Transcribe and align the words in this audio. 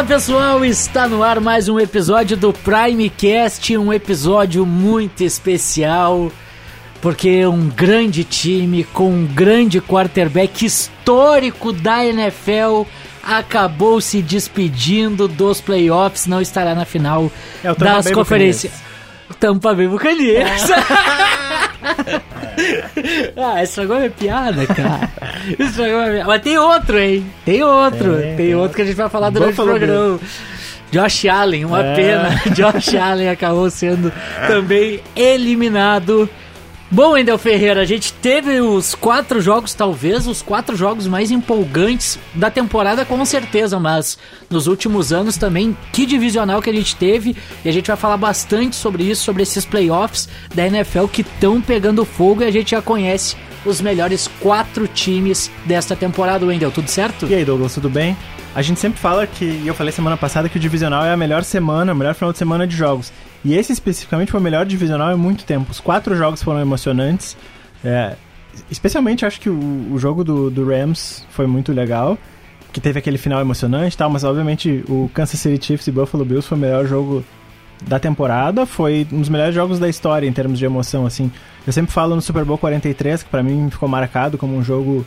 Fala 0.00 0.08
pessoal, 0.08 0.64
está 0.64 1.06
no 1.06 1.22
ar 1.22 1.40
mais 1.40 1.68
um 1.68 1.78
episódio 1.78 2.34
do 2.34 2.54
Primecast, 2.54 3.76
um 3.76 3.92
episódio 3.92 4.64
muito 4.64 5.22
especial, 5.22 6.32
porque 7.02 7.44
um 7.44 7.68
grande 7.68 8.24
time 8.24 8.82
com 8.82 9.10
um 9.10 9.26
grande 9.26 9.78
quarterback 9.78 10.64
histórico 10.64 11.70
da 11.70 12.02
NFL 12.02 12.84
acabou 13.22 14.00
se 14.00 14.22
despedindo 14.22 15.28
dos 15.28 15.60
playoffs, 15.60 16.26
não 16.26 16.40
estará 16.40 16.74
na 16.74 16.86
final 16.86 17.30
É 17.62 17.74
das 17.74 18.10
conferências. 18.10 18.72
Tampa 19.38 19.74
Bay 19.74 19.86
Buccaneers. 19.86 20.62
ah, 23.36 23.62
estragou 23.62 23.96
minha 23.96 24.10
piada, 24.10 24.66
cara. 24.66 25.08
Estragou 25.58 25.98
minha 26.00 26.10
piada. 26.12 26.24
Mas 26.26 26.42
tem 26.42 26.58
outro, 26.58 26.98
hein? 26.98 27.26
Tem 27.44 27.62
outro. 27.62 28.16
Tem, 28.18 28.36
Tem, 28.36 28.54
outro 28.54 28.76
que 28.76 28.82
a 28.82 28.84
gente 28.84 28.96
vai 28.96 29.08
falar 29.08 29.30
durante 29.30 29.50
Buffalo 29.50 29.70
o 29.70 29.78
programa. 29.78 30.20
Josh 30.90 31.26
Allen, 31.26 31.64
uma 31.64 31.84
É. 31.84 31.94
pena. 31.94 32.28
Josh 32.52 32.94
Allen 32.94 33.28
acabou 33.28 33.70
sendo 33.70 34.12
também 34.46 35.00
eliminado. 35.14 36.28
Bom, 36.92 37.16
Endel 37.16 37.38
Ferreira, 37.38 37.82
a 37.82 37.84
gente 37.84 38.12
teve 38.14 38.60
os 38.60 38.96
quatro 38.96 39.40
jogos, 39.40 39.72
talvez 39.72 40.26
os 40.26 40.42
quatro 40.42 40.74
jogos 40.74 41.06
mais 41.06 41.30
empolgantes 41.30 42.18
da 42.34 42.50
temporada, 42.50 43.04
com 43.04 43.24
certeza, 43.24 43.78
mas 43.78 44.18
nos 44.50 44.66
últimos 44.66 45.12
anos 45.12 45.36
também, 45.36 45.76
que 45.92 46.04
divisional 46.04 46.60
que 46.60 46.68
a 46.68 46.72
gente 46.72 46.96
teve, 46.96 47.36
e 47.64 47.68
a 47.68 47.72
gente 47.72 47.86
vai 47.86 47.96
falar 47.96 48.16
bastante 48.16 48.74
sobre 48.74 49.04
isso, 49.04 49.22
sobre 49.22 49.44
esses 49.44 49.64
playoffs 49.64 50.28
da 50.52 50.66
NFL 50.66 51.06
que 51.06 51.20
estão 51.20 51.60
pegando 51.60 52.04
fogo 52.04 52.42
e 52.42 52.46
a 52.46 52.50
gente 52.50 52.72
já 52.72 52.82
conhece 52.82 53.36
os 53.64 53.80
melhores 53.80 54.28
quatro 54.40 54.88
times 54.88 55.48
desta 55.66 55.94
temporada, 55.94 56.44
Wendel, 56.44 56.72
tudo 56.72 56.88
certo? 56.88 57.24
E 57.26 57.34
aí, 57.36 57.44
Douglas, 57.44 57.72
tudo 57.72 57.88
bem? 57.88 58.16
A 58.52 58.62
gente 58.62 58.80
sempre 58.80 58.98
fala 58.98 59.28
que, 59.28 59.44
e 59.44 59.68
eu 59.68 59.74
falei 59.74 59.92
semana 59.92 60.16
passada, 60.16 60.48
que 60.48 60.56
o 60.56 60.60
divisional 60.60 61.04
é 61.04 61.12
a 61.12 61.16
melhor 61.16 61.44
semana, 61.44 61.92
o 61.92 61.96
melhor 61.96 62.16
final 62.16 62.32
de 62.32 62.38
semana 62.38 62.66
de 62.66 62.74
jogos. 62.74 63.12
E 63.44 63.54
esse 63.54 63.72
especificamente 63.72 64.30
foi 64.30 64.40
o 64.40 64.42
melhor 64.42 64.66
divisional 64.66 65.12
em 65.12 65.16
muito 65.16 65.44
tempo. 65.44 65.70
Os 65.70 65.80
quatro 65.80 66.14
jogos 66.16 66.42
foram 66.42 66.60
emocionantes. 66.60 67.36
É, 67.84 68.16
especialmente 68.70 69.24
acho 69.24 69.40
que 69.40 69.48
o, 69.48 69.88
o 69.92 69.98
jogo 69.98 70.22
do, 70.22 70.50
do 70.50 70.68
Rams 70.68 71.24
foi 71.30 71.46
muito 71.46 71.72
legal. 71.72 72.18
Que 72.72 72.80
teve 72.80 72.98
aquele 72.98 73.18
final 73.18 73.40
emocionante 73.40 73.94
e 73.94 73.98
tal, 73.98 74.08
mas 74.08 74.22
obviamente 74.22 74.84
o 74.88 75.10
Kansas 75.12 75.40
City 75.40 75.64
Chiefs 75.64 75.88
e 75.88 75.90
Buffalo 75.90 76.24
Bills 76.24 76.46
foi 76.46 76.56
o 76.56 76.60
melhor 76.60 76.86
jogo 76.86 77.24
da 77.82 77.98
temporada. 77.98 78.64
Foi 78.64 79.06
um 79.10 79.20
dos 79.20 79.28
melhores 79.28 79.54
jogos 79.54 79.78
da 79.78 79.88
história 79.88 80.26
em 80.26 80.32
termos 80.32 80.58
de 80.58 80.64
emoção, 80.64 81.04
assim. 81.06 81.32
Eu 81.66 81.72
sempre 81.72 81.92
falo 81.92 82.14
no 82.14 82.22
Super 82.22 82.44
Bowl 82.44 82.58
43, 82.58 83.22
que 83.22 83.28
pra 83.28 83.42
mim 83.42 83.68
ficou 83.70 83.88
marcado 83.88 84.38
como 84.38 84.56
um 84.56 84.62
jogo 84.62 85.04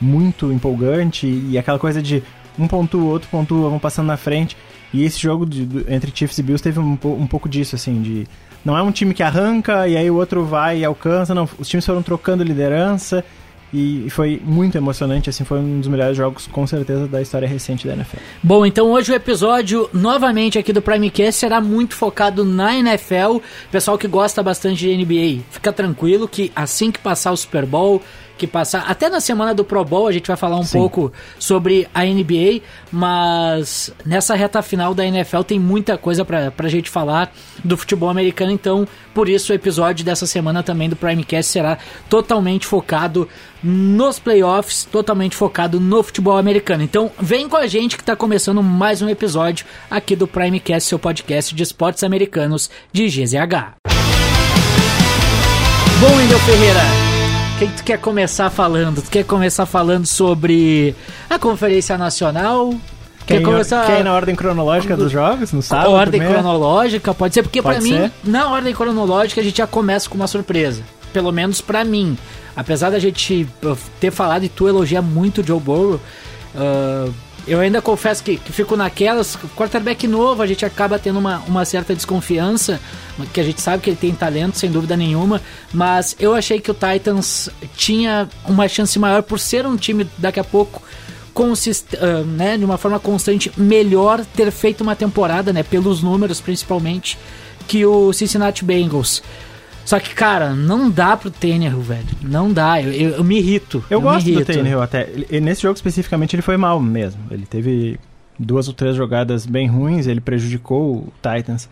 muito 0.00 0.52
empolgante 0.52 1.26
e 1.26 1.56
aquela 1.56 1.78
coisa 1.78 2.02
de 2.02 2.22
um 2.58 2.66
pontua, 2.66 3.04
outro 3.04 3.28
pontua, 3.30 3.70
vão 3.70 3.78
passando 3.78 4.06
na 4.06 4.16
frente. 4.16 4.56
E 4.92 5.04
esse 5.04 5.18
jogo 5.20 5.44
de- 5.46 5.64
do- 5.64 5.92
entre 5.92 6.10
Chiefs 6.14 6.38
e 6.38 6.42
Bills 6.42 6.62
teve 6.62 6.78
um, 6.78 6.98
um 7.04 7.26
pouco 7.26 7.48
disso, 7.48 7.74
assim, 7.74 8.00
de... 8.02 8.26
Não 8.64 8.76
é 8.76 8.82
um 8.82 8.90
time 8.90 9.14
que 9.14 9.22
arranca 9.22 9.86
e 9.86 9.96
aí 9.96 10.10
o 10.10 10.16
outro 10.16 10.44
vai 10.44 10.80
e 10.80 10.84
alcança, 10.84 11.34
não. 11.34 11.48
Os 11.58 11.68
times 11.68 11.86
foram 11.86 12.02
trocando 12.02 12.42
liderança 12.42 13.24
e 13.72 14.08
foi 14.10 14.40
muito 14.44 14.76
emocionante, 14.78 15.28
assim, 15.28 15.44
foi 15.44 15.58
um 15.58 15.80
dos 15.80 15.88
melhores 15.88 16.16
jogos, 16.16 16.46
com 16.46 16.66
certeza, 16.66 17.06
da 17.06 17.20
história 17.20 17.46
recente 17.46 17.86
da 17.86 17.92
NFL. 17.94 18.16
Bom, 18.42 18.64
então 18.64 18.90
hoje 18.90 19.12
o 19.12 19.14
episódio, 19.14 19.88
novamente 19.92 20.58
aqui 20.58 20.72
do 20.72 20.80
Primecast, 20.80 21.34
será 21.40 21.60
muito 21.60 21.94
focado 21.94 22.44
na 22.44 22.74
NFL. 22.76 23.38
Pessoal 23.70 23.98
que 23.98 24.08
gosta 24.08 24.42
bastante 24.42 24.78
de 24.78 24.96
NBA, 24.96 25.42
fica 25.50 25.72
tranquilo 25.72 26.26
que 26.26 26.50
assim 26.56 26.90
que 26.90 26.98
passar 26.98 27.32
o 27.32 27.36
Super 27.36 27.66
Bowl, 27.66 28.00
que 28.36 28.46
passar. 28.46 28.84
Até 28.88 29.08
na 29.08 29.20
semana 29.20 29.54
do 29.54 29.64
Pro 29.64 29.84
Bowl 29.84 30.06
a 30.06 30.12
gente 30.12 30.26
vai 30.26 30.36
falar 30.36 30.58
um 30.58 30.62
Sim. 30.62 30.78
pouco 30.78 31.12
sobre 31.38 31.88
a 31.94 32.04
NBA, 32.04 32.60
mas 32.92 33.92
nessa 34.04 34.34
reta 34.34 34.62
final 34.62 34.94
da 34.94 35.04
NFL 35.06 35.42
tem 35.42 35.58
muita 35.58 35.96
coisa 35.96 36.24
pra, 36.24 36.50
pra 36.50 36.68
gente 36.68 36.90
falar 36.90 37.32
do 37.64 37.76
futebol 37.76 38.08
americano, 38.08 38.52
então 38.52 38.86
por 39.14 39.28
isso 39.28 39.52
o 39.52 39.54
episódio 39.54 40.04
dessa 40.04 40.26
semana 40.26 40.62
também 40.62 40.88
do 40.88 40.96
Primecast 40.96 41.50
será 41.50 41.78
totalmente 42.08 42.66
focado 42.66 43.28
nos 43.62 44.18
playoffs, 44.18 44.84
totalmente 44.84 45.34
focado 45.34 45.80
no 45.80 46.02
futebol 46.02 46.36
americano. 46.36 46.82
Então 46.82 47.10
vem 47.18 47.48
com 47.48 47.56
a 47.56 47.66
gente 47.66 47.96
que 47.96 48.04
tá 48.04 48.14
começando 48.14 48.62
mais 48.62 49.02
um 49.02 49.08
episódio 49.08 49.66
aqui 49.90 50.14
do 50.14 50.26
Primecast, 50.26 50.88
seu 50.88 50.98
podcast 50.98 51.54
de 51.54 51.62
esportes 51.62 52.04
americanos 52.04 52.70
de 52.92 53.06
GZH. 53.06 53.76
Bom, 55.98 56.20
Endel 56.20 56.38
Ferreira, 56.40 56.82
quem 57.58 57.70
tu 57.70 57.84
quer 57.84 57.98
começar 57.98 58.50
falando? 58.50 59.00
Tu 59.02 59.10
quer 59.10 59.24
começar 59.24 59.64
falando 59.64 60.06
sobre 60.06 60.94
a 61.28 61.38
Conferência 61.38 61.96
Nacional? 61.96 62.70
Quer, 63.26 63.38
Quer 63.38 63.42
começar 63.42 63.86
quer 63.86 64.00
ir 64.00 64.04
na 64.04 64.12
ordem 64.12 64.36
cronológica 64.36 64.96
dos 64.96 65.10
jogos? 65.10 65.52
No 65.52 65.62
sábado? 65.62 65.90
ordem 65.90 66.20
primeiro? 66.20 66.34
cronológica? 66.34 67.14
Pode 67.14 67.34
ser, 67.34 67.42
porque 67.42 67.62
pra 67.62 67.80
mim, 67.80 68.10
na 68.22 68.50
ordem 68.50 68.74
cronológica, 68.74 69.40
a 69.40 69.44
gente 69.44 69.56
já 69.56 69.66
começa 69.66 70.08
com 70.08 70.16
uma 70.16 70.26
surpresa. 70.26 70.82
Pelo 71.12 71.32
menos 71.32 71.60
pra 71.60 71.82
mim. 71.82 72.16
Apesar 72.54 72.90
da 72.90 72.98
gente 72.98 73.48
uh, 73.64 73.76
ter 73.98 74.10
falado 74.10 74.44
e 74.44 74.48
tu 74.48 74.68
elogia 74.68 75.00
muito 75.00 75.40
o 75.40 75.44
Joe 75.44 75.58
Burrow, 75.58 76.00
uh, 76.54 77.14
eu 77.46 77.60
ainda 77.60 77.80
confesso 77.80 78.22
que, 78.22 78.36
que 78.36 78.52
fico 78.52 78.76
naquelas. 78.76 79.36
Quarterback 79.56 80.06
novo, 80.08 80.42
a 80.42 80.46
gente 80.46 80.64
acaba 80.64 80.98
tendo 80.98 81.18
uma, 81.18 81.38
uma 81.46 81.64
certa 81.64 81.94
desconfiança, 81.94 82.80
que 83.32 83.40
a 83.40 83.44
gente 83.44 83.60
sabe 83.60 83.82
que 83.82 83.90
ele 83.90 83.96
tem 83.96 84.12
talento, 84.12 84.58
sem 84.58 84.70
dúvida 84.70 84.96
nenhuma. 84.96 85.40
Mas 85.72 86.16
eu 86.18 86.34
achei 86.34 86.60
que 86.60 86.70
o 86.70 86.74
Titans 86.74 87.48
tinha 87.76 88.28
uma 88.44 88.66
chance 88.68 88.98
maior 88.98 89.22
por 89.22 89.38
ser 89.38 89.64
um 89.64 89.76
time 89.76 90.08
daqui 90.18 90.40
a 90.40 90.44
pouco 90.44 90.82
consist, 91.36 91.94
ah, 92.00 92.22
né, 92.24 92.56
de 92.56 92.64
uma 92.64 92.78
forma 92.78 92.98
constante, 92.98 93.52
melhor 93.58 94.24
ter 94.24 94.50
feito 94.50 94.80
uma 94.80 94.96
temporada, 94.96 95.52
né, 95.52 95.62
pelos 95.62 96.02
números 96.02 96.40
principalmente, 96.40 97.18
que 97.68 97.84
o 97.84 98.10
Cincinnati 98.12 98.64
Bengals. 98.64 99.22
Só 99.86 99.98
que, 100.00 100.14
cara, 100.14 100.50
não 100.52 100.90
dá 100.90 101.16
pro 101.16 101.30
Tannehill, 101.30 101.80
velho. 101.80 102.04
Não 102.20 102.52
dá. 102.52 102.82
Eu, 102.82 102.92
eu, 102.92 103.10
eu 103.16 103.24
me 103.24 103.38
irrito. 103.38 103.82
Eu, 103.88 104.00
me 104.00 104.04
gosto 104.04 104.24
do 104.26 104.30
irrito. 104.32 104.52
Tannehill 104.52 104.82
até. 104.82 105.08
Ele- 105.08 105.40
nesse 105.40 105.62
jogo 105.62 105.74
especificamente 105.76 106.34
ele 106.36 106.42
foi 106.42 106.56
mal 106.58 106.78
mesmo. 106.80 107.20
Ele 107.30 107.46
teve 107.46 107.98
duas 108.38 108.66
ou 108.68 108.74
três 108.74 108.94
jogadas 108.96 109.46
bem 109.46 109.66
ruins, 109.68 110.06
ele 110.06 110.20
prejudicou 110.20 110.96
o 110.96 111.12
Titans. 111.22 111.70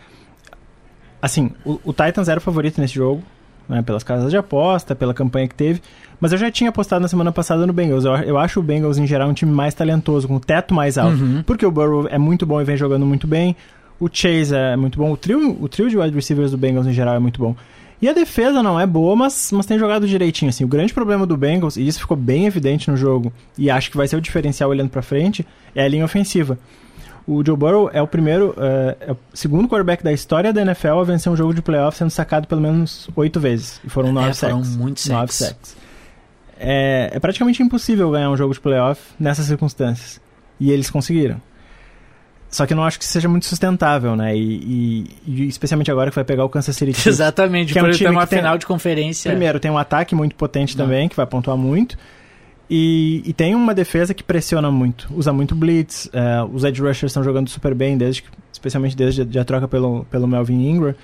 Assim, 1.21 1.51
o, 1.65 1.81
o 1.85 1.93
Titans 1.93 2.29
era 2.29 2.39
o 2.39 2.41
favorito 2.43 2.81
nesse 2.81 2.95
jogo, 2.95 3.23
né, 3.69 3.83
pelas 3.83 4.03
casas 4.05 4.31
de 4.31 4.37
aposta, 4.37 4.95
pela 4.95 5.13
campanha 5.15 5.49
que 5.49 5.55
teve. 5.55 5.81
Mas 6.21 6.33
eu 6.33 6.39
já 6.39 6.51
tinha 6.51 6.71
apostado 6.71 7.03
na 7.03 7.09
semana 7.09 7.33
passada 7.33 7.67
no 7.67 7.73
Bengals. 7.73 8.05
Eu, 8.05 8.15
eu 8.17 8.39
acho 8.39 8.61
o 8.61 8.63
Bengals, 8.63 8.97
em 8.99 9.07
geral, 9.07 9.29
um 9.29 9.35
time 9.35 9.51
mais 9.53 9.75
talentoso, 9.75 10.29
com 10.29 10.37
o 10.37 10.41
teto 10.41 10.73
mais 10.75 10.97
alto. 10.99 11.17
Uhum. 11.23 11.43
Porque 11.45 11.67
o 11.67 11.71
Burrow 11.71 12.07
é 12.09 12.19
muito 12.19 12.47
bom 12.47 12.61
e 12.61 12.65
vem 12.65 12.77
jogando 12.77 13.05
muito 13.05 13.27
bem. 13.27 13.57
O 13.99 14.09
Chase 14.11 14.55
é 14.55 14.77
muito 14.77 14.99
bom. 14.99 15.11
O 15.13 15.17
trio, 15.17 15.57
o 15.61 15.69
trio 15.69 15.89
de 15.89 15.97
wide 15.97 16.15
receivers 16.15 16.51
do 16.51 16.59
Bengals, 16.59 16.87
em 16.87 16.93
geral, 16.93 17.15
é 17.15 17.19
muito 17.19 17.41
bom. 17.41 17.57
E 18.05 18.09
a 18.09 18.13
defesa 18.13 18.63
não 18.63 18.79
é 18.79 18.87
boa, 18.87 19.17
mas, 19.17 19.51
mas 19.51 19.65
tem 19.65 19.79
jogado 19.79 20.07
direitinho. 20.07 20.51
Assim, 20.51 20.63
o 20.63 20.69
grande 20.69 20.93
problema 20.93 21.25
do 21.25 21.39
Bengals, 21.39 21.79
e 21.79 21.87
isso 21.89 22.01
ficou 22.01 22.15
bem 22.19 22.45
evidente 22.45 22.91
no 22.91 22.99
jogo, 22.99 23.33
e 23.57 23.71
acho 23.71 23.91
que 23.91 23.97
vai 23.97 24.07
ser 24.07 24.17
o 24.17 24.21
diferencial 24.21 24.69
olhando 24.69 24.91
pra 24.91 25.01
frente, 25.01 25.47
é 25.75 25.83
a 25.83 25.89
linha 25.89 26.05
ofensiva. 26.05 26.59
O 27.27 27.43
Joe 27.43 27.57
Burrow 27.57 27.89
é 27.95 28.03
o 28.03 28.07
primeiro, 28.07 28.55
é, 28.59 28.97
é 29.09 29.13
o 29.13 29.17
segundo 29.33 29.67
quarterback 29.67 30.05
da 30.05 30.13
história 30.13 30.53
da 30.53 30.61
NFL 30.61 30.99
a 31.01 31.05
vencer 31.05 31.33
um 31.33 31.37
jogo 31.37 31.55
de 31.55 31.63
playoff 31.63 31.97
sendo 31.97 32.11
sacado 32.11 32.47
pelo 32.47 32.61
menos 32.61 33.09
oito 33.17 33.41
vezes. 33.41 33.81
E 33.83 33.89
foram 33.89 34.13
nove 34.13 34.29
É, 34.29 34.35
foram 34.35 34.63
sacks. 34.63 34.77
muitos 34.77 35.07
Nove 35.07 35.33
sacks. 35.33 35.69
sacks. 35.71 35.77
É, 36.61 37.09
é 37.11 37.19
praticamente 37.19 37.63
impossível 37.63 38.11
ganhar 38.11 38.29
um 38.29 38.37
jogo 38.37 38.53
de 38.53 38.61
playoff 38.61 39.01
nessas 39.19 39.47
circunstâncias. 39.47 40.21
E 40.61 40.71
eles 40.71 40.91
conseguiram. 40.91 41.41
Só 42.55 42.67
que 42.67 42.73
eu 42.73 42.77
não 42.77 42.85
acho 42.85 43.01
que 43.01 43.05
seja 43.05 43.29
muito 43.29 43.47
sustentável, 43.47 44.15
né? 44.15 44.37
E, 44.37 45.07
e- 45.27 45.45
e 45.45 45.49
especialmente 45.49 45.91
agora 45.91 46.09
que 46.11 46.15
vai 46.15 46.25
pegar 46.25 46.45
o 46.45 46.49
Kansas 46.49 46.77
City 46.77 46.93
Chiefs. 46.95 47.07
Exatamente, 47.07 47.73
Que 47.73 47.79
é 47.81 47.83
um 47.83 47.91
time 47.91 48.11
uma 48.11 48.23
que 48.23 48.29
tem- 48.31 48.39
final 48.39 48.57
de 48.57 48.65
conferência. 48.65 49.29
Primeiro, 49.31 49.59
tem 49.59 49.71
um 49.73 49.77
ataque 49.79 50.15
muito 50.15 50.37
potente 50.37 50.79
Não. 50.79 50.85
também, 50.85 51.09
que 51.09 51.17
vai 51.17 51.27
pontuar 51.27 51.57
muito. 51.57 51.99
E, 52.71 53.23
e 53.27 53.33
tem 53.33 53.55
uma 53.57 53.75
defesa 53.75 54.15
que 54.15 54.23
pressiona 54.23 54.71
muito, 54.71 55.09
usa 55.15 55.33
muito 55.33 55.55
blitz. 55.55 56.09
é, 56.13 56.43
os 56.45 56.63
edge 56.65 56.81
rushers 56.81 57.11
estão 57.11 57.25
jogando 57.25 57.49
super 57.51 57.75
bem, 57.75 57.99
desde 57.99 58.23
que- 58.23 58.29
especialmente 58.53 58.97
desde 58.97 59.39
a 59.39 59.45
troca 59.45 59.67
pelo, 59.67 60.05
pelo 60.05 60.27
Melvin 60.29 60.69
Ingram. 60.69 60.95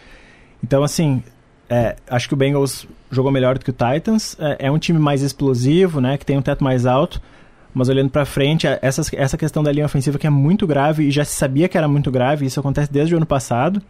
Então, 0.62 0.84
assim, 0.84 1.20
é, 1.68 1.96
acho 2.08 2.28
que 2.28 2.34
o 2.34 2.36
Bengals 2.36 2.86
jogou 3.10 3.32
melhor 3.32 3.58
do 3.58 3.64
que 3.64 3.70
o 3.70 3.74
Titans. 3.74 4.36
É, 4.38 4.66
é 4.66 4.70
um 4.70 4.78
time 4.78 4.98
mais 5.00 5.20
explosivo, 5.20 6.00
né, 6.00 6.16
que 6.16 6.24
tem 6.24 6.38
um 6.38 6.42
teto 6.42 6.62
mais 6.62 6.86
alto. 6.86 7.20
Mas 7.72 7.88
olhando 7.88 8.10
pra 8.10 8.24
frente, 8.24 8.66
essa, 8.82 9.02
essa 9.14 9.36
questão 9.36 9.62
da 9.62 9.70
linha 9.70 9.86
ofensiva 9.86 10.18
que 10.18 10.26
é 10.26 10.30
muito 10.30 10.66
grave 10.66 11.04
e 11.04 11.10
já 11.10 11.24
se 11.24 11.36
sabia 11.36 11.68
que 11.68 11.78
era 11.78 11.86
muito 11.86 12.10
grave, 12.10 12.46
isso 12.46 12.58
acontece 12.58 12.92
desde 12.92 13.14
o 13.14 13.16
ano 13.16 13.26
passado. 13.26 13.80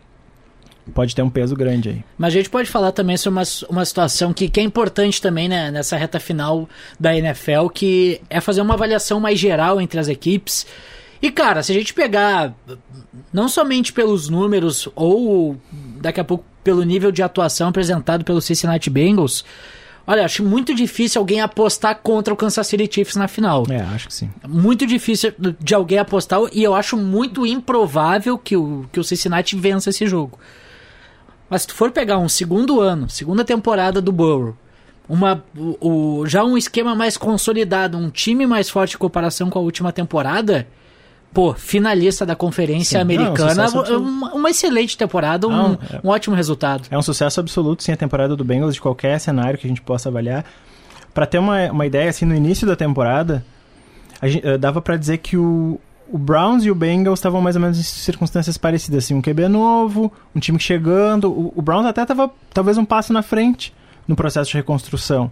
Pode 0.95 1.15
ter 1.15 1.23
um 1.23 1.31
peso 1.31 1.55
grande 1.55 1.89
aí. 1.89 2.05
Mas 2.19 2.35
a 2.35 2.37
gente 2.37 2.51
pode 2.51 2.69
falar 2.69 2.93
também 2.93 3.17
sobre 3.17 3.39
uma, 3.39 3.47
uma 3.69 3.85
situação 3.85 4.33
que, 4.33 4.49
que 4.49 4.61
é 4.61 4.63
importante 4.63 5.21
também 5.21 5.49
né, 5.49 5.71
nessa 5.71 5.97
reta 5.97 6.19
final 6.19 6.69
da 6.99 7.17
NFL, 7.17 7.69
que 7.73 8.21
é 8.29 8.41
fazer 8.41 8.61
uma 8.61 8.75
avaliação 8.75 9.21
mais 9.21 9.39
geral 9.39 9.81
entre 9.81 10.01
as 10.01 10.09
equipes. 10.09 10.67
E, 11.23 11.31
cara, 11.31 11.63
se 11.63 11.71
a 11.71 11.75
gente 11.75 11.95
pegar 11.95 12.55
não 13.33 13.49
somente 13.49 13.93
pelos 13.93 14.29
números 14.29 14.89
ou 14.95 15.57
daqui 16.01 16.19
a 16.19 16.25
pouco 16.25 16.45
pelo 16.65 16.83
nível 16.83 17.13
de 17.13 17.23
atuação 17.23 17.69
apresentado 17.69 18.25
pelo 18.25 18.41
Cincinnati 18.41 18.91
Bengals, 18.91 19.45
Olha, 20.11 20.25
acho 20.25 20.43
muito 20.43 20.75
difícil 20.75 21.21
alguém 21.21 21.41
apostar 21.41 22.01
contra 22.03 22.35
o 22.35 22.37
Kansas 22.37 22.67
City 22.67 22.93
Chiefs 22.93 23.15
na 23.15 23.29
final. 23.29 23.65
É, 23.71 23.81
acho 23.95 24.09
que 24.09 24.15
sim. 24.15 24.29
Muito 24.45 24.85
difícil 24.85 25.33
de 25.61 25.73
alguém 25.73 25.99
apostar 26.01 26.41
e 26.53 26.65
eu 26.65 26.75
acho 26.75 26.97
muito 26.97 27.47
improvável 27.47 28.37
que 28.37 28.57
o, 28.57 28.87
que 28.91 28.99
o 28.99 29.05
Cincinnati 29.05 29.55
vença 29.55 29.91
esse 29.91 30.09
jogo. 30.09 30.37
Mas 31.49 31.63
se 31.63 31.69
tu 31.69 31.77
for 31.77 31.93
pegar 31.93 32.19
um 32.19 32.29
segundo 32.29 32.81
ano, 32.81 33.09
segunda 33.09 33.45
temporada 33.45 34.03
do 34.03 34.11
Burrow, 34.11 34.57
uma, 35.09 35.45
o, 35.57 36.19
o, 36.21 36.27
já 36.27 36.43
um 36.43 36.59
esquema 36.59 36.93
mais 36.93 37.17
consolidado, 37.17 37.97
um 37.97 38.11
time 38.11 38.49
mais 38.49 38.69
forte 38.69 38.97
em 38.97 38.99
comparação 38.99 39.49
com 39.49 39.61
a 39.61 39.63
última 39.63 39.93
temporada, 39.93 40.67
pô, 41.33 41.55
finalista 41.55 42.27
da 42.27 42.35
Conferência 42.35 42.99
Sim, 42.99 43.03
Americana, 43.03 43.69
não, 43.69 43.85
é 43.85 43.97
um 43.97 44.01
uma, 44.01 44.35
uma, 44.35 44.51
excelente 44.51 44.97
temporada, 44.97 45.47
um, 45.47 45.51
não, 45.51 45.79
é, 45.93 46.01
um, 46.03 46.09
ótimo 46.09 46.35
resultado. 46.35 46.89
É 46.91 46.99
um 46.99 47.03
sucesso 47.03 47.41
absoluto, 47.41 47.83
sim, 47.83 47.93
a 47.93 47.97
temporada 47.97 48.35
do 48.37 48.45
Bengals, 48.45 48.75
de 48.75 48.81
qualquer 48.81 49.19
cenário 49.21 49.59
que 49.59 49.67
a 49.67 49.69
gente 49.69 49.81
possa 49.81 50.09
avaliar. 50.09 50.45
Para 51.15 51.27
ter 51.27 51.39
uma, 51.39 51.71
uma 51.71 51.87
ideia, 51.87 52.11
assim, 52.11 52.25
no 52.25 52.35
início 52.35 52.67
da 52.67 52.77
temporada, 52.77 53.45
gente, 54.23 54.47
eh, 54.47 54.59
dava 54.59 54.81
para 54.81 54.97
dizer 54.97 55.19
que 55.19 55.37
o, 55.37 55.81
o 56.09 56.19
Browns 56.19 56.65
e 56.65 56.71
o 56.71 56.75
Bengals 56.75 57.19
estavam 57.19 57.41
mais 57.41 57.57
ou 57.57 57.63
menos 57.63 57.79
em 57.79 57.83
circunstâncias 57.83 58.59
parecidas, 58.59 59.05
assim, 59.05 59.15
um 59.15 59.23
QB 59.23 59.49
novo, 59.49 60.13
um 60.35 60.41
time 60.41 60.59
chegando, 60.59 61.31
o, 61.31 61.53
o 61.55 61.63
Browns 61.63 61.87
até 61.87 62.03
estava 62.03 62.31
talvez 62.53 62.79
um 62.79 62.85
passo 62.85 63.13
na 63.13 63.23
frente, 63.23 63.73
no 64.07 64.17
processo 64.17 64.51
de 64.51 64.57
reconstrução. 64.57 65.31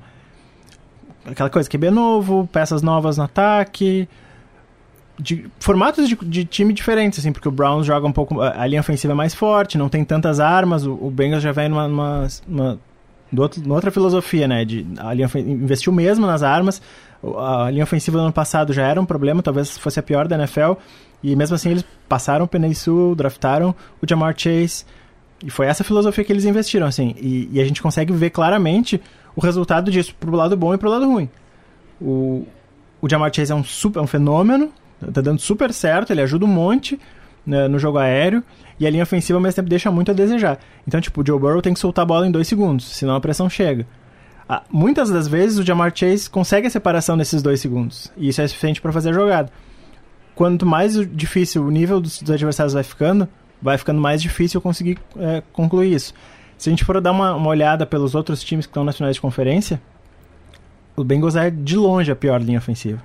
Aquela 1.26 1.50
coisa, 1.50 1.68
QB 1.68 1.90
novo, 1.90 2.48
peças 2.52 2.82
novas 2.82 3.18
no 3.18 3.24
ataque, 3.24 4.08
de 5.18 5.50
formatos 5.58 6.08
de, 6.08 6.16
de, 6.16 6.44
time 6.44 6.72
diferentes, 6.72 7.18
assim, 7.18 7.32
porque 7.32 7.48
o 7.48 7.52
Browns 7.52 7.86
joga 7.86 8.06
um 8.06 8.12
pouco. 8.12 8.40
A, 8.40 8.66
linha 8.66 8.80
ofensiva 8.80 9.12
é 9.12 9.16
mais 9.16 9.34
forte, 9.34 9.76
não 9.76 9.88
tem 9.88 10.04
tantas 10.04 10.38
armas, 10.38 10.86
o, 10.86 10.92
o 10.92 11.10
Bengals 11.10 11.42
já 11.42 11.52
vem 11.52 11.68
numa. 11.68 11.88
numa, 11.88 12.28
numa 12.46 12.78
outro, 13.36 13.60
numa 13.60 13.74
outra 13.74 13.90
filosofia, 13.90 14.46
né? 14.46 14.64
De, 14.64 14.86
a 14.98 15.12
linha 15.12 15.28
investiu 15.34 15.92
mesmo 15.92 16.26
nas 16.26 16.42
armas. 16.42 16.80
A 17.36 17.68
linha 17.70 17.82
ofensiva 17.82 18.16
do 18.16 18.22
ano 18.22 18.32
passado 18.32 18.72
já 18.72 18.86
era 18.86 19.00
um 19.00 19.04
problema, 19.04 19.42
talvez 19.42 19.76
fosse 19.76 19.98
a 19.98 20.02
pior 20.02 20.28
da 20.28 20.36
NFL. 20.36 20.74
E 21.22 21.34
mesmo 21.34 21.56
assim 21.56 21.70
eles 21.70 21.84
passaram 22.08 22.44
o 22.44 22.48
Penei 22.48 22.74
Sul, 22.74 23.14
draftaram 23.14 23.74
o 24.00 24.08
Jamar 24.08 24.34
Chase. 24.36 24.84
E 25.44 25.50
foi 25.50 25.66
essa 25.66 25.84
filosofia 25.84 26.24
que 26.24 26.32
eles 26.32 26.44
investiram, 26.44 26.86
assim. 26.86 27.14
E, 27.18 27.48
e, 27.52 27.60
a 27.60 27.64
gente 27.64 27.82
consegue 27.82 28.12
ver 28.12 28.30
claramente 28.30 29.00
o 29.36 29.40
resultado 29.40 29.90
disso 29.90 30.14
pro 30.18 30.34
lado 30.34 30.56
bom 30.56 30.74
e 30.74 30.78
pro 30.78 30.90
lado 30.90 31.06
ruim. 31.06 31.28
O, 32.00 32.46
o 33.00 33.08
Jamar 33.08 33.32
Chase 33.34 33.52
é 33.52 33.54
um, 33.54 33.62
super, 33.62 34.00
é 34.00 34.02
um 34.02 34.06
fenômeno, 34.06 34.72
tá 35.12 35.20
dando 35.20 35.40
super 35.40 35.72
certo, 35.72 36.10
ele 36.10 36.20
ajuda 36.20 36.44
um 36.44 36.48
monte 36.48 36.98
né, 37.46 37.68
no 37.68 37.78
jogo 37.78 37.98
aéreo. 37.98 38.42
E 38.78 38.86
a 38.86 38.90
linha 38.90 39.02
ofensiva 39.02 39.36
ao 39.36 39.42
mesmo 39.42 39.56
tempo 39.56 39.68
deixa 39.68 39.90
muito 39.90 40.10
a 40.10 40.14
desejar. 40.14 40.58
Então, 40.86 41.00
tipo, 41.00 41.20
o 41.20 41.26
Joe 41.26 41.38
Burrow 41.38 41.60
tem 41.60 41.74
que 41.74 41.80
soltar 41.80 42.04
a 42.04 42.06
bola 42.06 42.26
em 42.26 42.30
dois 42.30 42.46
segundos, 42.46 42.86
senão 42.86 43.16
a 43.16 43.20
pressão 43.20 43.50
chega. 43.50 43.86
Ah, 44.48 44.62
muitas 44.70 45.10
das 45.10 45.28
vezes 45.28 45.58
o 45.58 45.62
Jamar 45.62 45.92
Chase 45.94 46.30
consegue 46.30 46.66
a 46.66 46.70
separação 46.70 47.16
nesses 47.16 47.42
dois 47.42 47.60
segundos. 47.60 48.10
E 48.16 48.28
isso 48.28 48.40
é 48.40 48.46
suficiente 48.46 48.80
para 48.80 48.92
fazer 48.92 49.10
a 49.10 49.12
jogada. 49.12 49.52
Quanto 50.34 50.64
mais 50.64 50.94
difícil 51.10 51.64
o 51.64 51.70
nível 51.70 52.00
dos, 52.00 52.22
dos 52.22 52.30
adversários 52.30 52.72
vai 52.72 52.84
ficando, 52.84 53.28
vai 53.60 53.76
ficando 53.76 54.00
mais 54.00 54.22
difícil 54.22 54.60
conseguir 54.60 54.98
é, 55.18 55.42
concluir 55.52 55.92
isso. 55.92 56.14
Se 56.56 56.68
a 56.68 56.72
gente 56.72 56.84
for 56.84 57.00
dar 57.00 57.10
uma, 57.10 57.34
uma 57.34 57.48
olhada 57.48 57.84
pelos 57.84 58.14
outros 58.14 58.42
times 58.42 58.64
que 58.64 58.70
estão 58.70 58.84
nas 58.84 58.96
finais 58.96 59.16
de 59.16 59.20
conferência, 59.20 59.82
o 60.96 61.04
Bengals 61.04 61.36
é 61.36 61.50
de 61.50 61.76
longe 61.76 62.10
a 62.10 62.16
pior 62.16 62.40
linha 62.40 62.58
ofensiva. 62.58 63.02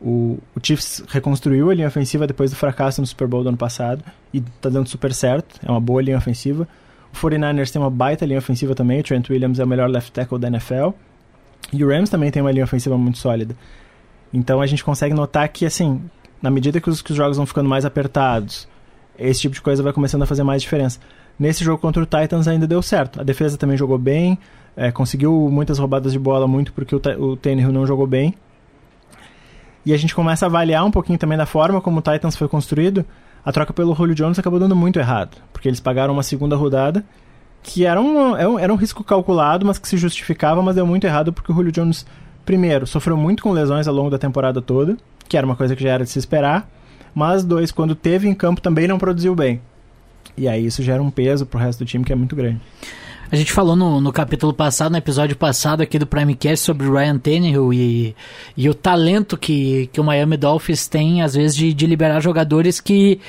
O, 0.00 0.38
o 0.56 0.60
Chiefs 0.62 1.04
reconstruiu 1.08 1.70
a 1.70 1.74
linha 1.74 1.88
ofensiva 1.88 2.26
depois 2.26 2.50
do 2.50 2.56
fracasso 2.56 3.00
no 3.00 3.06
Super 3.06 3.28
Bowl 3.28 3.42
do 3.42 3.50
ano 3.50 3.58
passado 3.58 4.02
e 4.32 4.38
está 4.38 4.70
dando 4.70 4.88
super 4.88 5.12
certo, 5.12 5.60
é 5.62 5.70
uma 5.70 5.80
boa 5.80 6.00
linha 6.00 6.16
ofensiva. 6.16 6.66
O 7.12 7.16
49ers 7.16 7.70
tem 7.70 7.82
uma 7.82 7.90
baita 7.90 8.24
linha 8.24 8.38
ofensiva 8.38 8.74
também, 8.74 9.00
o 9.00 9.02
Trent 9.02 9.28
Williams 9.28 9.58
é 9.58 9.64
o 9.64 9.66
melhor 9.66 9.90
left 9.90 10.12
tackle 10.12 10.38
da 10.38 10.48
NFL. 10.48 10.90
E 11.72 11.84
o 11.84 11.88
Rams 11.88 12.08
também 12.08 12.30
tem 12.30 12.40
uma 12.40 12.50
linha 12.50 12.64
ofensiva 12.64 12.96
muito 12.96 13.18
sólida. 13.18 13.54
Então 14.32 14.60
a 14.60 14.66
gente 14.66 14.82
consegue 14.82 15.14
notar 15.14 15.48
que, 15.48 15.66
assim, 15.66 16.00
na 16.40 16.50
medida 16.50 16.80
que 16.80 16.88
os, 16.88 17.02
que 17.02 17.10
os 17.10 17.16
jogos 17.16 17.36
vão 17.36 17.46
ficando 17.46 17.68
mais 17.68 17.84
apertados, 17.84 18.68
esse 19.18 19.42
tipo 19.42 19.54
de 19.54 19.60
coisa 19.60 19.82
vai 19.82 19.92
começando 19.92 20.22
a 20.22 20.26
fazer 20.26 20.42
mais 20.42 20.62
diferença. 20.62 20.98
Nesse 21.38 21.64
jogo 21.64 21.80
contra 21.80 22.02
o 22.02 22.06
Titans 22.06 22.48
ainda 22.48 22.66
deu 22.66 22.80
certo. 22.82 23.20
A 23.20 23.24
defesa 23.24 23.56
também 23.56 23.76
jogou 23.76 23.98
bem, 23.98 24.38
é, 24.76 24.90
conseguiu 24.90 25.48
muitas 25.50 25.78
roubadas 25.78 26.12
de 26.12 26.18
bola 26.18 26.46
muito 26.46 26.72
porque 26.72 26.94
o, 26.94 27.00
o 27.18 27.36
Tannehill 27.36 27.72
não 27.72 27.86
jogou 27.86 28.06
bem. 28.06 28.34
E 29.84 29.92
a 29.92 29.96
gente 29.96 30.14
começa 30.14 30.46
a 30.46 30.48
avaliar 30.48 30.84
um 30.84 30.90
pouquinho 30.90 31.18
também 31.18 31.38
da 31.38 31.46
forma 31.46 31.80
como 31.80 31.98
o 31.98 32.02
Titans 32.02 32.36
foi 32.36 32.48
construído. 32.48 33.04
A 33.44 33.52
troca 33.52 33.72
pelo 33.72 33.94
Julio 33.94 34.14
Jones 34.14 34.38
acabou 34.38 34.60
dando 34.60 34.76
muito 34.76 34.98
errado, 34.98 35.38
porque 35.52 35.68
eles 35.68 35.80
pagaram 35.80 36.12
uma 36.12 36.22
segunda 36.22 36.56
rodada 36.56 37.04
que 37.62 37.84
era 37.84 38.00
um, 38.00 38.58
era 38.58 38.72
um 38.72 38.76
risco 38.76 39.04
calculado, 39.04 39.66
mas 39.66 39.78
que 39.78 39.86
se 39.86 39.98
justificava, 39.98 40.62
mas 40.62 40.74
deu 40.74 40.86
muito 40.86 41.06
errado 41.06 41.30
porque 41.30 41.52
o 41.52 41.54
Julio 41.54 41.70
Jones, 41.70 42.06
primeiro, 42.44 42.86
sofreu 42.86 43.18
muito 43.18 43.42
com 43.42 43.52
lesões 43.52 43.86
ao 43.86 43.94
longo 43.94 44.08
da 44.08 44.18
temporada 44.18 44.62
toda, 44.62 44.96
que 45.28 45.36
era 45.36 45.44
uma 45.44 45.54
coisa 45.54 45.76
que 45.76 45.82
já 45.82 45.90
era 45.90 46.04
de 46.04 46.10
se 46.10 46.18
esperar 46.18 46.66
mas 47.14 47.44
dois, 47.44 47.70
quando 47.72 47.94
teve 47.94 48.28
em 48.28 48.34
campo 48.34 48.60
também 48.60 48.86
não 48.86 48.98
produziu 48.98 49.34
bem. 49.34 49.60
E 50.36 50.48
aí 50.48 50.64
isso 50.66 50.82
gera 50.82 51.02
um 51.02 51.10
peso 51.10 51.44
pro 51.44 51.58
resto 51.58 51.80
do 51.80 51.86
time 51.86 52.04
que 52.04 52.12
é 52.12 52.16
muito 52.16 52.36
grande. 52.36 52.60
A 53.32 53.36
gente 53.36 53.52
falou 53.52 53.76
no, 53.76 54.00
no 54.00 54.12
capítulo 54.12 54.52
passado, 54.52 54.90
no 54.90 54.98
episódio 54.98 55.36
passado 55.36 55.82
aqui 55.82 56.00
do 56.00 56.06
Primecast 56.06 56.64
sobre 56.64 56.88
o 56.88 56.92
Ryan 56.92 57.16
Tannehill 57.16 57.72
e, 57.72 58.16
e 58.56 58.68
o 58.68 58.74
talento 58.74 59.38
que, 59.38 59.88
que 59.92 60.00
o 60.00 60.04
Miami 60.04 60.36
Dolphins 60.36 60.88
tem, 60.88 61.22
às 61.22 61.34
vezes, 61.34 61.56
de, 61.56 61.72
de 61.72 61.86
liberar 61.86 62.20
jogadores 62.20 62.80
que 62.80 63.20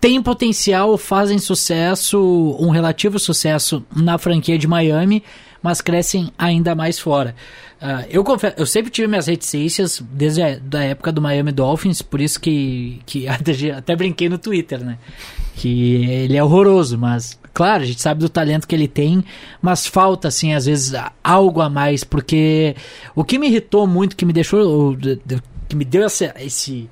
têm 0.00 0.20
potencial, 0.20 0.98
fazem 0.98 1.38
sucesso, 1.38 2.56
um 2.58 2.70
relativo 2.70 3.16
sucesso 3.16 3.84
na 3.94 4.18
franquia 4.18 4.58
de 4.58 4.66
Miami, 4.66 5.22
mas 5.62 5.80
crescem 5.80 6.32
ainda 6.36 6.74
mais 6.74 6.98
fora. 6.98 7.36
Uh, 7.80 8.04
eu 8.10 8.24
confesso, 8.24 8.56
eu 8.58 8.66
sempre 8.66 8.90
tive 8.90 9.06
minhas 9.06 9.28
reticências 9.28 10.02
desde 10.10 10.42
a 10.42 10.58
da 10.58 10.82
época 10.82 11.12
do 11.12 11.22
Miami 11.22 11.52
Dolphins, 11.52 12.02
por 12.02 12.20
isso 12.20 12.40
que, 12.40 13.00
que 13.06 13.26
até, 13.28 13.52
até 13.70 13.94
brinquei 13.94 14.28
no 14.28 14.36
Twitter, 14.36 14.84
né? 14.84 14.98
Que 15.54 16.04
ele 16.06 16.36
é 16.36 16.42
horroroso, 16.42 16.98
mas 16.98 17.38
claro, 17.54 17.84
a 17.84 17.86
gente 17.86 18.02
sabe 18.02 18.20
do 18.20 18.28
talento 18.28 18.66
que 18.66 18.74
ele 18.74 18.88
tem, 18.88 19.24
mas 19.62 19.86
falta, 19.86 20.28
assim, 20.28 20.52
às 20.52 20.66
vezes, 20.66 20.92
algo 21.22 21.60
a 21.60 21.70
mais, 21.70 22.04
porque 22.04 22.74
o 23.14 23.24
que 23.24 23.38
me 23.38 23.46
irritou 23.46 23.86
muito, 23.86 24.16
que 24.16 24.26
me 24.26 24.32
deixou. 24.32 24.96
que 25.68 25.76
me 25.76 25.84
deu 25.84 26.04
esse, 26.04 26.90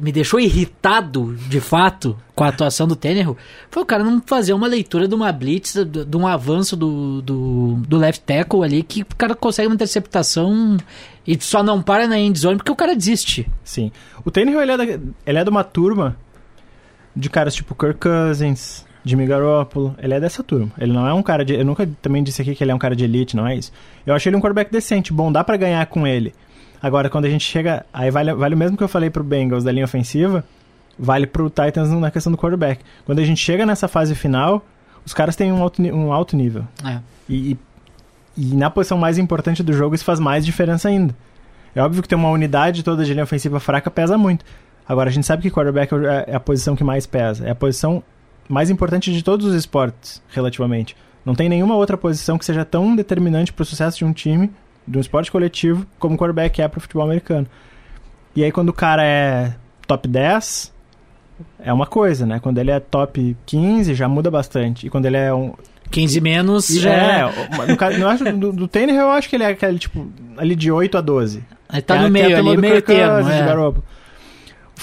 me 0.00 0.12
deixou 0.12 0.40
irritado, 0.40 1.34
de 1.48 1.60
fato, 1.60 2.16
com 2.34 2.44
a 2.44 2.48
atuação 2.48 2.86
do 2.86 2.96
Tannehill, 2.96 3.36
foi 3.70 3.82
o 3.82 3.86
cara 3.86 4.02
não 4.02 4.22
fazer 4.24 4.52
uma 4.52 4.66
leitura 4.66 5.06
de 5.06 5.14
uma 5.14 5.30
blitz, 5.32 5.74
de, 5.74 6.04
de 6.04 6.16
um 6.16 6.26
avanço 6.26 6.76
do, 6.76 7.22
do, 7.22 7.74
do, 7.86 7.96
left 7.96 8.24
tackle 8.24 8.64
ali, 8.64 8.82
que 8.82 9.02
o 9.02 9.16
cara 9.16 9.34
consegue 9.34 9.68
uma 9.68 9.74
interceptação 9.74 10.76
e 11.26 11.40
só 11.40 11.62
não 11.62 11.82
para 11.82 12.06
na 12.06 12.18
end 12.18 12.38
zone 12.38 12.56
porque 12.56 12.72
o 12.72 12.76
cara 12.76 12.94
desiste. 12.94 13.48
Sim. 13.62 13.92
O 14.24 14.30
Tannehill, 14.30 14.62
ele 14.62 14.72
é, 14.72 14.76
da, 14.76 14.84
ele 14.84 15.38
é 15.38 15.44
de 15.44 15.50
uma 15.50 15.64
turma 15.64 16.16
de 17.14 17.30
caras 17.30 17.54
tipo 17.54 17.74
Kirk 17.74 18.00
Cousins, 18.00 18.84
Jimmy 19.04 19.26
Garoppolo, 19.26 19.94
ele 19.98 20.14
é 20.14 20.20
dessa 20.20 20.42
turma. 20.42 20.70
Ele 20.78 20.92
não 20.92 21.06
é 21.06 21.12
um 21.12 21.22
cara 21.22 21.44
de... 21.44 21.54
Eu 21.54 21.64
nunca 21.64 21.88
também 22.00 22.22
disse 22.22 22.40
aqui 22.40 22.54
que 22.54 22.64
ele 22.64 22.72
é 22.72 22.74
um 22.74 22.78
cara 22.78 22.96
de 22.96 23.04
elite, 23.04 23.36
não 23.36 23.46
é 23.46 23.54
isso. 23.54 23.70
Eu 24.06 24.14
achei 24.14 24.30
ele 24.30 24.36
um 24.36 24.40
quarterback 24.40 24.72
decente, 24.72 25.12
bom, 25.12 25.30
dá 25.30 25.44
para 25.44 25.56
ganhar 25.56 25.84
com 25.86 26.06
ele. 26.06 26.32
Agora, 26.84 27.08
quando 27.08 27.24
a 27.24 27.30
gente 27.30 27.44
chega. 27.44 27.86
Aí 27.92 28.10
vale, 28.10 28.34
vale 28.34 28.54
o 28.54 28.58
mesmo 28.58 28.76
que 28.76 28.84
eu 28.84 28.88
falei 28.88 29.08
pro 29.08 29.24
Bengals 29.24 29.64
da 29.64 29.72
linha 29.72 29.86
ofensiva, 29.86 30.44
vale 30.98 31.26
pro 31.26 31.48
Titans 31.48 31.90
na 31.90 32.10
questão 32.10 32.30
do 32.30 32.36
quarterback. 32.36 32.82
Quando 33.06 33.20
a 33.20 33.24
gente 33.24 33.40
chega 33.40 33.64
nessa 33.64 33.88
fase 33.88 34.14
final, 34.14 34.62
os 35.04 35.14
caras 35.14 35.34
têm 35.34 35.50
um 35.50 35.62
alto, 35.62 35.82
um 35.82 36.12
alto 36.12 36.36
nível. 36.36 36.64
É. 36.84 36.98
E, 37.28 37.56
e 38.36 38.54
na 38.54 38.68
posição 38.68 38.98
mais 38.98 39.16
importante 39.16 39.62
do 39.62 39.72
jogo, 39.72 39.94
isso 39.94 40.04
faz 40.04 40.20
mais 40.20 40.44
diferença 40.44 40.88
ainda. 40.88 41.14
É 41.74 41.82
óbvio 41.82 42.02
que 42.02 42.08
ter 42.08 42.14
uma 42.16 42.28
unidade 42.30 42.82
toda 42.82 43.04
de 43.04 43.12
linha 43.12 43.24
ofensiva 43.24 43.58
fraca 43.58 43.90
pesa 43.90 44.18
muito. 44.18 44.44
Agora, 44.86 45.08
a 45.08 45.12
gente 45.12 45.26
sabe 45.26 45.42
que 45.42 45.50
quarterback 45.50 45.94
é, 45.94 46.32
é 46.32 46.36
a 46.36 46.40
posição 46.40 46.76
que 46.76 46.84
mais 46.84 47.06
pesa. 47.06 47.46
É 47.46 47.50
a 47.50 47.54
posição 47.54 48.02
mais 48.48 48.70
importante 48.70 49.12
de 49.12 49.22
todos 49.22 49.46
os 49.46 49.54
esportes, 49.54 50.22
relativamente. 50.28 50.96
Não 51.24 51.34
tem 51.34 51.48
nenhuma 51.48 51.76
outra 51.76 51.96
posição 51.96 52.36
que 52.36 52.44
seja 52.44 52.64
tão 52.64 52.94
determinante 52.94 53.52
para 53.52 53.62
o 53.62 53.66
sucesso 53.66 53.98
de 53.98 54.04
um 54.04 54.12
time 54.12 54.50
de 54.86 54.98
um 54.98 55.00
esporte 55.00 55.32
coletivo, 55.32 55.86
como 55.98 56.14
o 56.14 56.18
quarterback 56.18 56.60
é 56.60 56.68
pro 56.68 56.80
futebol 56.80 57.04
americano. 57.04 57.46
E 58.36 58.44
aí 58.44 58.52
quando 58.52 58.68
o 58.68 58.72
cara 58.72 59.04
é 59.04 59.54
top 59.86 60.06
10, 60.06 60.72
é 61.60 61.72
uma 61.72 61.86
coisa, 61.86 62.26
né? 62.26 62.38
Quando 62.40 62.58
ele 62.58 62.70
é 62.70 62.78
top 62.80 63.36
15, 63.46 63.94
já 63.94 64.08
muda 64.08 64.30
bastante. 64.30 64.86
E 64.86 64.90
quando 64.90 65.06
ele 65.06 65.16
é 65.16 65.32
um... 65.32 65.54
15 65.90 66.20
menos 66.20 66.68
já... 66.68 66.92
É, 66.92 67.66
no 67.68 67.76
caso, 67.76 67.98
no 67.98 68.08
acho, 68.08 68.24
do, 68.32 68.52
do 68.52 68.68
tênis 68.68 68.96
eu 68.96 69.10
acho 69.10 69.28
que 69.28 69.36
ele 69.36 69.44
é 69.44 69.48
aquele, 69.48 69.78
tipo, 69.78 70.06
ali 70.36 70.56
de 70.56 70.70
8 70.70 70.98
a 70.98 71.00
12. 71.00 71.44
Ele 71.72 71.82
tá 71.82 71.96
é, 71.96 72.02
no 72.02 72.10
meio 72.10 72.36
ali, 72.36 72.56
meio 72.56 72.82
termo, 72.82 73.28
é. 73.28 73.74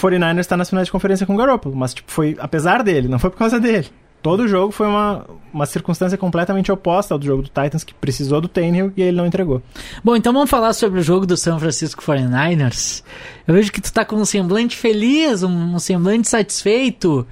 O 0.01 0.08
49ers 0.08 0.46
tá 0.46 0.58
nas 0.58 0.70
finais 0.70 0.88
de 0.88 0.91
conferência 0.91 1.25
com 1.25 1.34
o 1.34 1.38
Garoppolo, 1.38 1.75
mas 1.75 1.93
tipo, 1.93 2.12
foi 2.12 2.36
apesar 2.39 2.84
dele, 2.84 3.08
não 3.08 3.20
foi 3.20 3.29
por 3.29 3.38
causa 3.38 3.60
dele 3.60 3.88
todo 4.22 4.48
jogo 4.48 4.72
foi 4.72 4.88
uma, 4.88 5.25
uma 5.53 5.65
circunstância 5.65 6.17
completamente 6.17 6.72
oposta 6.72 7.13
ao 7.13 7.20
do 7.20 7.25
jogo 7.25 7.41
do 7.41 7.50
Titans, 7.50 7.84
que 7.84 7.93
precisou 7.93 8.39
do 8.39 8.48
Tannehill 8.48 8.93
e 8.96 9.01
ele 9.01 9.17
não 9.17 9.25
entregou. 9.25 9.62
Bom, 10.03 10.15
então 10.15 10.31
vamos 10.31 10.50
falar 10.50 10.74
sobre 10.74 11.00
o 11.00 11.03
jogo 11.03 11.25
do 11.25 11.36
São 11.36 11.60
Francisco 11.60 12.03
49ers. 12.03 13.03
Eu 13.48 13.53
vejo 13.53 13.72
que 13.72 13.81
tu 13.81 13.91
tá 13.91 14.05
com 14.05 14.15
um 14.15 14.25
semblante 14.25 14.77
feliz, 14.77 15.43
um, 15.43 15.75
um 15.75 15.79
semblante 15.79 16.27
satisfeito. 16.27 17.25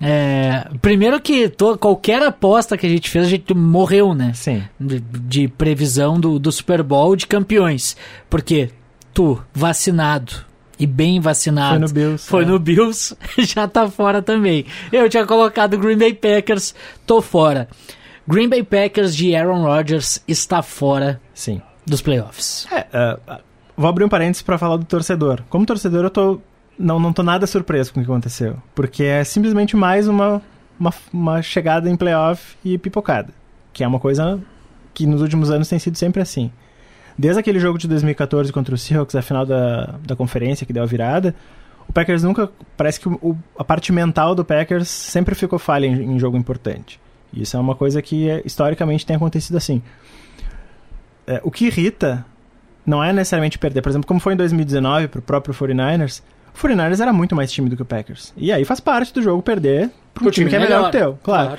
É, 0.00 0.68
primeiro 0.82 1.20
que 1.20 1.48
to, 1.48 1.78
qualquer 1.78 2.22
aposta 2.22 2.76
que 2.76 2.86
a 2.86 2.90
gente 2.90 3.08
fez, 3.08 3.26
a 3.26 3.30
gente 3.30 3.54
morreu, 3.54 4.14
né? 4.14 4.32
Sim. 4.34 4.62
De, 4.78 5.00
de 5.00 5.48
previsão 5.48 6.20
do, 6.20 6.38
do 6.38 6.52
Super 6.52 6.82
Bowl 6.82 7.16
de 7.16 7.26
campeões. 7.26 7.96
Porque 8.28 8.70
tu, 9.14 9.40
vacinado, 9.54 10.44
e 10.78 10.86
bem 10.86 11.20
vacinado. 11.20 11.70
Foi 11.70 11.78
no 11.78 11.88
Bills. 11.88 12.28
Foi 12.28 12.42
é. 12.42 12.46
no 12.46 12.58
Bills, 12.58 13.16
já 13.38 13.66
tá 13.66 13.88
fora 13.88 14.22
também. 14.22 14.66
Eu 14.92 15.08
tinha 15.08 15.26
colocado 15.26 15.78
Green 15.78 15.96
Bay 15.96 16.14
Packers, 16.14 16.74
tô 17.06 17.20
fora. 17.20 17.68
Green 18.26 18.48
Bay 18.48 18.62
Packers 18.62 19.14
de 19.14 19.34
Aaron 19.34 19.62
Rodgers 19.62 20.22
está 20.26 20.60
fora 20.62 21.20
Sim. 21.32 21.62
dos 21.86 22.02
playoffs. 22.02 22.66
É, 22.72 22.80
uh, 22.80 23.38
vou 23.76 23.88
abrir 23.88 24.04
um 24.04 24.08
parênteses 24.08 24.42
pra 24.42 24.58
falar 24.58 24.76
do 24.76 24.84
torcedor. 24.84 25.42
Como 25.48 25.64
torcedor, 25.64 26.04
eu 26.04 26.10
tô. 26.10 26.40
Não, 26.78 26.98
não 26.98 27.12
tô 27.12 27.22
nada 27.22 27.46
surpreso 27.46 27.92
com 27.92 28.00
o 28.00 28.04
que 28.04 28.10
aconteceu. 28.10 28.56
Porque 28.74 29.04
é 29.04 29.24
simplesmente 29.24 29.76
mais 29.76 30.08
uma, 30.08 30.42
uma, 30.78 30.92
uma 31.12 31.40
chegada 31.40 31.88
em 31.88 31.96
playoff 31.96 32.56
e 32.64 32.76
pipocada. 32.76 33.32
Que 33.72 33.84
é 33.84 33.88
uma 33.88 34.00
coisa 34.00 34.40
que 34.92 35.06
nos 35.06 35.22
últimos 35.22 35.50
anos 35.50 35.68
tem 35.68 35.78
sido 35.78 35.96
sempre 35.96 36.20
assim. 36.20 36.50
Desde 37.18 37.40
aquele 37.40 37.58
jogo 37.58 37.78
de 37.78 37.88
2014 37.88 38.52
contra 38.52 38.74
o 38.74 38.78
Seahawks, 38.78 39.14
a 39.14 39.22
final 39.22 39.46
da, 39.46 39.94
da 40.06 40.14
conferência 40.14 40.66
que 40.66 40.72
deu 40.72 40.82
a 40.82 40.86
virada, 40.86 41.34
o 41.88 41.92
Packers 41.92 42.22
nunca. 42.22 42.50
Parece 42.76 43.00
que 43.00 43.08
o, 43.08 43.36
a 43.58 43.64
parte 43.64 43.92
mental 43.92 44.34
do 44.34 44.44
Packers 44.44 44.88
sempre 44.88 45.34
ficou 45.34 45.58
falha 45.58 45.86
em, 45.86 46.16
em 46.16 46.18
jogo 46.18 46.36
importante. 46.36 47.00
Isso 47.32 47.56
é 47.56 47.60
uma 47.60 47.74
coisa 47.74 48.00
que 48.02 48.28
é, 48.28 48.42
historicamente 48.44 49.06
tem 49.06 49.16
acontecido 49.16 49.56
assim. 49.56 49.82
É, 51.26 51.40
o 51.42 51.50
que 51.50 51.66
irrita 51.66 52.24
não 52.84 53.02
é 53.02 53.12
necessariamente 53.12 53.58
perder. 53.58 53.82
Por 53.82 53.88
exemplo, 53.88 54.06
como 54.06 54.20
foi 54.20 54.34
em 54.34 54.36
2019 54.36 55.08
pro 55.08 55.22
próprio 55.22 55.54
49ers, 55.54 56.22
o 56.54 56.58
49ers 56.58 57.00
era 57.00 57.12
muito 57.12 57.34
mais 57.34 57.50
time 57.50 57.68
do 57.68 57.76
que 57.76 57.82
o 57.82 57.86
Packers. 57.86 58.32
E 58.36 58.52
aí 58.52 58.64
faz 58.64 58.78
parte 58.80 59.12
do 59.12 59.22
jogo 59.22 59.42
perder 59.42 59.90
pro 60.14 60.28
um 60.28 60.30
time, 60.30 60.48
que 60.48 60.56
é 60.56 60.58
melhor, 60.58 60.90
que 60.90 60.96
o 60.96 61.00
teu, 61.00 61.18
claro. 61.22 61.58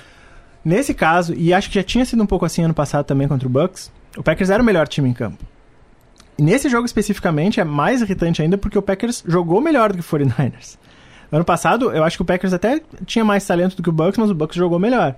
Nesse 0.63 0.93
caso, 0.93 1.33
e 1.33 1.53
acho 1.53 1.69
que 1.69 1.75
já 1.75 1.83
tinha 1.83 2.05
sido 2.05 2.21
um 2.23 2.25
pouco 2.25 2.45
assim 2.45 2.63
ano 2.63 2.73
passado 2.73 3.05
também 3.05 3.27
contra 3.27 3.47
o 3.47 3.51
Bucks, 3.51 3.91
o 4.17 4.23
Packers 4.23 4.49
era 4.49 4.61
o 4.61 4.65
melhor 4.65 4.87
time 4.87 5.09
em 5.09 5.13
campo. 5.13 5.43
E 6.37 6.43
nesse 6.43 6.69
jogo 6.69 6.85
especificamente 6.85 7.59
é 7.59 7.63
mais 7.63 8.01
irritante 8.01 8.41
ainda 8.41 8.57
porque 8.57 8.77
o 8.77 8.81
Packers 8.81 9.23
jogou 9.27 9.59
melhor 9.61 9.91
do 9.91 10.01
que 10.01 10.15
o 10.15 10.17
49ers. 10.17 10.77
Ano 11.31 11.43
passado, 11.43 11.91
eu 11.91 12.03
acho 12.03 12.17
que 12.17 12.21
o 12.21 12.25
Packers 12.25 12.53
até 12.53 12.81
tinha 13.05 13.25
mais 13.25 13.45
talento 13.45 13.75
do 13.75 13.83
que 13.83 13.89
o 13.89 13.91
Bucks, 13.91 14.17
mas 14.17 14.29
o 14.29 14.35
Bucks 14.35 14.55
jogou 14.55 14.79
melhor. 14.79 15.15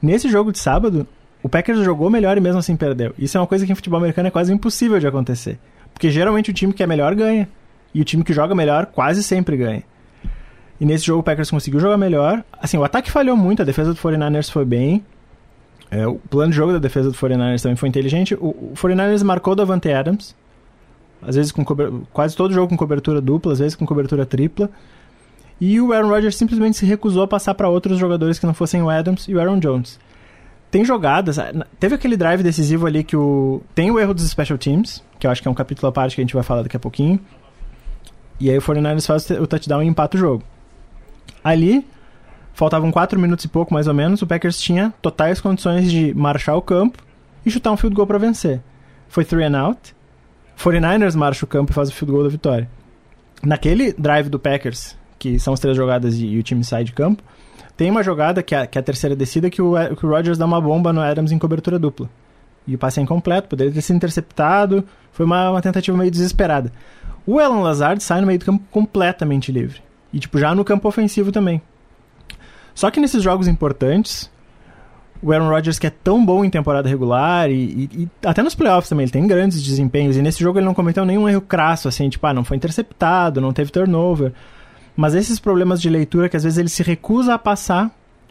Nesse 0.00 0.28
jogo 0.28 0.52
de 0.52 0.58
sábado, 0.58 1.06
o 1.42 1.48
Packers 1.48 1.80
jogou 1.80 2.08
melhor 2.08 2.36
e 2.36 2.40
mesmo 2.40 2.58
assim 2.58 2.76
perdeu. 2.76 3.14
Isso 3.18 3.36
é 3.36 3.40
uma 3.40 3.46
coisa 3.46 3.66
que 3.66 3.72
em 3.72 3.74
futebol 3.74 3.98
americano 3.98 4.28
é 4.28 4.30
quase 4.30 4.52
impossível 4.52 5.00
de 5.00 5.06
acontecer. 5.06 5.58
Porque 5.92 6.10
geralmente 6.10 6.50
o 6.50 6.54
time 6.54 6.72
que 6.72 6.82
é 6.82 6.86
melhor 6.86 7.14
ganha. 7.14 7.48
E 7.92 8.00
o 8.00 8.04
time 8.04 8.22
que 8.22 8.32
joga 8.32 8.54
melhor 8.54 8.86
quase 8.86 9.22
sempre 9.22 9.56
ganha. 9.56 9.82
E 10.80 10.84
nesse 10.84 11.04
jogo 11.04 11.20
o 11.20 11.22
Packers 11.22 11.50
conseguiu 11.50 11.80
jogar 11.80 11.96
melhor. 11.96 12.44
Assim, 12.60 12.76
o 12.76 12.84
ataque 12.84 13.10
falhou 13.10 13.36
muito, 13.36 13.60
a 13.60 13.64
defesa 13.64 13.92
do 13.92 13.98
49ers 13.98 14.50
foi 14.50 14.64
bem. 14.64 15.04
É, 15.90 16.06
o 16.06 16.14
plano 16.14 16.52
de 16.52 16.56
jogo 16.56 16.72
da 16.72 16.78
defesa 16.78 17.10
do 17.10 17.16
49ers 17.16 17.62
também 17.62 17.76
foi 17.76 17.88
inteligente. 17.88 18.34
O, 18.34 18.48
o 18.48 18.72
49ers 18.76 19.24
marcou 19.24 19.56
da 19.56 19.64
Davante 19.64 19.90
Adams. 19.90 20.36
Às 21.20 21.36
vezes 21.36 21.52
com 21.52 21.64
quase 22.12 22.34
todo 22.34 22.54
jogo 22.54 22.68
com 22.68 22.76
cobertura 22.76 23.20
dupla, 23.20 23.52
às 23.52 23.58
vezes 23.58 23.74
com 23.74 23.84
cobertura 23.84 24.24
tripla. 24.24 24.70
E 25.60 25.78
o 25.80 25.92
Aaron 25.92 26.08
Rodgers 26.08 26.36
simplesmente 26.36 26.78
se 26.78 26.86
recusou 26.86 27.22
a 27.22 27.28
passar 27.28 27.54
para 27.54 27.68
outros 27.68 27.98
jogadores 27.98 28.38
que 28.38 28.46
não 28.46 28.54
fossem 28.54 28.80
o 28.80 28.88
Adams 28.88 29.28
e 29.28 29.34
o 29.34 29.40
Aaron 29.40 29.58
Jones. 29.58 29.98
Tem 30.70 30.84
jogadas. 30.84 31.36
Teve 31.78 31.96
aquele 31.96 32.16
drive 32.16 32.42
decisivo 32.42 32.86
ali 32.86 33.04
que 33.04 33.16
o. 33.16 33.60
Tem 33.74 33.90
o 33.90 33.98
erro 33.98 34.14
dos 34.14 34.26
special 34.30 34.56
teams, 34.56 35.02
que 35.18 35.26
eu 35.26 35.30
acho 35.30 35.42
que 35.42 35.48
é 35.48 35.50
um 35.50 35.54
capítulo 35.54 35.88
à 35.88 35.92
parte 35.92 36.14
que 36.14 36.22
a 36.22 36.24
gente 36.24 36.32
vai 36.32 36.44
falar 36.44 36.62
daqui 36.62 36.76
a 36.76 36.80
pouquinho. 36.80 37.20
E 38.38 38.48
aí 38.48 38.56
o 38.56 38.62
49ers 38.62 39.06
faz 39.06 39.28
o 39.30 39.46
touchdown 39.46 39.82
e 39.82 39.86
empata 39.86 40.16
o 40.16 40.20
jogo. 40.20 40.44
Ali, 41.44 41.84
faltavam 42.52 42.90
4 42.90 43.18
minutos 43.18 43.44
e 43.44 43.48
pouco 43.48 43.72
mais 43.72 43.86
ou 43.86 43.94
menos, 43.94 44.22
o 44.22 44.26
Packers 44.26 44.60
tinha 44.60 44.92
totais 45.00 45.40
condições 45.40 45.90
de 45.90 46.14
marchar 46.14 46.56
o 46.56 46.62
campo 46.62 46.98
e 47.44 47.50
chutar 47.50 47.72
um 47.72 47.76
field 47.76 47.94
goal 47.94 48.06
para 48.06 48.18
vencer. 48.18 48.60
Foi 49.08 49.24
3 49.24 49.52
and 49.52 49.58
out. 49.58 49.94
49ers 50.58 51.14
marcha 51.14 51.44
o 51.44 51.48
campo 51.48 51.72
e 51.72 51.74
faz 51.74 51.88
o 51.88 51.92
field 51.92 52.12
goal 52.12 52.24
da 52.24 52.30
vitória. 52.30 52.68
Naquele 53.42 53.92
drive 53.94 54.28
do 54.28 54.38
Packers, 54.38 54.96
que 55.18 55.38
são 55.38 55.54
as 55.54 55.60
três 55.60 55.76
jogadas 55.76 56.16
e, 56.16 56.26
e 56.26 56.38
o 56.38 56.42
time 56.42 56.62
sai 56.62 56.84
de 56.84 56.92
campo, 56.92 57.22
tem 57.76 57.90
uma 57.90 58.02
jogada 58.02 58.42
que 58.42 58.54
é, 58.54 58.66
que 58.66 58.76
é 58.76 58.80
a 58.80 58.84
terceira 58.84 59.16
descida 59.16 59.48
que 59.48 59.62
o, 59.62 59.74
que 59.96 60.04
o 60.04 60.08
Rodgers 60.10 60.36
dá 60.36 60.44
uma 60.44 60.60
bomba 60.60 60.92
no 60.92 61.00
Adams 61.00 61.32
em 61.32 61.38
cobertura 61.38 61.78
dupla. 61.78 62.10
E 62.66 62.74
o 62.74 62.78
passe 62.78 63.00
é 63.00 63.02
incompleto, 63.02 63.48
poderia 63.48 63.72
ter 63.72 63.80
sido 63.80 63.96
interceptado. 63.96 64.84
Foi 65.12 65.24
uma, 65.24 65.50
uma 65.50 65.62
tentativa 65.62 65.96
meio 65.96 66.10
desesperada. 66.10 66.70
O 67.26 67.38
Alan 67.38 67.60
Lazard 67.60 68.02
sai 68.02 68.20
no 68.20 68.26
meio 68.26 68.38
do 68.38 68.44
campo 68.44 68.62
completamente 68.70 69.50
livre. 69.50 69.80
E, 70.12 70.18
tipo, 70.18 70.38
já 70.38 70.54
no 70.54 70.64
campo 70.64 70.86
ofensivo 70.88 71.32
também. 71.32 71.62
Só 72.74 72.90
que 72.90 73.00
nesses 73.00 73.22
jogos 73.22 73.46
importantes, 73.48 74.30
o 75.22 75.32
Aaron 75.32 75.48
Rodgers, 75.50 75.78
que 75.78 75.86
é 75.86 75.90
tão 75.90 76.24
bom 76.24 76.44
em 76.44 76.50
temporada 76.50 76.88
regular 76.88 77.50
e, 77.50 77.54
e, 77.54 77.90
e, 78.04 78.08
até 78.26 78.42
nos 78.42 78.54
playoffs 78.54 78.88
também, 78.88 79.04
ele 79.04 79.12
tem 79.12 79.26
grandes 79.26 79.62
desempenhos. 79.62 80.16
E 80.16 80.22
nesse 80.22 80.40
jogo 80.40 80.58
ele 80.58 80.66
não 80.66 80.74
cometeu 80.74 81.04
nenhum 81.04 81.28
erro 81.28 81.40
crasso, 81.42 81.88
assim, 81.88 82.08
tipo, 82.08 82.26
ah, 82.26 82.32
não 82.34 82.44
foi 82.44 82.56
interceptado, 82.56 83.40
não 83.40 83.52
teve 83.52 83.70
turnover. 83.70 84.32
Mas 84.96 85.14
esses 85.14 85.38
problemas 85.38 85.80
de 85.80 85.88
leitura 85.90 86.28
que 86.28 86.36
às 86.36 86.42
vezes 86.44 86.58
ele 86.58 86.68
se 86.68 86.82
recusa 86.82 87.34
a 87.34 87.38
passar 87.38 87.90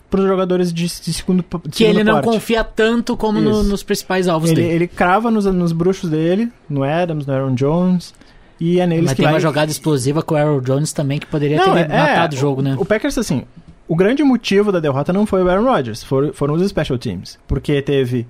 para 0.09 0.21
os 0.21 0.27
jogadores 0.27 0.73
de, 0.73 0.85
de 0.87 1.13
segundo 1.13 1.45
de 1.65 1.69
Que 1.69 1.83
ele 1.83 2.03
não 2.03 2.19
confia 2.21 2.63
tanto 2.63 3.15
como 3.15 3.39
no- 3.39 3.61
nos 3.61 3.83
principais 3.83 4.27
alvos 4.27 4.49
Ele, 4.49 4.61
dele. 4.63 4.73
ele 4.73 4.87
crava 4.87 5.29
nos, 5.29 5.45
nos 5.45 5.71
bruxos 5.71 6.09
dele, 6.09 6.51
no 6.67 6.83
Adams, 6.83 7.27
no 7.27 7.33
Aaron 7.33 7.53
Jones, 7.53 8.13
e 8.59 8.79
é 8.79 8.87
neles 8.87 9.05
Mas 9.05 9.11
que 9.13 9.17
tem 9.17 9.25
vai... 9.25 9.33
uma 9.35 9.39
jogada 9.39 9.71
explosiva 9.71 10.23
com 10.23 10.33
o 10.33 10.37
Aaron 10.37 10.61
Jones 10.61 10.91
também 10.91 11.19
que 11.19 11.27
poderia 11.27 11.57
Não, 11.57 11.73
ter 11.75 11.81
é- 11.91 11.97
matado 11.97 12.35
o 12.35 12.39
jogo, 12.39 12.61
né? 12.63 12.75
O 12.79 12.85
Packers, 12.85 13.17
assim, 13.19 13.43
o 13.89 13.95
grande 13.95 14.23
motivo 14.23 14.71
da 14.71 14.79
derrota 14.79 15.11
não 15.11 15.25
foi 15.25 15.41
o 15.41 15.49
Aaron 15.49 15.63
Rodgers, 15.63 16.03
foram, 16.03 16.53
os 16.53 16.69
special 16.69 16.99
teams. 16.99 17.39
Porque 17.47 17.81
teve 17.81 18.27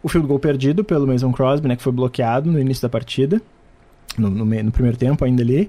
o 0.00 0.08
field 0.08 0.28
goal 0.28 0.38
perdido 0.38 0.84
pelo 0.84 1.08
Mason 1.08 1.32
Crosby, 1.32 1.66
né, 1.66 1.74
que 1.74 1.82
foi 1.82 1.92
bloqueado 1.92 2.52
no 2.52 2.58
início 2.58 2.82
da 2.82 2.88
partida, 2.88 3.42
no, 4.16 4.30
no, 4.30 4.44
no 4.44 4.70
primeiro 4.70 4.96
tempo 4.96 5.24
ainda 5.24 5.42
ali. 5.42 5.68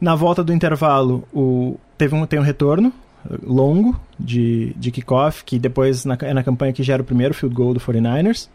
Na 0.00 0.16
volta 0.16 0.42
do 0.42 0.52
intervalo, 0.52 1.28
o, 1.32 1.78
teve 1.96 2.16
um, 2.16 2.26
tem 2.26 2.40
um 2.40 2.42
retorno 2.42 2.92
longo 3.40 3.98
de, 4.18 4.74
de 4.76 4.90
kickoff, 4.90 5.44
que 5.44 5.56
depois 5.56 6.04
na, 6.04 6.18
é 6.20 6.34
na 6.34 6.42
campanha 6.42 6.72
que 6.72 6.82
gera 6.82 7.00
o 7.00 7.04
primeiro 7.04 7.32
field 7.32 7.54
goal 7.54 7.72
do 7.72 7.78
49ers. 7.78 8.48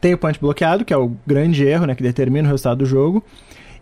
Tem 0.00 0.14
o 0.14 0.18
punch 0.18 0.38
bloqueado, 0.38 0.84
que 0.84 0.94
é 0.94 0.96
o 0.96 1.16
grande 1.26 1.64
erro, 1.64 1.84
né, 1.86 1.96
que 1.96 2.02
determina 2.02 2.46
o 2.46 2.50
resultado 2.52 2.78
do 2.78 2.86
jogo. 2.86 3.24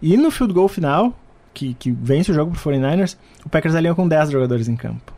E 0.00 0.16
no 0.16 0.30
field 0.30 0.54
goal 0.54 0.68
final, 0.68 1.14
que, 1.54 1.74
que 1.74 1.90
vence 1.90 2.30
o 2.30 2.34
jogo 2.34 2.52
pro 2.52 2.60
49ers, 2.72 3.16
o 3.44 3.48
Packers 3.48 3.74
alinhou 3.74 3.94
com 3.96 4.06
10 4.08 4.30
jogadores 4.30 4.68
em 4.68 4.76
campo. 4.76 5.12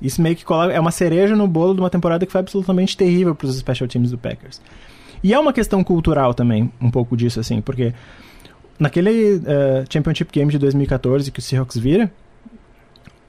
Isso 0.00 0.20
meio 0.20 0.34
que 0.34 0.44
coloca, 0.44 0.72
é 0.72 0.80
uma 0.80 0.90
cereja 0.90 1.36
no 1.36 1.46
bolo 1.46 1.74
de 1.74 1.80
uma 1.80 1.90
temporada 1.90 2.26
que 2.26 2.32
foi 2.32 2.40
absolutamente 2.40 2.96
terrível 2.96 3.34
para 3.34 3.46
os 3.46 3.56
special 3.56 3.88
teams 3.88 4.10
do 4.10 4.18
Packers. 4.18 4.60
E 5.22 5.32
é 5.32 5.38
uma 5.38 5.52
questão 5.52 5.84
cultural 5.84 6.34
também, 6.34 6.70
um 6.80 6.90
pouco 6.90 7.16
disso, 7.16 7.38
assim, 7.38 7.60
porque 7.60 7.94
naquele 8.78 9.40
eh, 9.46 9.84
Championship 9.88 10.32
Game 10.32 10.50
de 10.50 10.58
2014 10.58 11.30
que 11.30 11.38
o 11.38 11.42
Seahawks 11.42 11.76
vira, 11.78 12.10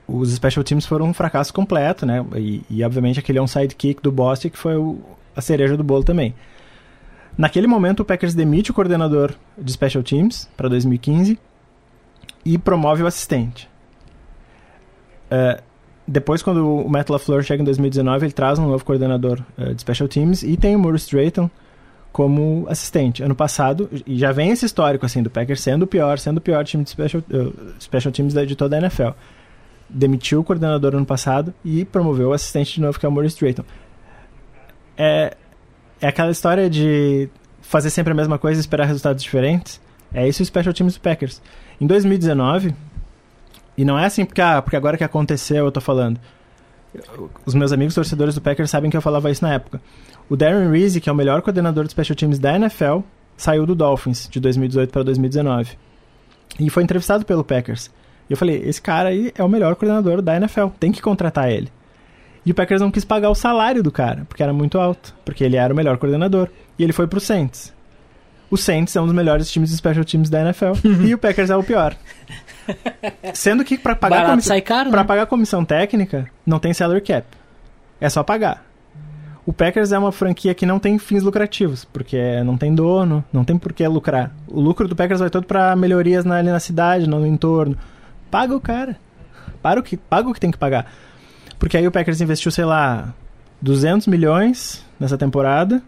os 0.08 0.32
special 0.34 0.64
teams 0.64 0.86
foram 0.86 1.06
um 1.08 1.14
fracasso 1.14 1.54
completo, 1.54 2.06
né? 2.06 2.26
E, 2.36 2.62
e 2.70 2.84
obviamente 2.84 3.20
aquele 3.20 3.40
onside 3.40 3.76
kick 3.76 4.02
do 4.02 4.12
Bostic 4.12 4.54
que 4.54 4.60
foi 4.60 4.76
o- 4.76 5.00
a 5.36 5.42
cereja 5.42 5.78
do 5.78 5.84
bolo 5.84 6.04
também. 6.04 6.34
Naquele 7.38 7.68
momento 7.68 8.02
o 8.02 8.06
Packers 8.06 8.34
demite 8.36 8.72
o 8.72 8.74
coordenador 8.74 9.34
de 9.58 9.72
special 9.72 10.04
teams 10.04 10.50
para 10.58 10.68
2015 10.70 11.40
e 12.46 12.58
promove 12.58 13.04
o 13.04 13.08
assistente. 13.08 13.70
Eh, 15.30 15.62
depois, 16.08 16.44
quando 16.44 16.68
o 16.68 16.90
Matt 16.90 17.10
LaFleur 17.10 17.42
chega 17.44 17.62
em 17.62 17.66
2019, 17.66 18.26
ele 18.26 18.34
traz 18.34 18.60
um 18.60 18.68
novo 18.68 18.84
coordenador 18.84 19.40
eh, 19.58 19.74
de 19.74 19.82
special 19.82 20.08
teams 20.08 20.44
e 20.44 20.58
tem 20.58 20.76
o 20.76 20.80
Maurice 20.80 21.10
Drayton 21.10 21.50
como 22.12 22.66
assistente. 22.70 23.24
Ano 23.24 23.34
passado, 23.34 23.90
e 24.06 24.18
já 24.18 24.32
vem 24.32 24.52
esse 24.52 24.66
histórico 24.66 25.06
assim 25.06 25.24
do 25.24 25.30
Packers 25.30 25.62
sendo 25.62 25.84
o 25.84 25.88
pior, 25.88 26.20
sendo 26.20 26.38
o 26.38 26.42
pior 26.42 26.64
time 26.66 26.84
de 26.84 26.90
special, 26.90 27.24
eh, 27.32 27.74
special 27.80 28.12
teams 28.12 28.34
de 28.34 28.56
toda 28.56 28.76
a 28.76 28.80
NFL. 28.80 29.12
Demitiu 29.90 30.42
o 30.42 30.44
coordenador 30.44 30.96
ano 30.96 31.06
passado 31.06 31.54
e 31.64 31.86
promoveu 31.86 32.30
o 32.30 32.34
assistente 32.34 32.76
de 32.76 32.82
novo, 32.82 33.00
que 33.00 33.06
é 33.06 33.10
o 33.10 33.12
Maurice 33.12 33.40
Drayton. 33.40 33.64
É, 34.98 35.36
é 36.02 36.08
aquela 36.08 36.32
história 36.32 36.70
de 36.70 37.30
fazer 37.62 37.90
sempre 37.90 38.12
a 38.12 38.16
mesma 38.16 38.38
coisa 38.38 38.60
e 38.60 38.62
esperar 38.62 38.86
resultados 38.86 39.24
diferentes. 39.24 39.82
É 40.14 40.28
isso 40.28 40.44
o 40.44 40.46
special 40.46 40.74
teams 40.74 40.96
do 40.96 41.00
Packers. 41.00 41.42
Em 41.80 41.88
2019, 41.88 42.74
e 43.78 43.84
não 43.84 43.98
é 43.98 44.06
assim 44.06 44.26
porque, 44.26 44.42
ah, 44.42 44.62
porque 44.62 44.76
agora 44.76 44.98
que 44.98 45.04
aconteceu 45.04 45.66
eu 45.66 45.72
tô 45.72 45.82
falando. 45.82 46.20
Os 47.46 47.56
meus 47.56 47.72
amigos 47.72 47.96
torcedores 47.96 48.36
do 48.36 48.42
Packers 48.42 48.70
sabem 48.70 48.90
que 48.90 48.96
eu 48.96 49.02
falava 49.02 49.32
isso 49.32 49.44
na 49.44 49.54
época. 49.54 49.82
O 50.30 50.36
Darren 50.36 50.70
Reese, 50.70 51.02
que 51.02 51.10
é 51.10 51.12
o 51.12 51.16
melhor 51.16 51.42
coordenador 51.42 51.86
de 51.86 51.92
special 51.92 52.16
teams 52.16 52.40
da 52.40 52.56
NFL, 52.56 53.00
saiu 53.36 53.66
do 53.66 53.74
Dolphins 53.74 54.30
de 54.30 54.40
2018 54.40 54.92
para 54.92 55.04
2019. 55.04 55.78
E 56.60 56.70
foi 56.70 56.84
entrevistado 56.84 57.26
pelo 57.26 57.44
Packers. 57.44 57.90
E 58.30 58.34
eu 58.34 58.38
falei, 58.38 58.62
esse 58.64 58.82
cara 58.82 59.10
aí 59.10 59.32
é 59.36 59.44
o 59.44 59.50
melhor 59.50 59.76
coordenador 59.76 60.22
da 60.22 60.36
NFL, 60.36 60.68
tem 60.80 60.92
que 60.92 61.02
contratar 61.02 61.52
ele. 61.52 61.72
E 62.46 62.52
o 62.52 62.54
Packers 62.56 62.82
não 62.82 62.92
quis 62.92 63.06
pagar 63.06 63.30
o 63.30 63.36
salário 63.36 63.82
do 63.82 63.92
cara, 63.92 64.26
porque 64.28 64.44
era 64.44 64.54
muito 64.54 64.78
alto, 64.78 65.16
porque 65.26 65.44
ele 65.44 65.56
era 65.56 65.74
o 65.74 65.76
melhor 65.76 65.98
coordenador. 65.98 66.50
E 66.78 66.84
ele 66.84 66.94
foi 66.94 67.08
pro 67.08 67.20
Saints. 67.20 67.74
O 68.54 68.58
Saints 68.58 68.96
é 68.96 69.02
um 69.02 69.06
dos 69.06 69.16
melhores 69.16 69.50
times 69.50 69.72
de 69.72 69.78
special 69.78 70.06
teams 70.06 70.30
da 70.30 70.42
NFL 70.42 70.74
e 71.04 71.12
o 71.12 71.18
Packers 71.18 71.50
é 71.50 71.56
o 71.56 71.64
pior. 71.64 71.96
Sendo 73.34 73.64
que 73.64 73.80
pra 73.80 73.96
pagar, 73.96 74.18
Barato 74.18 74.32
comissão, 74.34 74.54
sai 74.54 74.62
caro, 74.62 74.92
pra 74.92 75.02
né? 75.02 75.08
pagar 75.08 75.26
comissão 75.26 75.66
técnica, 75.66 76.30
não 76.46 76.60
tem 76.60 76.72
salary 76.72 77.02
cap. 77.02 77.26
É 78.00 78.08
só 78.10 78.22
pagar. 78.22 78.64
O 79.44 79.52
Packers 79.52 79.92
é 79.92 79.98
uma 79.98 80.12
franquia 80.12 80.54
que 80.54 80.68
não 80.68 80.78
tem 80.78 81.00
fins 81.00 81.24
lucrativos, 81.24 81.84
porque 81.84 82.44
não 82.44 82.56
tem 82.56 82.76
dono, 82.76 83.26
não 83.34 83.44
tem 83.44 83.58
por 83.58 83.74
que 83.74 83.88
lucrar. 83.88 84.32
O 84.48 84.62
lucro 84.62 84.88
do 84.88 84.96
Packers 84.96 85.20
vai 85.20 85.32
todo 85.32 85.48
pra 85.48 85.76
melhorias 85.76 86.24
na, 86.24 86.36
ali 86.36 86.52
na 86.52 86.60
cidade, 86.60 87.10
no 87.10 87.26
entorno. 87.26 87.76
Paga 88.30 88.56
o 88.56 88.62
cara. 88.62 88.98
Paga 89.64 89.80
o, 89.80 89.84
que, 89.84 89.98
paga 89.98 90.30
o 90.30 90.34
que 90.34 90.40
tem 90.40 90.52
que 90.52 90.60
pagar. 90.60 90.94
Porque 91.58 91.76
aí 91.76 91.88
o 91.88 91.92
Packers 91.92 92.22
investiu, 92.22 92.52
sei 92.52 92.66
lá, 92.66 93.16
200 93.60 94.06
milhões 94.06 94.86
nessa 95.00 95.18
temporada 95.18 95.82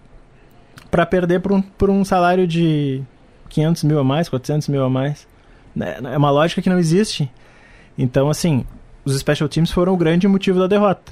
pra 0.96 1.06
perder 1.06 1.42
por 1.42 1.52
um, 1.52 1.62
por 1.62 1.90
um 1.90 2.06
salário 2.06 2.48
de 2.48 3.04
500 3.50 3.84
mil 3.84 4.00
a 4.00 4.04
mais, 4.04 4.30
400 4.30 4.70
mil 4.70 4.82
a 4.82 4.90
mais. 4.90 5.28
Né, 5.75 5.98
É 6.02 6.18
uma 6.18 6.32
lógica 6.32 6.62
que 6.62 6.70
não 6.70 6.80
existe. 6.80 7.30
Então, 7.98 8.30
assim, 8.30 8.66
os 9.04 9.14
special 9.20 9.50
teams 9.50 9.72
foram 9.72 9.94
o 9.94 9.98
grande 9.98 10.25
motivo 10.25 10.58
da 10.58 10.68
derrota. 10.68 11.12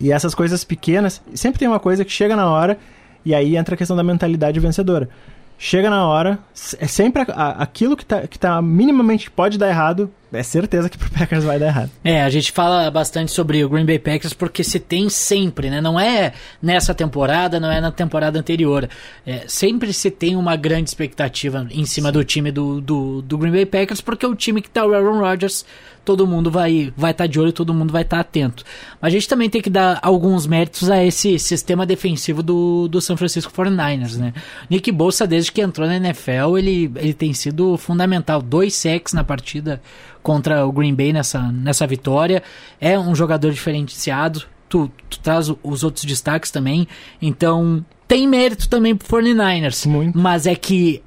E 0.00 0.10
essas 0.10 0.34
coisas 0.34 0.64
pequenas, 0.64 1.22
sempre 1.32 1.60
tem 1.60 1.68
uma 1.68 1.78
coisa 1.78 2.04
que 2.04 2.10
chega 2.10 2.34
na 2.34 2.50
hora 2.50 2.76
e 3.24 3.36
aí 3.36 3.56
entra 3.56 3.76
a 3.76 3.78
questão 3.78 3.96
da 3.96 4.02
mentalidade 4.02 4.58
vencedora. 4.58 5.08
Chega 5.56 5.88
na 5.88 6.04
hora, 6.04 6.40
é 6.80 6.86
sempre 6.88 7.24
aquilo 7.36 7.96
que 7.96 8.04
tá, 8.04 8.26
que 8.26 8.36
tá 8.36 8.60
minimamente 8.60 9.30
pode 9.30 9.58
dar 9.58 9.68
errado, 9.68 10.12
é 10.32 10.42
certeza 10.42 10.88
que 10.88 10.98
pro 10.98 11.10
Packers 11.10 11.44
vai 11.44 11.58
dar 11.58 11.66
errado. 11.66 11.90
É, 12.04 12.22
a 12.22 12.30
gente 12.30 12.52
fala 12.52 12.90
bastante 12.90 13.32
sobre 13.32 13.64
o 13.64 13.68
Green 13.68 13.86
Bay 13.86 13.98
Packers 13.98 14.32
porque 14.32 14.62
se 14.62 14.78
tem 14.78 15.08
sempre, 15.08 15.70
né? 15.70 15.80
Não 15.80 15.98
é 15.98 16.32
nessa 16.62 16.94
temporada, 16.94 17.58
não 17.58 17.70
é 17.70 17.80
na 17.80 17.90
temporada 17.90 18.38
anterior. 18.38 18.88
É, 19.26 19.44
sempre 19.46 19.92
se 19.92 20.10
tem 20.10 20.36
uma 20.36 20.56
grande 20.56 20.90
expectativa 20.90 21.66
em 21.70 21.86
cima 21.86 22.12
do 22.12 22.24
time 22.24 22.50
do, 22.50 22.80
do, 22.80 23.22
do 23.22 23.38
Green 23.38 23.52
Bay 23.52 23.66
Packers 23.66 24.00
porque 24.00 24.24
é 24.24 24.28
o 24.28 24.34
time 24.34 24.60
que 24.60 24.70
tá 24.70 24.84
o 24.84 24.94
Aaron 24.94 25.20
Rodgers, 25.20 25.64
todo 26.08 26.26
mundo 26.26 26.50
vai 26.50 26.90
vai 26.96 27.10
estar 27.10 27.26
de 27.26 27.38
olho, 27.38 27.52
todo 27.52 27.74
mundo 27.74 27.92
vai 27.92 28.00
estar 28.00 28.18
atento. 28.18 28.64
Mas 28.98 29.08
a 29.08 29.12
gente 29.12 29.28
também 29.28 29.50
tem 29.50 29.60
que 29.60 29.68
dar 29.68 29.98
alguns 30.00 30.46
méritos 30.46 30.88
a 30.88 31.04
esse 31.04 31.38
sistema 31.38 31.84
defensivo 31.84 32.42
do, 32.42 32.88
do 32.88 32.98
San 32.98 33.14
Francisco 33.14 33.52
49ers, 33.52 34.16
né? 34.16 34.32
Nick 34.70 34.90
Bolsa, 34.90 35.26
desde 35.26 35.52
que 35.52 35.60
entrou 35.60 35.86
na 35.86 35.96
NFL, 35.96 36.56
ele, 36.56 36.90
ele 36.96 37.12
tem 37.12 37.34
sido 37.34 37.76
fundamental. 37.76 38.40
Dois 38.40 38.74
sacks 38.74 39.12
na 39.12 39.22
partida 39.22 39.82
contra 40.22 40.64
o 40.64 40.72
Green 40.72 40.94
Bay 40.94 41.12
nessa, 41.12 41.52
nessa 41.52 41.86
vitória. 41.86 42.42
É 42.80 42.98
um 42.98 43.14
jogador 43.14 43.52
diferenciado. 43.52 44.44
Tu, 44.66 44.90
tu 45.10 45.20
traz 45.20 45.52
os 45.62 45.84
outros 45.84 46.06
destaques 46.06 46.50
também. 46.50 46.88
Então, 47.20 47.84
tem 48.06 48.26
mérito 48.26 48.66
também 48.66 48.96
pro 48.96 49.06
49ers. 49.18 49.86
Muito. 49.86 50.18
Mas 50.18 50.46
é 50.46 50.54
que 50.54 51.02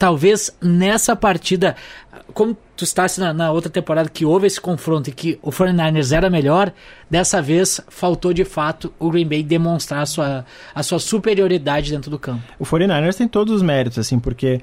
talvez 0.00 0.50
nessa 0.62 1.14
partida, 1.14 1.76
como 2.32 2.56
tu 2.74 2.84
estás 2.84 3.18
na, 3.18 3.34
na 3.34 3.52
outra 3.52 3.70
temporada 3.70 4.08
que 4.08 4.24
houve 4.24 4.46
esse 4.46 4.58
confronto 4.58 5.10
e 5.10 5.12
que 5.12 5.38
o 5.42 5.50
49ers 5.50 6.10
era 6.16 6.30
melhor, 6.30 6.72
dessa 7.08 7.42
vez 7.42 7.82
faltou 7.88 8.32
de 8.32 8.42
fato 8.46 8.90
o 8.98 9.10
Green 9.10 9.26
Bay 9.28 9.42
demonstrar 9.42 10.00
a 10.02 10.06
sua, 10.06 10.46
a 10.74 10.82
sua 10.82 10.98
superioridade 10.98 11.90
dentro 11.90 12.10
do 12.10 12.18
campo. 12.18 12.42
O 12.58 12.64
49ers 12.64 13.14
tem 13.16 13.28
todos 13.28 13.54
os 13.54 13.60
méritos, 13.62 13.98
assim, 13.98 14.18
porque 14.18 14.62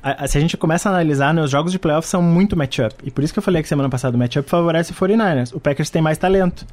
a- 0.00 0.24
a- 0.24 0.28
se 0.28 0.38
a 0.38 0.40
gente 0.40 0.56
começa 0.56 0.88
a 0.88 0.92
analisar, 0.92 1.34
né, 1.34 1.42
os 1.42 1.50
jogos 1.50 1.72
de 1.72 1.78
playoff 1.80 2.06
são 2.06 2.22
muito 2.22 2.56
matchup. 2.56 2.94
E 3.02 3.10
por 3.10 3.24
isso 3.24 3.32
que 3.32 3.40
eu 3.40 3.42
falei 3.42 3.62
que 3.62 3.68
semana 3.68 3.88
passada 3.90 4.16
o 4.16 4.18
matchup 4.20 4.48
favorece 4.48 4.92
o 4.92 4.94
49ers. 4.94 5.52
O 5.52 5.58
Packers 5.58 5.90
tem 5.90 6.00
mais 6.00 6.16
talento. 6.16 6.64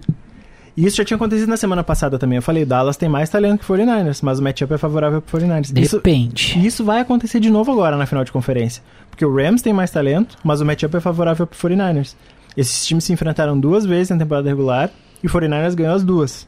E 0.78 0.86
isso 0.86 0.98
já 0.98 1.04
tinha 1.04 1.16
acontecido 1.16 1.50
na 1.50 1.58
semana 1.58 1.84
passada 1.84 2.20
também. 2.20 2.36
Eu 2.36 2.42
falei, 2.44 2.64
Dallas 2.64 2.96
tem 2.96 3.10
mais 3.10 3.32
talento 3.32 3.66
que 3.66 3.72
o 3.72 3.76
49ers, 3.76 4.20
mas 4.22 4.38
o 4.38 4.44
matchup 4.44 4.72
é 4.72 4.78
favorável 4.78 5.20
pro 5.20 5.40
49ers. 5.40 5.76
Isso, 5.76 5.96
Depende. 5.96 6.54
e 6.60 6.68
isso 6.68 6.86
vai 6.86 7.00
acontecer 7.00 7.40
de 7.40 7.50
novo 7.50 7.72
agora 7.72 7.98
na 7.98 8.06
final 8.06 8.24
de 8.24 8.32
conferência. 8.32 8.84
Porque 9.10 9.26
o 9.26 9.36
Rams 9.36 9.64
tem 9.64 9.74
mais 9.74 9.90
talento, 9.90 10.38
mas 10.44 10.62
o 10.62 10.66
matchup 10.66 10.96
é 10.96 11.00
favorável 11.00 11.48
pro 11.48 11.58
49ers. 11.58 12.16
Esses 12.56 12.86
times 12.86 13.06
se 13.06 13.12
enfrentaram 13.12 13.60
duas 13.60 13.88
vezes 13.88 14.12
na 14.12 14.18
temporada 14.20 14.48
regular 14.48 14.92
e 15.24 15.26
o 15.26 15.30
49ers 15.32 15.74
ganhou 15.74 15.96
as 15.96 16.04
duas. 16.04 16.48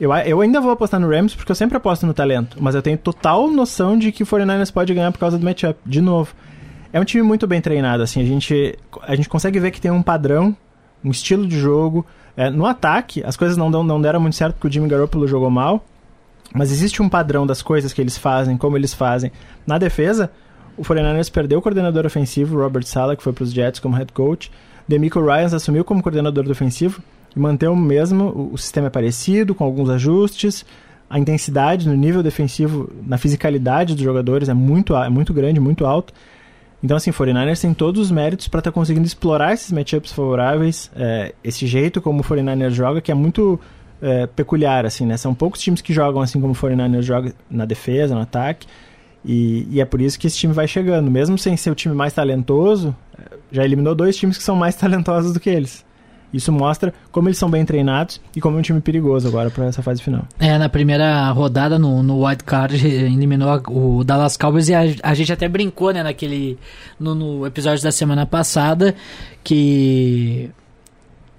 Eu, 0.00 0.14
eu 0.14 0.40
ainda 0.40 0.60
vou 0.60 0.70
apostar 0.70 1.00
no 1.00 1.10
Rams 1.10 1.34
porque 1.34 1.50
eu 1.50 1.56
sempre 1.56 1.76
aposto 1.76 2.06
no 2.06 2.14
talento, 2.14 2.56
mas 2.60 2.76
eu 2.76 2.82
tenho 2.82 2.96
total 2.96 3.50
noção 3.50 3.98
de 3.98 4.12
que 4.12 4.22
o 4.22 4.26
49ers 4.26 4.72
pode 4.72 4.94
ganhar 4.94 5.10
por 5.10 5.18
causa 5.18 5.36
do 5.36 5.44
matchup, 5.44 5.76
de 5.84 6.00
novo. 6.00 6.32
É 6.92 7.00
um 7.00 7.04
time 7.04 7.24
muito 7.24 7.48
bem 7.48 7.60
treinado, 7.60 8.04
assim, 8.04 8.22
a 8.22 8.24
gente, 8.24 8.78
a 9.02 9.16
gente 9.16 9.28
consegue 9.28 9.58
ver 9.58 9.72
que 9.72 9.80
tem 9.80 9.90
um 9.90 10.02
padrão, 10.02 10.56
um 11.06 11.10
estilo 11.10 11.46
de 11.46 11.58
jogo. 11.58 12.04
É, 12.36 12.50
no 12.50 12.66
ataque, 12.66 13.22
as 13.24 13.36
coisas 13.36 13.56
não, 13.56 13.70
não 13.70 14.00
deram 14.00 14.20
muito 14.20 14.36
certo 14.36 14.54
porque 14.54 14.66
o 14.66 14.72
Jimmy 14.72 14.88
Garoppolo 14.88 15.26
jogou 15.26 15.48
mal, 15.48 15.84
mas 16.52 16.72
existe 16.72 17.00
um 17.00 17.08
padrão 17.08 17.46
das 17.46 17.62
coisas 17.62 17.92
que 17.92 18.00
eles 18.00 18.18
fazem, 18.18 18.56
como 18.56 18.76
eles 18.76 18.92
fazem. 18.92 19.30
Na 19.66 19.78
defesa, 19.78 20.30
o 20.76 20.82
49ers 20.82 21.30
perdeu 21.30 21.60
o 21.60 21.62
coordenador 21.62 22.04
ofensivo, 22.04 22.58
Robert 22.58 22.84
Sala, 22.84 23.16
que 23.16 23.22
foi 23.22 23.32
para 23.32 23.44
os 23.44 23.52
Jets 23.52 23.80
como 23.80 23.96
head 23.96 24.12
coach. 24.12 24.50
Demico 24.86 25.20
Ryans 25.20 25.54
assumiu 25.54 25.84
como 25.84 26.02
coordenador 26.02 26.44
do 26.44 26.50
ofensivo 26.50 27.00
e 27.34 27.38
manteve 27.38 27.72
o 27.72 27.76
mesmo, 27.76 28.24
o, 28.24 28.54
o 28.54 28.58
sistema 28.58 28.88
é 28.88 28.90
parecido, 28.90 29.54
com 29.54 29.64
alguns 29.64 29.88
ajustes. 29.88 30.64
A 31.08 31.18
intensidade 31.20 31.88
no 31.88 31.94
nível 31.94 32.22
defensivo, 32.22 32.90
na 33.06 33.16
fisicalidade 33.16 33.94
dos 33.94 34.02
jogadores 34.02 34.48
é 34.48 34.54
muito, 34.54 34.94
é 34.96 35.08
muito 35.08 35.32
grande, 35.32 35.60
muito 35.60 35.86
alto. 35.86 36.12
Então, 36.82 36.96
assim, 36.96 37.10
49ers 37.10 37.60
tem 37.60 37.72
todos 37.72 38.00
os 38.00 38.10
méritos 38.10 38.48
para 38.48 38.58
estar 38.58 38.72
conseguindo 38.72 39.06
explorar 39.06 39.54
esses 39.54 39.72
matchups 39.72 40.12
favoráveis, 40.12 40.90
é, 40.94 41.34
esse 41.42 41.66
jeito 41.66 42.00
como 42.00 42.20
o 42.20 42.24
49ers 42.24 42.70
joga, 42.70 43.00
que 43.00 43.10
é 43.10 43.14
muito 43.14 43.58
é, 44.00 44.26
peculiar, 44.26 44.84
assim, 44.84 45.06
né? 45.06 45.16
São 45.16 45.34
poucos 45.34 45.60
times 45.60 45.80
que 45.80 45.92
jogam 45.92 46.20
assim 46.20 46.40
como 46.40 46.52
o 46.52 46.56
49ers 46.56 47.02
joga 47.02 47.32
na 47.50 47.64
defesa, 47.64 48.14
no 48.14 48.20
ataque, 48.20 48.66
e, 49.24 49.66
e 49.70 49.80
é 49.80 49.84
por 49.84 50.00
isso 50.00 50.18
que 50.18 50.26
esse 50.26 50.36
time 50.36 50.52
vai 50.52 50.68
chegando. 50.68 51.10
Mesmo 51.10 51.38
sem 51.38 51.56
ser 51.56 51.70
o 51.70 51.74
time 51.74 51.94
mais 51.94 52.12
talentoso, 52.12 52.94
é, 53.18 53.36
já 53.50 53.64
eliminou 53.64 53.94
dois 53.94 54.16
times 54.16 54.36
que 54.36 54.44
são 54.44 54.54
mais 54.54 54.76
talentosos 54.76 55.32
do 55.32 55.40
que 55.40 55.48
eles. 55.48 55.85
Isso 56.32 56.52
mostra 56.52 56.92
como 57.10 57.28
eles 57.28 57.38
são 57.38 57.50
bem 57.50 57.64
treinados 57.64 58.20
e 58.34 58.40
como 58.40 58.56
é 58.56 58.60
um 58.60 58.62
time 58.62 58.80
perigoso 58.80 59.26
agora 59.28 59.50
para 59.50 59.66
essa 59.66 59.82
fase 59.82 60.02
final. 60.02 60.22
É, 60.38 60.58
na 60.58 60.68
primeira 60.68 61.30
rodada 61.30 61.78
no, 61.78 62.02
no 62.02 62.24
Wild 62.24 62.44
Card 62.44 62.76
eliminou 62.86 63.62
o 63.68 64.04
Dallas 64.04 64.36
Cowboys 64.36 64.68
e 64.68 64.74
a, 64.74 64.82
a 65.02 65.14
gente 65.14 65.32
até 65.32 65.48
brincou, 65.48 65.92
né, 65.92 66.02
naquele 66.02 66.58
no, 66.98 67.14
no 67.14 67.46
episódio 67.46 67.82
da 67.82 67.92
semana 67.92 68.26
passada 68.26 68.94
que 69.42 70.50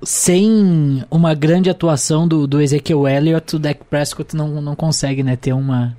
sem 0.03 1.03
uma 1.09 1.33
grande 1.33 1.69
atuação 1.69 2.27
do, 2.27 2.45
do 2.47 2.61
Ezekiel 2.61 3.07
Elliott, 3.07 3.55
o 3.55 3.59
Dak 3.59 3.83
Prescott 3.89 4.35
não, 4.35 4.61
não 4.61 4.75
consegue, 4.75 5.23
né, 5.23 5.35
ter 5.35 5.53
uma 5.53 5.95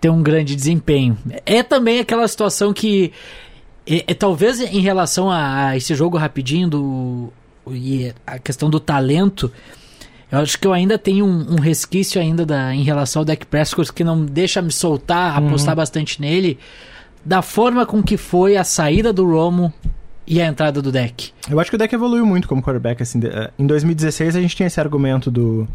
ter 0.00 0.10
um 0.10 0.22
grande 0.22 0.54
desempenho. 0.54 1.16
É 1.44 1.62
também 1.62 2.00
aquela 2.00 2.26
situação 2.28 2.72
que 2.72 3.12
é, 3.86 4.04
é, 4.08 4.14
talvez 4.14 4.60
em 4.60 4.80
relação 4.80 5.30
a, 5.30 5.68
a 5.68 5.76
esse 5.76 5.94
jogo 5.94 6.18
rapidinho 6.18 6.68
do 6.68 7.32
e 7.70 8.12
a 8.26 8.38
questão 8.38 8.70
do 8.70 8.80
talento, 8.80 9.50
eu 10.30 10.38
acho 10.38 10.58
que 10.58 10.66
eu 10.66 10.72
ainda 10.72 10.98
tenho 10.98 11.24
um, 11.24 11.54
um 11.54 11.60
resquício 11.60 12.20
ainda 12.20 12.44
da, 12.44 12.74
em 12.74 12.82
relação 12.82 13.20
ao 13.20 13.24
Dak 13.24 13.46
Prescott 13.46 13.92
que 13.92 14.02
não 14.02 14.24
deixa 14.24 14.60
me 14.60 14.72
soltar, 14.72 15.36
apostar 15.36 15.76
bastante 15.76 16.20
nele, 16.20 16.58
da 17.24 17.42
forma 17.42 17.86
com 17.86 18.02
que 18.02 18.16
foi 18.16 18.56
a 18.56 18.64
saída 18.64 19.12
do 19.12 19.24
Romo 19.24 19.72
e 20.26 20.40
a 20.40 20.46
entrada 20.46 20.82
do 20.82 20.90
Dak. 20.90 21.30
Eu 21.48 21.60
acho 21.60 21.70
que 21.70 21.76
o 21.76 21.78
deck 21.78 21.94
evoluiu 21.94 22.26
muito 22.26 22.48
como 22.48 22.62
quarterback. 22.62 23.02
Assim, 23.02 23.20
eh, 23.24 23.50
em 23.58 23.66
2016 23.66 24.36
a 24.36 24.40
gente 24.40 24.56
tinha 24.56 24.66
esse 24.66 24.80
argumento 24.80 25.30
do. 25.30 25.68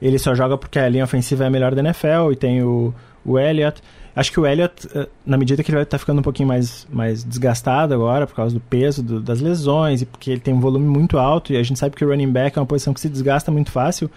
Ele 0.00 0.18
só 0.18 0.34
joga 0.34 0.56
porque 0.56 0.78
a 0.78 0.88
linha 0.88 1.04
ofensiva 1.04 1.44
é 1.44 1.46
a 1.46 1.50
melhor 1.50 1.74
da 1.74 1.80
NFL 1.80 2.32
e 2.32 2.36
tem 2.36 2.62
o, 2.62 2.94
o 3.24 3.38
Elliott. 3.38 3.82
Acho 4.16 4.30
que 4.30 4.38
o 4.38 4.46
Elliott, 4.46 4.88
eh, 4.94 5.08
na 5.26 5.36
medida 5.36 5.62
que 5.62 5.70
ele 5.70 5.76
vai 5.76 5.82
estar 5.82 5.98
ficando 5.98 6.20
um 6.20 6.22
pouquinho 6.22 6.46
mais, 6.48 6.86
mais 6.90 7.24
desgastado 7.24 7.92
agora, 7.94 8.26
por 8.26 8.34
causa 8.36 8.54
do 8.54 8.60
peso 8.60 9.02
do- 9.02 9.20
das 9.20 9.40
lesões 9.40 10.02
e 10.02 10.06
porque 10.06 10.30
ele 10.30 10.40
tem 10.40 10.54
um 10.54 10.60
volume 10.60 10.86
muito 10.86 11.18
alto 11.18 11.52
e 11.52 11.56
a 11.56 11.62
gente 11.64 11.78
sabe 11.80 11.96
que 11.96 12.04
o 12.04 12.08
running 12.08 12.30
back 12.30 12.56
é 12.56 12.60
uma 12.60 12.66
posição 12.66 12.94
que 12.94 13.00
se 13.00 13.08
desgasta 13.08 13.50
muito 13.50 13.72
fácil. 13.72 14.08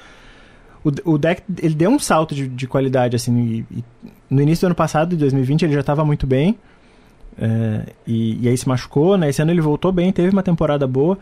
O, 0.84 1.14
o 1.14 1.18
deck, 1.18 1.42
ele 1.62 1.74
deu 1.74 1.90
um 1.90 1.98
salto 2.00 2.36
de, 2.36 2.48
de 2.48 2.68
qualidade, 2.68 3.16
assim, 3.16 3.66
e, 3.72 3.80
e 3.80 3.84
no 4.30 4.40
início 4.42 4.62
do 4.62 4.68
ano 4.68 4.76
passado, 4.76 5.10
de 5.10 5.16
2020, 5.18 5.64
ele 5.64 5.74
já 5.74 5.80
estava 5.82 6.06
muito 6.06 6.28
bem. 6.28 6.58
É, 7.40 7.82
e, 8.06 8.44
e 8.44 8.48
aí 8.50 8.58
se 8.58 8.68
machucou, 8.68 9.18
né? 9.18 9.30
Esse 9.30 9.42
ano 9.42 9.52
ele 9.52 9.62
voltou 9.62 9.92
bem, 9.92 10.12
teve 10.12 10.30
uma 10.30 10.44
temporada 10.44 10.86
boa. 10.88 11.18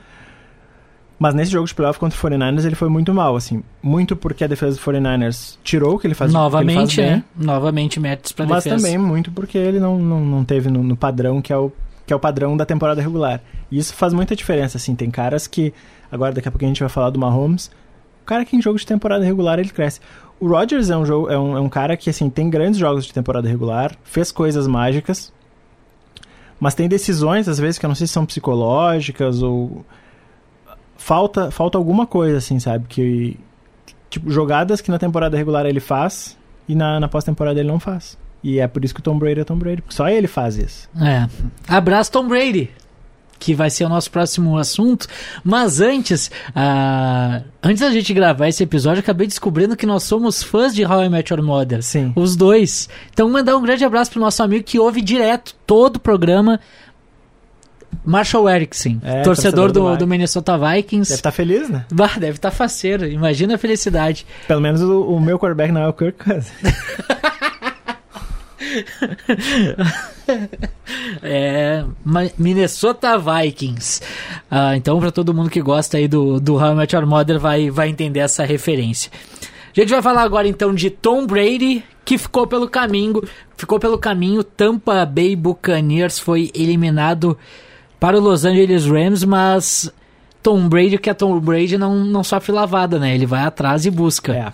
Mas 1.18 1.34
nesse 1.34 1.52
jogo 1.52 1.66
de 1.66 1.74
playoff 1.74 1.98
contra 1.98 2.18
o 2.18 2.22
49ers 2.22 2.66
ele 2.66 2.76
foi 2.76 2.90
muito 2.90 3.14
mal, 3.14 3.36
assim. 3.36 3.64
Muito 3.82 4.16
porque 4.16 4.44
a 4.44 4.48
defesa 4.48 4.78
do 4.78 4.82
49ers 4.82 5.58
tirou 5.64 5.96
o 5.96 6.00
que 6.00 6.08
ele 6.08 6.14
faz, 6.14 6.34
o 6.34 6.34
que 6.34 6.38
ele 6.38 6.52
faz 6.52 6.64
Novamente, 6.64 7.02
bem, 7.02 7.10
né? 7.10 7.24
Novamente 7.38 8.00
méritos 8.00 8.32
para 8.34 8.46
mas 8.46 8.64
defesa. 8.64 8.84
também 8.84 8.98
muito 8.98 9.32
porque 9.32 9.58
ele 9.58 9.80
não, 9.80 9.98
não, 9.98 10.20
não 10.20 10.44
teve 10.44 10.70
no, 10.70 10.84
no 10.84 10.96
padrão 10.98 11.42
que 11.42 11.54
é, 11.54 11.58
o, 11.58 11.72
que 12.06 12.12
é 12.12 12.16
o 12.16 12.20
padrão 12.20 12.58
da 12.58 12.66
temporada 12.66 13.02
regular. 13.02 13.42
E 13.72 13.78
isso 13.78 13.94
faz 13.94 14.14
muita 14.14 14.36
diferença, 14.36 14.78
assim. 14.78 14.94
Tem 14.94 15.10
caras 15.10 15.48
que, 15.48 15.74
agora 16.12 16.34
daqui 16.34 16.48
a 16.48 16.52
pouco 16.52 16.66
a 16.66 16.68
gente 16.68 16.82
vai 16.82 16.90
falar 16.90 17.10
do 17.12 17.20
Mahomes, 17.20 17.72
o 18.22 18.26
cara 18.26 18.44
que 18.44 18.58
em 18.58 18.62
jogo 18.62 18.78
de 18.78 18.86
temporada 18.86 19.24
regular 19.24 19.58
ele 19.58 19.70
cresce. 19.70 20.02
O 20.38 20.48
Rodgers 20.48 20.90
é 20.90 20.98
um, 20.98 21.06
jogo, 21.06 21.30
é 21.30 21.40
um, 21.40 21.56
é 21.56 21.60
um 21.62 21.70
cara 21.70 21.96
que, 21.96 22.10
assim, 22.10 22.30
tem 22.30 22.50
grandes 22.50 22.78
jogos 22.78 23.06
de 23.06 23.14
temporada 23.14 23.48
regular, 23.48 23.96
fez 24.04 24.34
coisas 24.34 24.68
mágicas, 24.68 25.32
mas 26.60 26.76
tem 26.76 26.88
decisões, 26.88 27.48
às 27.48 27.58
vezes, 27.58 27.78
que 27.78 27.86
eu 27.86 27.88
não 27.88 27.96
sei 27.96 28.08
se 28.08 28.14
são 28.14 28.26
psicológicas 28.26 29.42
ou. 29.42 29.86
Falta, 30.98 31.52
falta 31.52 31.78
alguma 31.78 32.06
coisa, 32.06 32.38
assim, 32.38 32.60
sabe? 32.60 32.86
Que. 32.88 33.38
Tipo, 34.10 34.30
jogadas 34.32 34.82
que 34.82 34.90
na 34.90 34.98
temporada 34.98 35.36
regular 35.38 35.66
ele 35.66 35.80
faz 35.80 36.38
e 36.68 36.76
na, 36.76 37.00
na 37.00 37.08
pós-temporada 37.08 37.60
ele 37.60 37.68
não 37.68 37.80
faz. 37.80 38.18
E 38.44 38.60
é 38.60 38.68
por 38.68 38.86
isso 38.86 38.94
que 38.94 39.00
o 39.00 39.04
Tom 39.04 39.18
Brady 39.18 39.42
é 39.42 39.44
Tom 39.44 39.58
Brady, 39.58 39.82
porque 39.82 39.96
só 39.96 40.08
ele 40.08 40.28
faz 40.28 40.56
isso. 40.56 40.88
É. 41.02 41.28
Abraço 41.68 42.12
Tom 42.12 42.28
Brady. 42.28 42.70
que 43.40 43.54
vai 43.54 43.70
ser 43.70 43.86
o 43.86 43.90
nosso 43.90 44.10
próximo 44.10 44.58
assunto. 44.58 45.08
Mas 45.44 45.80
antes, 45.82 46.32
uh, 46.50 47.44
antes 47.62 47.82
da 47.82 47.92
gente 47.92 48.14
gravar 48.14 48.48
esse 48.48 48.64
episódio, 48.64 49.02
acabei 49.02 49.28
descobrindo 49.28 49.76
que 49.76 49.86
nós 49.86 50.04
somos 50.04 50.42
fãs 50.42 50.74
de 50.74 50.86
How 50.86 51.04
I 51.04 51.10
Met 51.10 51.32
Your 51.34 51.44
Mother. 51.44 51.84
Sim. 51.84 52.14
Os 52.16 52.36
dois. 52.36 52.90
Então, 53.12 53.30
mandar 53.30 53.58
um 53.58 53.62
grande 53.62 53.84
abraço 53.84 54.12
pro 54.12 54.20
nosso 54.20 54.42
amigo 54.42 54.64
que 54.64 54.80
ouve 54.80 55.02
direto 55.02 55.56
todo 55.66 55.98
o 55.98 56.00
programa. 56.00 56.60
Marshall 58.04 58.50
Erickson, 58.50 58.98
É, 59.04 59.22
torcedor, 59.22 59.24
torcedor 59.24 59.72
do 59.72 59.92
do, 59.92 59.98
do 59.98 60.08
Minnesota 60.08 60.58
Vikings. 60.58 61.10
Deve 61.10 61.20
estar 61.20 61.32
feliz, 61.32 61.70
né? 61.70 61.86
Bah, 61.92 62.12
deve 62.18 62.38
estar 62.38 62.52
faceiro. 62.52 63.06
Imagina 63.06 63.56
a 63.56 63.58
felicidade. 63.58 64.26
Pelo 64.48 64.62
menos 64.62 64.82
o, 64.82 65.04
o 65.04 65.20
meu 65.20 65.38
quarterback 65.38 65.72
não 65.72 65.82
é 65.82 65.88
o 65.88 65.94
Kirk 65.94 66.24
Cousins. 66.24 66.52
É, 71.22 71.84
Minnesota 72.38 73.18
Vikings. 73.18 74.02
Ah, 74.50 74.76
então, 74.76 75.00
para 75.00 75.12
todo 75.12 75.34
mundo 75.34 75.50
que 75.50 75.62
gosta 75.62 75.98
aí 75.98 76.08
do, 76.08 76.40
do 76.40 76.56
How 76.56 76.74
I 76.74 76.76
Met 76.76 76.96
Your 76.96 77.06
Mother 77.06 77.40
vai, 77.40 77.70
vai 77.70 77.90
entender 77.90 78.20
essa 78.20 78.44
referência. 78.44 79.12
A 79.76 79.80
gente 79.80 79.90
vai 79.90 80.02
falar 80.02 80.24
agora 80.24 80.48
então 80.48 80.74
de 80.74 80.90
Tom 80.90 81.26
Brady, 81.28 81.84
que 82.04 82.18
ficou 82.18 82.48
pelo 82.48 82.70
caminho, 82.70 83.22
ficou 83.58 83.80
pelo 83.80 83.98
caminho. 83.98 84.44
Tampa 84.44 85.06
Bay 85.06 85.36
Buccaneers 85.36 86.18
foi 86.18 86.50
eliminado 86.56 87.38
para 88.00 88.18
o 88.18 88.20
Los 88.22 88.46
Angeles 88.46 88.86
Rams, 88.86 89.24
mas 89.24 89.92
Tom 90.44 90.68
Brady, 90.68 90.98
que 90.98 91.10
é 91.10 91.14
Tom 91.14 91.40
Brady, 91.40 91.78
não, 91.78 91.96
não 92.06 92.24
sofre 92.24 92.52
lavada, 92.52 93.00
né? 93.00 93.14
Ele 93.16 93.26
vai 93.26 93.44
atrás 93.44 93.86
e 93.86 93.92
busca. 93.92 94.34
É. 94.34 94.54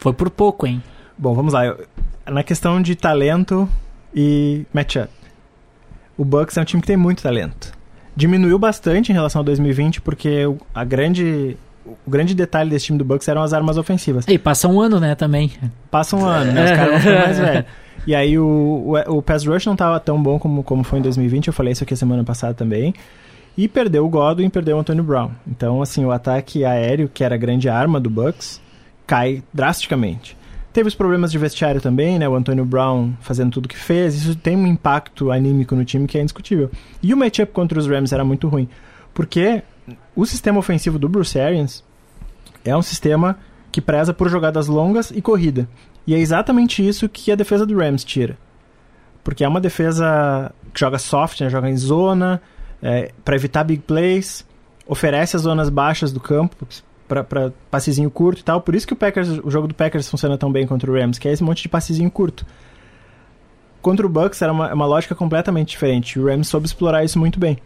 Foi 0.00 0.12
por 0.12 0.30
pouco, 0.30 0.66
hein? 0.66 0.82
Bom, 1.18 1.34
vamos 1.34 1.52
lá. 1.52 1.76
Na 2.26 2.42
questão 2.42 2.80
de 2.80 2.94
talento 2.94 3.68
e 4.14 4.64
matchup. 4.72 5.08
O 6.16 6.24
Bucks 6.24 6.56
é 6.56 6.60
um 6.60 6.64
time 6.64 6.80
que 6.80 6.86
tem 6.86 6.96
muito 6.96 7.22
talento. 7.22 7.72
Diminuiu 8.14 8.58
bastante 8.58 9.10
em 9.10 9.14
relação 9.14 9.40
a 9.40 9.44
2020, 9.44 10.00
porque 10.00 10.44
o- 10.46 10.58
a 10.74 10.84
grande, 10.84 11.56
o 12.06 12.10
grande 12.10 12.34
detalhe 12.34 12.68
desse 12.70 12.86
time 12.86 12.98
do 12.98 13.04
Bucks 13.04 13.26
eram 13.28 13.42
as 13.42 13.52
armas 13.52 13.76
ofensivas. 13.78 14.26
E 14.28 14.38
passa 14.38 14.68
um 14.68 14.80
ano, 14.80 15.00
né, 15.00 15.14
também. 15.14 15.52
Passa 15.90 16.16
um 16.16 16.24
ano, 16.24 16.52
né? 16.52 16.64
Os 16.64 16.70
caras 16.72 16.90
vão 16.90 17.00
ficando 17.00 17.18
mais 17.24 17.38
velhos. 17.40 17.64
E 18.06 18.14
aí 18.14 18.38
o, 18.38 18.96
o, 19.08 19.18
o 19.18 19.22
pass 19.22 19.44
rush 19.44 19.66
não 19.66 19.76
tava 19.76 19.98
tão 20.00 20.20
bom 20.20 20.38
como, 20.38 20.62
como 20.62 20.82
foi 20.82 20.98
em 20.98 21.02
2020, 21.02 21.46
eu 21.46 21.52
falei 21.52 21.72
isso 21.72 21.84
aqui 21.84 21.94
semana 21.94 22.24
passada 22.24 22.54
também. 22.54 22.94
E 23.56 23.68
perdeu 23.68 24.04
o 24.04 24.08
Godwin 24.08 24.48
perdeu 24.48 24.76
o 24.76 24.80
Antonio 24.80 25.04
Brown. 25.04 25.30
Então, 25.46 25.82
assim, 25.82 26.04
o 26.04 26.10
ataque 26.10 26.64
aéreo, 26.64 27.08
que 27.12 27.22
era 27.22 27.34
a 27.34 27.38
grande 27.38 27.68
arma 27.68 28.00
do 28.00 28.08
Bucks, 28.08 28.60
cai 29.06 29.42
drasticamente. 29.52 30.36
Teve 30.72 30.88
os 30.88 30.94
problemas 30.94 31.30
de 31.30 31.36
vestiário 31.36 31.80
também, 31.80 32.18
né? 32.18 32.26
O 32.26 32.34
Antonio 32.34 32.64
Brown 32.64 33.12
fazendo 33.20 33.52
tudo 33.52 33.68
que 33.68 33.76
fez. 33.76 34.14
Isso 34.14 34.34
tem 34.34 34.56
um 34.56 34.66
impacto 34.66 35.30
anímico 35.30 35.76
no 35.76 35.84
time 35.84 36.06
que 36.06 36.16
é 36.16 36.22
indiscutível. 36.22 36.70
E 37.02 37.12
o 37.12 37.16
matchup 37.16 37.52
contra 37.52 37.78
os 37.78 37.86
Rams 37.86 38.10
era 38.10 38.24
muito 38.24 38.48
ruim. 38.48 38.66
Porque 39.12 39.62
o 40.16 40.24
sistema 40.24 40.58
ofensivo 40.58 40.98
do 40.98 41.10
Bruce 41.10 41.38
Arians 41.38 41.84
é 42.64 42.74
um 42.74 42.80
sistema 42.80 43.38
que 43.70 43.82
preza 43.82 44.14
por 44.14 44.30
jogadas 44.30 44.66
longas 44.66 45.10
e 45.10 45.20
corrida. 45.20 45.68
E 46.06 46.14
é 46.14 46.18
exatamente 46.18 46.86
isso 46.86 47.08
que 47.08 47.30
a 47.30 47.34
defesa 47.34 47.64
do 47.64 47.76
Rams 47.76 48.04
tira. 48.04 48.36
Porque 49.22 49.44
é 49.44 49.48
uma 49.48 49.60
defesa 49.60 50.52
que 50.74 50.80
joga 50.80 50.98
soft, 50.98 51.40
né? 51.40 51.48
joga 51.48 51.70
em 51.70 51.76
zona, 51.76 52.42
é, 52.82 53.12
para 53.24 53.36
evitar 53.36 53.62
big 53.62 53.82
plays, 53.82 54.44
oferece 54.86 55.36
as 55.36 55.42
zonas 55.42 55.68
baixas 55.68 56.12
do 56.12 56.18
campo 56.18 56.66
para 57.06 57.52
passezinho 57.70 58.10
curto 58.10 58.40
e 58.40 58.44
tal. 58.44 58.60
Por 58.60 58.74
isso 58.74 58.86
que 58.86 58.92
o 58.92 58.96
Packers, 58.96 59.28
o 59.28 59.50
jogo 59.50 59.68
do 59.68 59.74
Packers 59.74 60.08
funciona 60.08 60.36
tão 60.36 60.50
bem 60.50 60.66
contra 60.66 60.90
o 60.90 60.94
Rams, 60.94 61.18
que 61.18 61.28
é 61.28 61.32
esse 61.32 61.44
monte 61.44 61.62
de 61.62 61.68
passezinho 61.68 62.10
curto. 62.10 62.44
Contra 63.80 64.06
o 64.06 64.08
Bucks 64.08 64.40
era 64.40 64.52
uma, 64.52 64.72
uma 64.72 64.86
lógica 64.86 65.14
completamente 65.14 65.70
diferente. 65.70 66.18
O 66.18 66.26
Rams 66.26 66.48
soube 66.48 66.66
explorar 66.66 67.04
isso 67.04 67.18
muito 67.18 67.38
bem. 67.38 67.58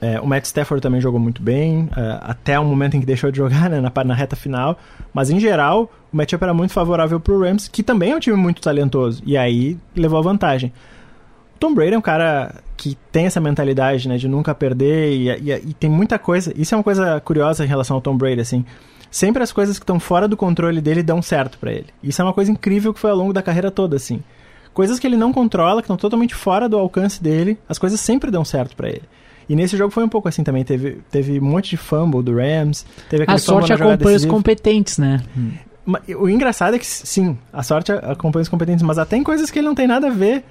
É, 0.00 0.18
o 0.18 0.26
Matt 0.26 0.46
Stafford 0.46 0.80
também 0.80 1.00
jogou 1.00 1.20
muito 1.20 1.42
bem, 1.42 1.88
é, 1.94 2.18
até 2.22 2.58
o 2.58 2.64
momento 2.64 2.96
em 2.96 3.00
que 3.00 3.06
deixou 3.06 3.30
de 3.30 3.36
jogar, 3.36 3.68
né, 3.68 3.80
na, 3.80 4.04
na 4.04 4.14
reta 4.14 4.34
final. 4.34 4.78
Mas 5.12 5.30
em 5.30 5.38
geral, 5.38 5.90
o 6.12 6.16
matchup 6.16 6.42
era 6.42 6.54
muito 6.54 6.72
favorável 6.72 7.20
pro 7.20 7.40
Rams, 7.40 7.68
que 7.68 7.82
também 7.82 8.12
é 8.12 8.16
um 8.16 8.20
time 8.20 8.36
muito 8.36 8.62
talentoso. 8.62 9.22
E 9.26 9.36
aí 9.36 9.76
levou 9.94 10.18
a 10.18 10.22
vantagem. 10.22 10.72
Tom 11.58 11.74
Brady 11.74 11.92
é 11.92 11.98
um 11.98 12.02
cara 12.02 12.54
que 12.76 12.96
tem 13.12 13.26
essa 13.26 13.38
mentalidade, 13.38 14.08
né, 14.08 14.16
de 14.16 14.26
nunca 14.26 14.54
perder 14.54 15.12
e, 15.12 15.28
e, 15.28 15.52
e 15.52 15.74
tem 15.74 15.90
muita 15.90 16.18
coisa. 16.18 16.50
Isso 16.56 16.74
é 16.74 16.78
uma 16.78 16.84
coisa 16.84 17.20
curiosa 17.20 17.62
em 17.62 17.68
relação 17.68 17.94
ao 17.94 18.00
Tom 18.00 18.16
Brady, 18.16 18.40
assim. 18.40 18.64
Sempre 19.10 19.42
as 19.42 19.52
coisas 19.52 19.78
que 19.78 19.82
estão 19.82 20.00
fora 20.00 20.26
do 20.26 20.36
controle 20.36 20.80
dele 20.80 21.02
dão 21.02 21.20
certo 21.20 21.58
para 21.58 21.72
ele. 21.72 21.88
Isso 22.02 22.22
é 22.22 22.24
uma 22.24 22.32
coisa 22.32 22.50
incrível 22.50 22.94
que 22.94 23.00
foi 23.00 23.10
ao 23.10 23.16
longo 23.16 23.34
da 23.34 23.42
carreira 23.42 23.70
toda, 23.70 23.96
assim. 23.96 24.22
Coisas 24.72 24.98
que 24.98 25.06
ele 25.06 25.16
não 25.16 25.32
controla, 25.32 25.82
que 25.82 25.86
estão 25.86 25.96
totalmente 25.96 26.34
fora 26.34 26.68
do 26.68 26.78
alcance 26.78 27.22
dele, 27.22 27.58
as 27.68 27.76
coisas 27.76 28.00
sempre 28.00 28.30
dão 28.30 28.44
certo 28.44 28.74
para 28.74 28.88
ele. 28.88 29.02
E 29.50 29.56
nesse 29.56 29.76
jogo 29.76 29.90
foi 29.90 30.04
um 30.04 30.08
pouco 30.08 30.28
assim 30.28 30.44
também. 30.44 30.62
Teve, 30.64 31.00
teve 31.10 31.40
um 31.40 31.44
monte 31.44 31.70
de 31.70 31.76
fumble 31.76 32.22
do 32.22 32.36
Rams. 32.36 32.86
Teve 33.08 33.24
aquele 33.24 33.34
A 33.36 33.38
sorte 33.38 33.72
acompanha 33.72 34.16
os 34.16 34.24
competentes, 34.24 34.96
né? 34.96 35.20
Ma- 35.84 36.00
O 36.16 36.28
engraçado 36.28 36.76
é 36.76 36.78
que, 36.78 36.86
sim, 36.86 37.36
a 37.52 37.62
sorte 37.64 37.90
acompanha 37.90 38.42
os 38.42 38.48
competentes, 38.48 38.82
mas 38.82 38.96
até 38.96 39.16
em 39.16 39.24
coisas 39.24 39.50
que 39.50 39.58
ele 39.58 39.66
não 39.66 39.74
tem 39.74 39.86
nada 39.88 40.06
a 40.06 40.10
ver. 40.10 40.44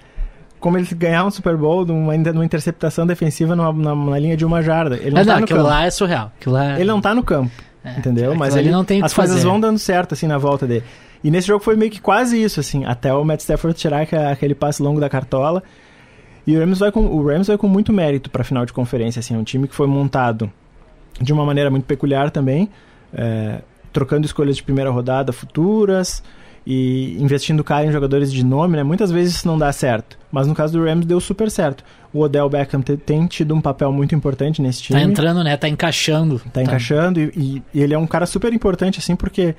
Como 0.59 0.77
ele 0.77 0.85
ganhar 0.93 1.23
um 1.25 1.31
Super 1.31 1.55
Bowl 1.55 1.85
numa, 1.85 2.17
numa 2.17 2.43
interceptação 2.43 3.07
defensiva 3.07 3.55
numa, 3.55 3.71
na, 3.71 3.95
na 3.95 4.19
linha 4.19 4.35
de 4.35 4.43
uma 4.45 4.61
jarda. 4.61 4.97
Ele 4.97 5.11
não 5.11 5.21
Ah, 5.21 5.25
tá 5.25 5.31
não, 5.31 5.37
no 5.39 5.43
aquilo 5.45 5.59
campo. 5.59 5.69
lá 5.71 5.85
é 5.85 5.89
surreal. 5.89 6.31
Lá... 6.45 6.75
Ele 6.77 6.83
não 6.89 6.99
tá 6.99 7.15
no 7.15 7.23
campo, 7.23 7.49
É, 7.85 7.97
entendeu? 7.97 8.35
Mas 8.35 8.53
ali 8.57 8.65
ele, 8.65 8.71
não 8.71 8.83
tem 8.83 9.01
as 9.01 9.13
coisas 9.13 9.37
fazer. 9.37 9.47
vão 9.47 9.57
dando 9.57 9.79
certo, 9.79 10.11
assim, 10.11 10.27
na 10.27 10.37
volta 10.37 10.67
dele. 10.67 10.83
E 11.23 11.31
nesse 11.31 11.47
jogo 11.47 11.63
foi 11.63 11.77
meio 11.77 11.89
que 11.89 12.01
quase 12.01 12.41
isso, 12.43 12.59
assim, 12.59 12.83
até 12.83 13.13
o 13.13 13.23
Matt 13.23 13.39
Stafford 13.39 13.77
tirar 13.79 14.01
aquele 14.01 14.53
passe 14.53 14.83
longo 14.83 14.99
da 14.99 15.07
cartola. 15.07 15.63
E 16.49 16.55
o 16.57 16.59
Rams 16.59 16.79
vai 16.79 16.91
com, 16.91 17.01
o 17.05 17.27
Rams 17.27 17.47
vai 17.47 17.57
com 17.57 17.67
muito 17.67 17.91
mérito 17.93 18.29
para 18.29 18.43
final 18.43 18.65
de 18.65 18.73
conferência, 18.73 19.19
assim, 19.19 19.35
é 19.35 19.37
um 19.37 19.43
time 19.43 19.67
que 19.67 19.75
foi 19.75 19.87
montado 19.87 20.51
de 21.21 21.31
uma 21.33 21.45
maneira 21.45 21.69
muito 21.69 21.83
peculiar 21.85 22.31
também, 22.31 22.69
é, 23.13 23.59
trocando 23.91 24.25
escolhas 24.25 24.55
de 24.55 24.63
primeira 24.63 24.89
rodada 24.89 25.31
futuras 25.31 26.23
e 26.65 27.17
investindo 27.19 27.63
caro 27.63 27.87
em 27.87 27.91
jogadores 27.91 28.31
de 28.31 28.43
nome, 28.43 28.77
né? 28.77 28.83
Muitas 28.83 29.11
vezes 29.11 29.35
isso 29.35 29.47
não 29.47 29.57
dá 29.57 29.71
certo, 29.71 30.17
mas 30.31 30.47
no 30.47 30.53
caso 30.55 30.73
do 30.77 30.83
Rams 30.85 31.05
deu 31.05 31.19
super 31.19 31.49
certo. 31.49 31.83
O 32.13 32.21
Odell 32.21 32.49
Beckham 32.49 32.81
te- 32.81 32.97
tem 32.97 33.25
tido 33.27 33.53
um 33.53 33.61
papel 33.61 33.91
muito 33.91 34.15
importante 34.15 34.61
nesse 34.61 34.81
time 34.83 34.99
Tá 34.99 35.05
entrando, 35.05 35.43
né? 35.43 35.55
Tá 35.57 35.67
encaixando. 35.69 36.41
tá 36.53 36.61
encaixando 36.63 37.19
e, 37.19 37.31
e- 37.35 37.63
e 37.73 37.81
ele 37.81 37.93
é 37.93 37.97
um 37.97 38.07
cara 38.07 38.25
super 38.25 38.51
importante, 38.53 38.99
assim, 38.99 39.15
porque 39.15 39.55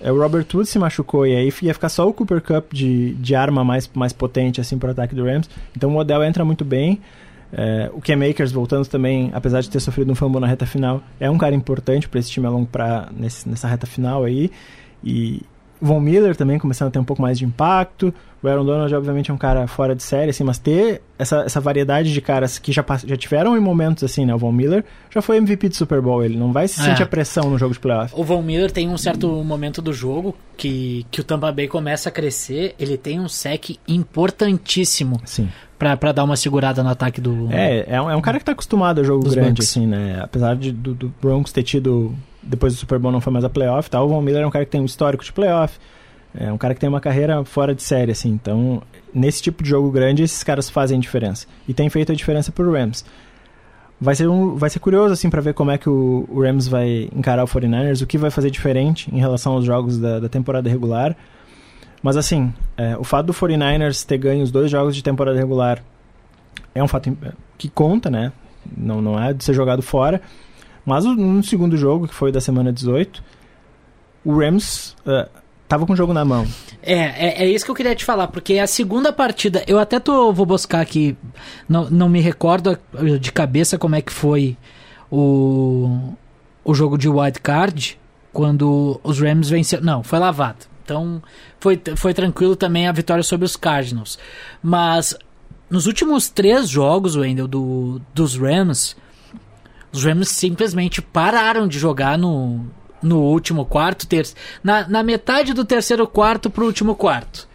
o 0.00 0.18
Robert 0.20 0.46
Woods 0.52 0.70
se 0.70 0.78
machucou 0.78 1.26
e 1.26 1.34
aí 1.34 1.52
ia 1.62 1.74
ficar 1.74 1.88
só 1.88 2.08
o 2.08 2.12
Cooper 2.12 2.40
Cup 2.42 2.72
de, 2.72 3.14
de 3.14 3.34
arma 3.34 3.64
mais, 3.64 3.88
mais 3.94 4.12
potente, 4.12 4.60
assim, 4.60 4.78
pro 4.78 4.90
ataque 4.90 5.14
do 5.14 5.24
Rams. 5.24 5.48
Então 5.76 5.94
o 5.94 5.98
Odell 5.98 6.22
entra 6.22 6.44
muito 6.44 6.64
bem. 6.64 7.00
É, 7.52 7.90
o 7.94 8.00
Cam 8.00 8.28
Akers 8.28 8.52
voltando 8.52 8.86
também, 8.86 9.30
apesar 9.32 9.60
de 9.60 9.70
ter 9.70 9.80
sofrido 9.80 10.10
um 10.10 10.14
fumble 10.14 10.40
na 10.40 10.46
reta 10.46 10.66
final, 10.66 11.02
é 11.18 11.30
um 11.30 11.38
cara 11.38 11.54
importante 11.54 12.08
para 12.08 12.20
esse 12.20 12.30
time 12.30 12.46
a 12.46 12.50
longo 12.50 12.66
pra, 12.66 13.08
nesse, 13.16 13.48
nessa 13.48 13.68
reta 13.68 13.86
final 13.86 14.24
aí. 14.24 14.50
E 15.02 15.42
o 15.42 15.55
Von 15.80 16.00
Miller 16.00 16.34
também 16.36 16.58
começando 16.58 16.88
a 16.88 16.90
ter 16.90 16.98
um 16.98 17.04
pouco 17.04 17.20
mais 17.22 17.38
de 17.38 17.44
impacto. 17.44 18.12
O 18.42 18.48
Aaron 18.48 18.64
Donald, 18.64 18.94
obviamente, 18.94 19.30
é 19.30 19.34
um 19.34 19.38
cara 19.38 19.66
fora 19.66 19.94
de 19.94 20.02
série, 20.02 20.30
assim, 20.30 20.44
mas 20.44 20.58
ter 20.58 21.02
essa, 21.18 21.40
essa 21.40 21.60
variedade 21.60 22.12
de 22.12 22.20
caras 22.20 22.58
que 22.58 22.70
já, 22.70 22.84
já 23.04 23.16
tiveram 23.16 23.56
em 23.56 23.60
momentos 23.60 24.04
assim, 24.04 24.24
né? 24.24 24.34
O 24.34 24.38
Von 24.38 24.52
Miller 24.52 24.84
já 25.10 25.20
foi 25.20 25.38
MVP 25.38 25.70
de 25.70 25.76
Super 25.76 26.00
Bowl, 26.00 26.22
ele 26.24 26.36
não 26.36 26.52
vai 26.52 26.68
se 26.68 26.80
É. 26.80 26.84
sentir 26.84 27.02
a 27.02 27.06
pressão 27.06 27.50
no 27.50 27.58
jogo 27.58 27.72
de 27.74 27.80
playoff. 27.80 28.12
O 28.16 28.22
Von 28.22 28.42
Miller 28.42 28.70
tem 28.70 28.88
um 28.88 28.96
certo 28.98 29.28
momento 29.42 29.80
do 29.82 29.92
jogo 29.92 30.34
que, 30.56 31.04
que 31.10 31.20
o 31.20 31.24
Tampa 31.24 31.50
Bay 31.50 31.66
começa 31.66 32.08
a 32.08 32.12
crescer. 32.12 32.74
Ele 32.78 32.96
tem 32.96 33.18
um 33.18 33.28
sec 33.28 33.70
importantíssimo 33.88 35.20
Sim. 35.24 35.48
pra, 35.78 35.96
pra 35.96 36.12
dar 36.12 36.24
uma 36.24 36.36
segurada 36.36 36.82
no 36.82 36.88
ataque 36.90 37.20
do. 37.20 37.48
É, 37.50 37.84
é 37.88 38.00
um, 38.00 38.10
é 38.10 38.16
um 38.16 38.20
cara 38.20 38.38
que 38.38 38.44
tá 38.44 38.52
acostumado 38.52 39.00
a 39.00 39.04
jogo 39.04 39.28
grande, 39.28 39.62
assim, 39.62 39.86
né? 39.86 40.20
Apesar 40.22 40.56
de, 40.56 40.72
do, 40.72 40.94
do 40.94 41.12
Broncos 41.20 41.52
ter 41.52 41.62
tido, 41.62 42.14
depois 42.46 42.74
do 42.74 42.78
Super 42.78 42.98
Bowl 42.98 43.10
não 43.12 43.20
foi 43.20 43.32
mais 43.32 43.44
a 43.44 43.48
playoff 43.50 43.90
tal, 43.90 44.06
o 44.06 44.08
Von 44.08 44.20
Miller 44.22 44.42
é 44.42 44.46
um 44.46 44.50
cara 44.50 44.64
que 44.64 44.70
tem 44.70 44.80
um 44.80 44.84
histórico 44.84 45.24
de 45.24 45.32
playoff, 45.32 45.78
é 46.38 46.52
um 46.52 46.58
cara 46.58 46.74
que 46.74 46.80
tem 46.80 46.88
uma 46.88 47.00
carreira 47.00 47.44
fora 47.44 47.74
de 47.74 47.82
série, 47.82 48.12
assim. 48.12 48.30
Então, 48.30 48.82
nesse 49.14 49.42
tipo 49.42 49.62
de 49.62 49.70
jogo 49.70 49.90
grande, 49.90 50.22
esses 50.22 50.42
caras 50.44 50.68
fazem 50.68 51.00
diferença. 51.00 51.46
E 51.66 51.72
tem 51.74 51.88
feito 51.88 52.12
a 52.12 52.14
diferença 52.14 52.52
pro 52.52 52.70
Rams. 52.72 53.04
Vai 53.98 54.14
ser, 54.14 54.28
um, 54.28 54.54
vai 54.56 54.68
ser 54.68 54.78
curioso, 54.78 55.14
assim, 55.14 55.30
pra 55.30 55.40
ver 55.40 55.54
como 55.54 55.70
é 55.70 55.78
que 55.78 55.88
o, 55.88 56.26
o 56.28 56.42
Rams 56.42 56.68
vai 56.68 57.08
encarar 57.16 57.42
o 57.42 57.46
49ers, 57.48 58.02
o 58.02 58.06
que 58.06 58.18
vai 58.18 58.30
fazer 58.30 58.50
diferente 58.50 59.08
em 59.10 59.18
relação 59.18 59.54
aos 59.54 59.64
jogos 59.64 59.98
da, 59.98 60.20
da 60.20 60.28
temporada 60.28 60.68
regular. 60.68 61.16
Mas, 62.02 62.18
assim, 62.18 62.52
é, 62.76 62.94
o 62.98 63.02
fato 63.04 63.26
do 63.26 63.32
49ers 63.32 64.04
ter 64.04 64.18
ganho 64.18 64.42
os 64.42 64.50
dois 64.50 64.70
jogos 64.70 64.94
de 64.94 65.02
temporada 65.02 65.38
regular 65.38 65.82
é 66.74 66.84
um 66.84 66.88
fato 66.88 67.08
im- 67.08 67.16
que 67.56 67.70
conta, 67.70 68.10
né? 68.10 68.30
Não, 68.76 69.00
não 69.00 69.18
é 69.18 69.32
de 69.32 69.42
ser 69.42 69.54
jogado 69.54 69.80
fora. 69.82 70.20
Mas 70.86 71.04
no 71.04 71.42
segundo 71.42 71.76
jogo, 71.76 72.06
que 72.06 72.14
foi 72.14 72.30
da 72.30 72.40
semana 72.40 72.72
18, 72.72 73.22
o 74.24 74.38
Rams 74.38 74.94
eh, 75.04 75.28
tava 75.66 75.84
com 75.84 75.92
o 75.92 75.96
jogo 75.96 76.12
na 76.12 76.24
mão. 76.24 76.46
É, 76.80 76.94
é, 76.94 77.42
é 77.42 77.50
isso 77.50 77.64
que 77.64 77.70
eu 77.70 77.74
queria 77.74 77.94
te 77.94 78.04
falar, 78.04 78.28
porque 78.28 78.58
a 78.58 78.66
segunda 78.68 79.12
partida, 79.12 79.64
eu 79.66 79.80
até 79.80 79.98
tô, 79.98 80.32
vou 80.32 80.46
buscar 80.46 80.80
aqui, 80.80 81.16
não, 81.68 81.90
não 81.90 82.08
me 82.08 82.20
recordo 82.20 82.78
de 83.20 83.32
cabeça 83.32 83.76
como 83.76 83.96
é 83.96 84.00
que 84.00 84.12
foi 84.12 84.56
o, 85.10 86.14
o 86.64 86.72
jogo 86.72 86.96
de 86.96 87.08
wild 87.08 87.40
card, 87.40 87.98
quando 88.32 89.00
os 89.02 89.18
Rams 89.18 89.48
venceram. 89.48 89.82
Não, 89.82 90.02
foi 90.02 90.18
lavado. 90.18 90.66
Então 90.84 91.20
foi, 91.58 91.80
foi 91.96 92.14
tranquilo 92.14 92.54
também 92.54 92.86
a 92.86 92.92
vitória 92.92 93.22
sobre 93.24 93.44
os 93.44 93.56
Cardinals. 93.56 94.18
Mas 94.62 95.16
nos 95.68 95.86
últimos 95.86 96.28
três 96.28 96.68
jogos, 96.68 97.16
Wendel, 97.16 97.48
do, 97.48 98.00
dos 98.14 98.36
Rams, 98.36 98.94
os 99.96 100.04
Rams 100.04 100.28
simplesmente 100.28 101.00
pararam 101.00 101.66
de 101.66 101.78
jogar 101.78 102.18
no, 102.18 102.66
no 103.02 103.20
último 103.20 103.64
quarto, 103.64 104.06
ter, 104.06 104.28
na, 104.62 104.86
na 104.88 105.02
metade 105.02 105.52
do 105.52 105.64
terceiro 105.64 106.06
quarto 106.06 106.50
pro 106.50 106.66
último 106.66 106.94
quarto. 106.94 107.48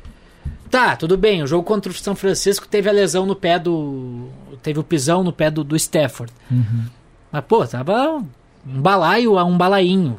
Tá, 0.70 0.96
tudo 0.96 1.18
bem. 1.18 1.44
O 1.44 1.48
jogo 1.48 1.64
contra 1.64 1.92
o 1.92 1.96
São 1.96 2.16
Francisco 2.16 2.68
teve 2.68 2.90
a 2.90 2.94
lesão 2.94 3.26
no 3.26 3.36
pé 3.36 3.60
do. 3.60 4.30
Teve 4.64 4.80
o 4.80 4.84
pisão 4.84 5.22
no 5.22 5.34
pé 5.34 5.52
do, 5.52 5.64
do 5.64 5.76
Stafford. 5.76 6.32
Uhum. 6.50 6.86
Mas, 7.30 7.44
pô, 7.46 7.68
tava 7.68 8.24
um 8.66 8.82
balaio 8.82 9.38
a 9.38 9.44
um 9.44 9.58
balainho. 9.58 10.18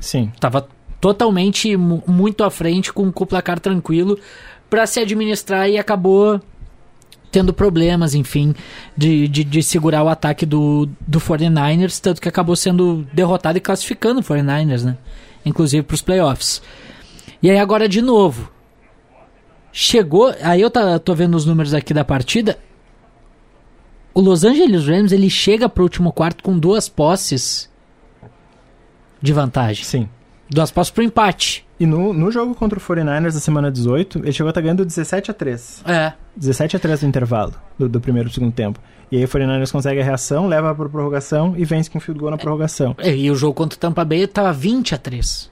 Sim. 0.00 0.30
Tava 0.38 0.68
totalmente 1.00 1.74
muito 1.76 2.44
à 2.44 2.50
frente 2.50 2.92
com, 2.92 3.10
com 3.10 3.24
o 3.24 3.26
placar 3.26 3.58
tranquilo 3.58 4.18
para 4.68 4.86
se 4.86 5.00
administrar 5.00 5.68
e 5.68 5.78
acabou 5.78 6.40
tendo 7.34 7.52
problemas, 7.52 8.14
enfim, 8.14 8.54
de, 8.96 9.26
de, 9.26 9.42
de, 9.42 9.60
segurar 9.60 10.04
o 10.04 10.08
ataque 10.08 10.46
do, 10.46 10.88
do 11.00 11.18
49ers, 11.20 11.98
tanto 12.00 12.20
que 12.22 12.28
acabou 12.28 12.54
sendo 12.54 13.04
derrotado 13.12 13.58
e 13.58 13.60
classificando 13.60 14.20
o 14.20 14.22
49ers, 14.22 14.84
né? 14.84 14.96
Inclusive 15.44 15.82
para 15.82 15.96
os 15.96 16.00
playoffs. 16.00 16.62
E 17.42 17.50
aí 17.50 17.58
agora 17.58 17.88
de 17.88 18.00
novo. 18.00 18.52
Chegou, 19.72 20.32
aí 20.42 20.60
eu 20.60 20.70
tá, 20.70 20.96
tô 21.00 21.12
vendo 21.12 21.34
os 21.34 21.44
números 21.44 21.74
aqui 21.74 21.92
da 21.92 22.04
partida. 22.04 22.56
O 24.14 24.20
Los 24.20 24.44
Angeles 24.44 24.86
Rams, 24.86 25.10
ele 25.10 25.28
chega 25.28 25.68
pro 25.68 25.82
último 25.82 26.12
quarto 26.12 26.40
com 26.44 26.56
duas 26.56 26.88
posses 26.88 27.68
de 29.20 29.32
vantagem. 29.32 29.82
Sim. 29.82 30.08
Duas 30.54 30.70
posses 30.70 30.92
pro 30.92 31.02
empate. 31.02 31.66
E 31.80 31.84
no, 31.84 32.12
no 32.12 32.30
jogo 32.30 32.54
contra 32.54 32.78
o 32.78 32.80
49ers 32.80 33.34
da 33.34 33.40
semana 33.40 33.72
18, 33.72 34.20
ele 34.20 34.32
chegou 34.32 34.46
a 34.46 34.50
estar 34.50 34.60
tá 34.60 34.62
ganhando 34.62 34.84
17 34.84 35.32
a 35.32 35.34
3. 35.34 35.82
É. 35.84 36.12
17 36.36 36.76
a 36.76 36.78
3 36.78 37.02
no 37.02 37.08
intervalo 37.08 37.54
do, 37.76 37.88
do 37.88 38.00
primeiro 38.00 38.28
e 38.28 38.32
segundo 38.32 38.52
tempo. 38.52 38.78
E 39.10 39.16
aí 39.16 39.24
o 39.24 39.28
49ers 39.28 39.72
consegue 39.72 40.00
a 40.00 40.04
reação, 40.04 40.46
leva 40.46 40.72
para 40.72 40.88
prorrogação 40.88 41.54
e 41.56 41.64
vence 41.64 41.90
com 41.90 41.98
field 41.98 42.20
goal 42.20 42.30
na 42.30 42.38
prorrogação. 42.38 42.94
É, 42.98 43.12
e 43.12 43.32
o 43.32 43.34
jogo 43.34 43.52
contra 43.52 43.76
o 43.76 43.80
Tampa 43.80 44.04
Bay 44.04 44.28
tava 44.28 44.52
20 44.52 44.94
a 44.94 44.98
3 44.98 45.50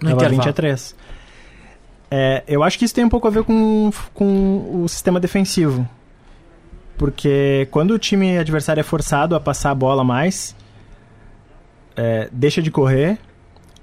no 0.00 0.10
tava 0.10 0.12
intervalo. 0.12 0.42
20 0.42 0.48
a 0.48 0.52
3. 0.52 0.96
É, 2.12 2.44
eu 2.46 2.62
acho 2.62 2.78
que 2.78 2.84
isso 2.84 2.94
tem 2.94 3.04
um 3.04 3.08
pouco 3.08 3.26
a 3.26 3.30
ver 3.32 3.42
com, 3.42 3.90
com 4.14 4.82
o 4.84 4.88
sistema 4.88 5.18
defensivo. 5.18 5.88
Porque 6.96 7.66
quando 7.72 7.90
o 7.90 7.98
time 7.98 8.38
adversário 8.38 8.78
é 8.78 8.84
forçado 8.84 9.34
a 9.34 9.40
passar 9.40 9.72
a 9.72 9.74
bola 9.74 10.04
mais, 10.04 10.54
é, 11.96 12.28
deixa 12.32 12.62
de 12.62 12.70
correr 12.70 13.18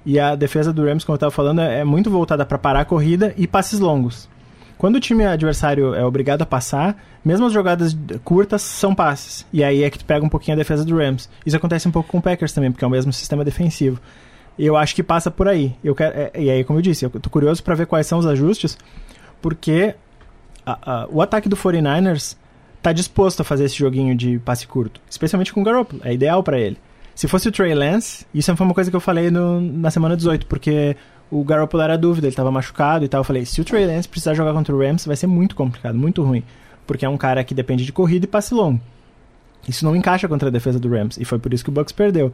e 0.04 0.18
a 0.18 0.34
defesa 0.34 0.72
do 0.72 0.84
Rams, 0.84 1.04
como 1.04 1.14
eu 1.14 1.16
estava 1.16 1.30
falando, 1.30 1.60
é 1.60 1.84
muito 1.84 2.10
voltada 2.10 2.44
para 2.44 2.58
parar 2.58 2.80
a 2.80 2.84
corrida 2.84 3.34
e 3.36 3.46
passes 3.46 3.78
longos. 3.78 4.28
Quando 4.76 4.96
o 4.96 5.00
time 5.00 5.24
adversário 5.24 5.94
é 5.94 6.04
obrigado 6.04 6.42
a 6.42 6.46
passar, 6.46 7.00
mesmo 7.24 7.46
as 7.46 7.52
jogadas 7.52 7.96
curtas 8.24 8.62
são 8.62 8.94
passes. 8.94 9.46
E 9.52 9.62
aí 9.62 9.84
é 9.84 9.90
que 9.90 9.98
tu 9.98 10.04
pega 10.04 10.26
um 10.26 10.28
pouquinho 10.28 10.56
a 10.56 10.58
defesa 10.58 10.84
do 10.84 10.96
Rams. 10.96 11.30
Isso 11.46 11.56
acontece 11.56 11.86
um 11.86 11.92
pouco 11.92 12.08
com 12.10 12.18
o 12.18 12.22
Packers 12.22 12.52
também, 12.52 12.72
porque 12.72 12.84
é 12.84 12.88
o 12.88 12.90
mesmo 12.90 13.12
sistema 13.12 13.44
defensivo. 13.44 14.00
Eu 14.58 14.76
acho 14.76 14.94
que 14.94 15.02
passa 15.02 15.30
por 15.30 15.46
aí. 15.46 15.76
Eu 15.84 15.94
quero, 15.94 16.18
é, 16.18 16.32
e 16.36 16.50
aí, 16.50 16.64
como 16.64 16.80
eu 16.80 16.82
disse, 16.82 17.04
eu 17.04 17.10
tô 17.10 17.30
curioso 17.30 17.62
para 17.62 17.76
ver 17.76 17.86
quais 17.86 18.08
são 18.08 18.18
os 18.18 18.26
ajustes, 18.26 18.76
porque 19.40 19.94
a, 20.66 21.02
a, 21.02 21.08
o 21.08 21.22
ataque 21.22 21.48
do 21.48 21.56
49ers 21.56 22.36
tá 22.82 22.92
disposto 22.92 23.40
a 23.40 23.44
fazer 23.44 23.66
esse 23.66 23.76
joguinho 23.76 24.16
de 24.16 24.40
passe 24.40 24.66
curto, 24.66 25.00
especialmente 25.08 25.52
com 25.52 25.60
o 25.60 25.64
Garoppolo. 25.64 26.02
É 26.04 26.12
ideal 26.12 26.42
para 26.42 26.58
ele. 26.58 26.76
Se 27.14 27.28
fosse 27.28 27.48
o 27.48 27.52
Trey 27.52 27.74
Lance, 27.74 28.26
isso 28.32 28.54
foi 28.56 28.66
uma 28.66 28.74
coisa 28.74 28.90
que 28.90 28.96
eu 28.96 29.00
falei 29.00 29.30
no, 29.30 29.60
na 29.60 29.90
semana 29.90 30.16
18, 30.16 30.46
porque 30.46 30.96
o 31.30 31.44
Garoppolo 31.44 31.82
era 31.82 31.96
dúvida, 31.96 32.26
ele 32.26 32.32
estava 32.32 32.50
machucado 32.50 33.04
e 33.04 33.08
tal. 33.08 33.20
Eu 33.20 33.24
falei, 33.24 33.44
se 33.44 33.60
o 33.60 33.64
Trey 33.64 33.86
Lance 33.86 34.08
precisar 34.08 34.34
jogar 34.34 34.52
contra 34.52 34.74
o 34.74 34.78
Rams, 34.78 35.06
vai 35.06 35.16
ser 35.16 35.26
muito 35.26 35.54
complicado, 35.54 35.96
muito 35.96 36.22
ruim, 36.22 36.42
porque 36.86 37.04
é 37.04 37.08
um 37.08 37.16
cara 37.16 37.44
que 37.44 37.54
depende 37.54 37.84
de 37.84 37.92
corrida 37.92 38.24
e 38.24 38.28
passe 38.28 38.54
longo. 38.54 38.80
Isso 39.68 39.84
não 39.84 39.94
encaixa 39.94 40.26
contra 40.26 40.48
a 40.48 40.52
defesa 40.52 40.78
do 40.78 40.88
Rams, 40.88 41.16
e 41.18 41.24
foi 41.24 41.38
por 41.38 41.52
isso 41.52 41.62
que 41.62 41.70
o 41.70 41.72
Bucks 41.72 41.92
perdeu. 41.92 42.32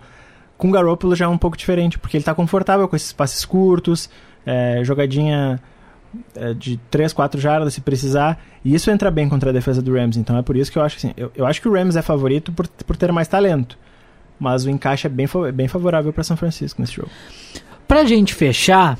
Com 0.56 0.68
o 0.68 0.72
Garoppolo 0.72 1.14
já 1.14 1.26
é 1.26 1.28
um 1.28 1.38
pouco 1.38 1.56
diferente, 1.56 1.98
porque 1.98 2.16
ele 2.16 2.22
está 2.22 2.34
confortável 2.34 2.88
com 2.88 2.96
esses 2.96 3.12
passes 3.12 3.44
curtos, 3.44 4.08
é, 4.46 4.80
jogadinha 4.82 5.60
é, 6.34 6.54
de 6.54 6.78
3, 6.90 7.12
4 7.12 7.40
jardas 7.40 7.74
se 7.74 7.80
precisar, 7.80 8.42
e 8.64 8.74
isso 8.74 8.90
entra 8.90 9.10
bem 9.10 9.28
contra 9.28 9.50
a 9.50 9.52
defesa 9.52 9.82
do 9.82 9.94
Rams. 9.94 10.16
Então 10.16 10.38
é 10.38 10.42
por 10.42 10.56
isso 10.56 10.72
que 10.72 10.78
eu 10.78 10.82
acho 10.82 10.96
assim, 10.96 11.12
eu, 11.16 11.30
eu 11.34 11.46
acho 11.46 11.60
que 11.60 11.68
o 11.68 11.72
Rams 11.72 11.96
é 11.96 12.02
favorito 12.02 12.52
por, 12.52 12.66
por 12.66 12.96
ter 12.96 13.12
mais 13.12 13.28
talento 13.28 13.76
mas 14.38 14.64
o 14.64 14.70
encaixe 14.70 15.06
é 15.06 15.10
bem, 15.10 15.26
bem 15.52 15.68
favorável 15.68 16.12
para 16.12 16.24
São 16.24 16.36
Francisco 16.36 16.80
nesse 16.80 16.94
jogo. 16.94 17.10
Pra 17.86 18.04
gente 18.04 18.34
fechar, 18.34 18.98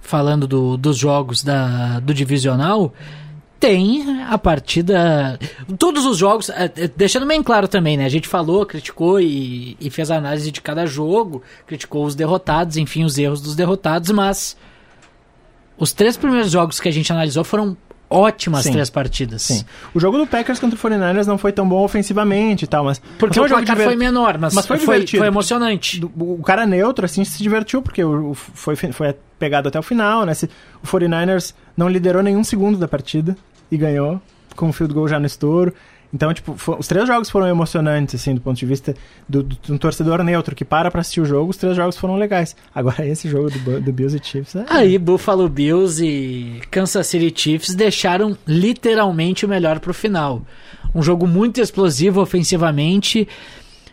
falando 0.00 0.46
do, 0.46 0.76
dos 0.76 0.96
jogos 0.96 1.42
da, 1.42 2.00
do 2.00 2.14
divisional, 2.14 2.92
tem 3.60 4.22
a 4.22 4.38
partida. 4.38 5.38
Todos 5.78 6.06
os 6.06 6.16
jogos, 6.16 6.48
é, 6.48 6.64
é, 6.76 6.88
deixando 6.88 7.26
bem 7.26 7.42
claro 7.42 7.68
também, 7.68 7.96
né? 7.96 8.04
A 8.04 8.08
gente 8.08 8.28
falou, 8.28 8.64
criticou 8.64 9.20
e, 9.20 9.76
e 9.80 9.90
fez 9.90 10.10
a 10.10 10.16
análise 10.16 10.50
de 10.50 10.60
cada 10.60 10.86
jogo, 10.86 11.42
criticou 11.66 12.04
os 12.04 12.14
derrotados, 12.14 12.76
enfim, 12.76 13.04
os 13.04 13.18
erros 13.18 13.40
dos 13.40 13.56
derrotados, 13.56 14.10
mas 14.10 14.56
os 15.76 15.92
três 15.92 16.16
primeiros 16.16 16.50
jogos 16.50 16.80
que 16.80 16.88
a 16.88 16.92
gente 16.92 17.12
analisou 17.12 17.44
foram 17.44 17.76
ótimas 18.10 18.64
sim, 18.64 18.72
três 18.72 18.90
partidas. 18.90 19.42
Sim. 19.42 19.64
O 19.94 20.00
jogo 20.00 20.18
do 20.18 20.26
Packers 20.26 20.58
contra 20.58 20.76
o 20.76 20.80
49ers 20.80 21.26
não 21.26 21.38
foi 21.38 21.52
tão 21.52 21.68
bom 21.68 21.84
ofensivamente 21.84 22.64
e 22.64 22.68
tal, 22.68 22.84
mas... 22.84 23.00
Porque 23.18 23.38
mas 23.38 23.50
o 23.50 23.54
placar 23.54 23.76
foi 23.76 23.96
menor, 23.96 24.38
mas, 24.38 24.54
mas 24.54 24.66
foi, 24.66 24.78
foi, 24.78 25.06
foi, 25.06 25.26
emocionante. 25.26 26.04
O 26.16 26.42
cara 26.42 26.66
neutro, 26.66 27.04
assim, 27.04 27.24
se 27.24 27.42
divertiu, 27.42 27.82
porque 27.82 28.02
o, 28.02 28.34
foi, 28.34 28.76
foi 28.76 29.14
pegado 29.38 29.68
até 29.68 29.78
o 29.78 29.82
final, 29.82 30.24
né? 30.24 30.32
O 30.82 30.86
49ers 30.86 31.54
não 31.76 31.88
liderou 31.88 32.22
nenhum 32.22 32.42
segundo 32.42 32.78
da 32.78 32.88
partida 32.88 33.36
e 33.70 33.76
ganhou 33.76 34.20
com 34.56 34.68
o 34.68 34.72
field 34.72 34.92
goal 34.92 35.08
já 35.08 35.20
no 35.20 35.26
estouro. 35.26 35.72
Então, 36.12 36.32
tipo, 36.32 36.56
os 36.78 36.88
três 36.88 37.06
jogos 37.06 37.28
foram 37.28 37.46
emocionantes, 37.46 38.14
assim, 38.14 38.34
do 38.34 38.40
ponto 38.40 38.56
de 38.56 38.64
vista 38.64 38.94
do, 39.28 39.42
do, 39.42 39.56
de 39.60 39.72
um 39.72 39.76
torcedor 39.76 40.22
neutro 40.22 40.54
que 40.54 40.64
para 40.64 40.90
pra 40.90 41.02
assistir 41.02 41.20
o 41.20 41.24
jogo, 41.24 41.50
os 41.50 41.56
três 41.56 41.76
jogos 41.76 41.98
foram 41.98 42.16
legais. 42.16 42.56
Agora, 42.74 43.04
esse 43.06 43.28
jogo 43.28 43.50
do, 43.50 43.80
do 43.80 43.92
Bills 43.92 44.16
e 44.16 44.24
Chiefs... 44.24 44.56
É... 44.56 44.64
Aí, 44.68 44.98
Buffalo 44.98 45.48
Bills 45.48 46.02
e 46.04 46.62
Kansas 46.70 47.06
City 47.06 47.32
Chiefs 47.34 47.74
deixaram 47.74 48.36
literalmente 48.46 49.44
o 49.44 49.48
melhor 49.48 49.80
pro 49.80 49.92
final. 49.92 50.42
Um 50.94 51.02
jogo 51.02 51.26
muito 51.26 51.60
explosivo 51.60 52.22
ofensivamente, 52.22 53.28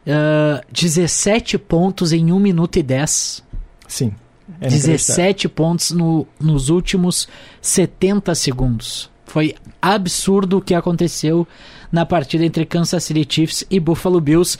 uh, 0.07 0.65
17 0.71 1.57
pontos 1.57 2.13
em 2.13 2.31
1 2.31 2.39
minuto 2.39 2.79
e 2.79 2.83
10. 2.83 3.43
Sim. 3.87 4.13
É 4.61 4.69
17 4.69 5.49
pontos 5.49 5.91
no, 5.91 6.25
nos 6.39 6.69
últimos 6.69 7.27
70 7.61 8.33
segundos. 8.35 9.09
Foi 9.25 9.55
absurdo 9.81 10.57
o 10.57 10.61
que 10.61 10.73
aconteceu 10.73 11.47
na 11.91 12.05
partida 12.05 12.45
entre 12.45 12.65
Kansas 12.65 13.03
City 13.03 13.25
Chiefs 13.27 13.65
e 13.69 13.79
Buffalo 13.79 14.21
Bills. 14.21 14.57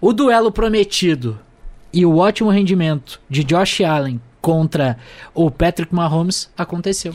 O 0.00 0.12
duelo 0.12 0.52
prometido 0.52 1.38
e 1.92 2.04
o 2.04 2.16
ótimo 2.18 2.50
rendimento 2.50 3.20
de 3.28 3.44
Josh 3.44 3.80
Allen 3.82 4.20
contra 4.40 4.98
o 5.32 5.50
Patrick 5.50 5.94
Mahomes 5.94 6.50
aconteceu. 6.56 7.14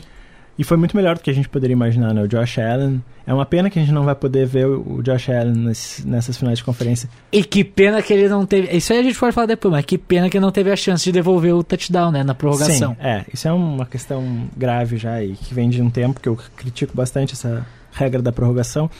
E 0.60 0.62
foi 0.62 0.76
muito 0.76 0.94
melhor 0.94 1.16
do 1.16 1.22
que 1.22 1.30
a 1.30 1.32
gente 1.32 1.48
poderia 1.48 1.72
imaginar, 1.72 2.12
né? 2.12 2.22
O 2.22 2.28
Josh 2.28 2.58
Allen. 2.58 3.02
É 3.26 3.32
uma 3.32 3.46
pena 3.46 3.70
que 3.70 3.78
a 3.78 3.82
gente 3.82 3.94
não 3.94 4.04
vai 4.04 4.14
poder 4.14 4.44
ver 4.44 4.66
o 4.66 5.00
Josh 5.02 5.30
Allen 5.30 5.54
nesse, 5.54 6.06
nessas 6.06 6.36
finais 6.36 6.58
de 6.58 6.64
conferência. 6.64 7.08
E 7.32 7.42
que 7.42 7.64
pena 7.64 8.02
que 8.02 8.12
ele 8.12 8.28
não 8.28 8.44
teve. 8.44 8.76
Isso 8.76 8.92
aí 8.92 8.98
a 8.98 9.02
gente 9.02 9.18
pode 9.18 9.34
falar 9.34 9.46
depois, 9.46 9.72
mas 9.72 9.86
que 9.86 9.96
pena 9.96 10.28
que 10.28 10.36
ele 10.36 10.44
não 10.44 10.52
teve 10.52 10.70
a 10.70 10.76
chance 10.76 11.02
de 11.02 11.12
devolver 11.12 11.54
o 11.54 11.64
touchdown, 11.64 12.10
né? 12.10 12.22
Na 12.22 12.34
prorrogação. 12.34 12.90
Sim, 12.90 12.96
é. 13.00 13.24
Isso 13.32 13.48
é 13.48 13.52
uma 13.54 13.86
questão 13.86 14.22
grave 14.54 14.98
já 14.98 15.24
e 15.24 15.32
que 15.32 15.54
vem 15.54 15.70
de 15.70 15.80
um 15.80 15.88
tempo 15.88 16.20
que 16.20 16.28
eu 16.28 16.36
critico 16.54 16.94
bastante 16.94 17.32
essa 17.32 17.66
regra 17.90 18.20
da 18.20 18.30
prorrogação. 18.30 18.90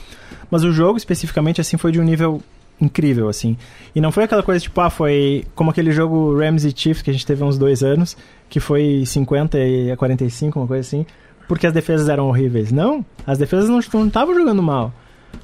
Mas 0.50 0.64
o 0.64 0.72
jogo, 0.72 0.96
especificamente, 0.96 1.60
assim, 1.60 1.76
foi 1.76 1.92
de 1.92 2.00
um 2.00 2.04
nível 2.04 2.40
incrível, 2.80 3.28
assim. 3.28 3.58
E 3.94 4.00
não 4.00 4.10
foi 4.10 4.24
aquela 4.24 4.42
coisa 4.42 4.60
tipo, 4.62 4.80
ah, 4.80 4.88
foi 4.88 5.44
como 5.54 5.70
aquele 5.70 5.92
jogo 5.92 6.38
Rams 6.38 6.64
e 6.64 6.72
Chiefs 6.74 7.02
que 7.02 7.10
a 7.10 7.12
gente 7.12 7.26
teve 7.26 7.42
há 7.42 7.46
uns 7.46 7.58
dois 7.58 7.82
anos, 7.82 8.16
que 8.48 8.58
foi 8.58 9.04
50 9.04 9.58
a 9.92 9.96
45, 9.98 10.58
uma 10.58 10.66
coisa 10.66 10.80
assim, 10.80 11.04
porque 11.50 11.66
as 11.66 11.72
defesas 11.72 12.08
eram 12.08 12.28
horríveis. 12.28 12.70
Não, 12.70 13.04
as 13.26 13.36
defesas 13.36 13.68
não 13.68 13.80
estavam 13.80 14.32
jogando 14.36 14.62
mal. 14.62 14.94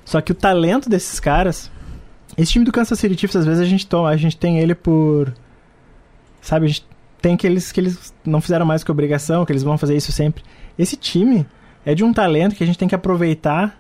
Só 0.05 0.21
que 0.21 0.31
o 0.31 0.37
talento 0.37 0.89
desses 0.89 1.19
caras. 1.19 1.69
Esse 2.39 2.53
time 2.53 2.65
do 2.65 2.71
Kansas 2.71 2.97
City 2.97 3.19
Chiefs, 3.19 3.35
às 3.35 3.45
vezes 3.45 3.61
a 3.61 3.65
gente, 3.65 3.85
toma, 3.89 4.11
a 4.11 4.17
gente 4.17 4.37
tem 4.37 4.61
ele 4.61 4.73
por. 4.73 5.35
Sabe, 6.41 6.67
a 6.67 6.69
gente 6.69 6.87
tem 7.21 7.37
que 7.37 7.45
eles, 7.45 7.73
que 7.73 7.81
eles 7.81 8.15
não 8.25 8.41
fizeram 8.41 8.65
mais 8.65 8.85
que 8.85 8.91
obrigação, 8.93 9.45
que 9.45 9.51
eles 9.51 9.65
vão 9.65 9.77
fazer 9.77 9.97
isso 9.97 10.13
sempre. 10.13 10.45
Esse 10.79 10.97
time 10.97 11.45
é 11.85 11.93
de 11.93 12.05
um 12.05 12.13
talento 12.13 12.55
que 12.55 12.63
a 12.63 12.67
gente 12.67 12.79
tem 12.79 12.87
que 12.87 12.95
aproveitar 12.95 13.77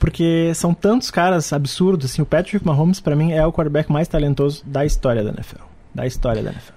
porque 0.00 0.50
são 0.56 0.74
tantos 0.74 1.12
caras 1.12 1.52
absurdos, 1.52 2.10
assim, 2.10 2.22
o 2.22 2.26
Patrick 2.26 2.66
Mahomes 2.66 2.98
para 2.98 3.14
mim 3.14 3.30
é 3.30 3.46
o 3.46 3.52
quarterback 3.52 3.92
mais 3.92 4.08
talentoso 4.08 4.64
da 4.66 4.84
história 4.84 5.22
da 5.22 5.30
NFL, 5.30 5.62
da 5.94 6.06
história 6.08 6.42
da 6.42 6.50
NFL. 6.50 6.72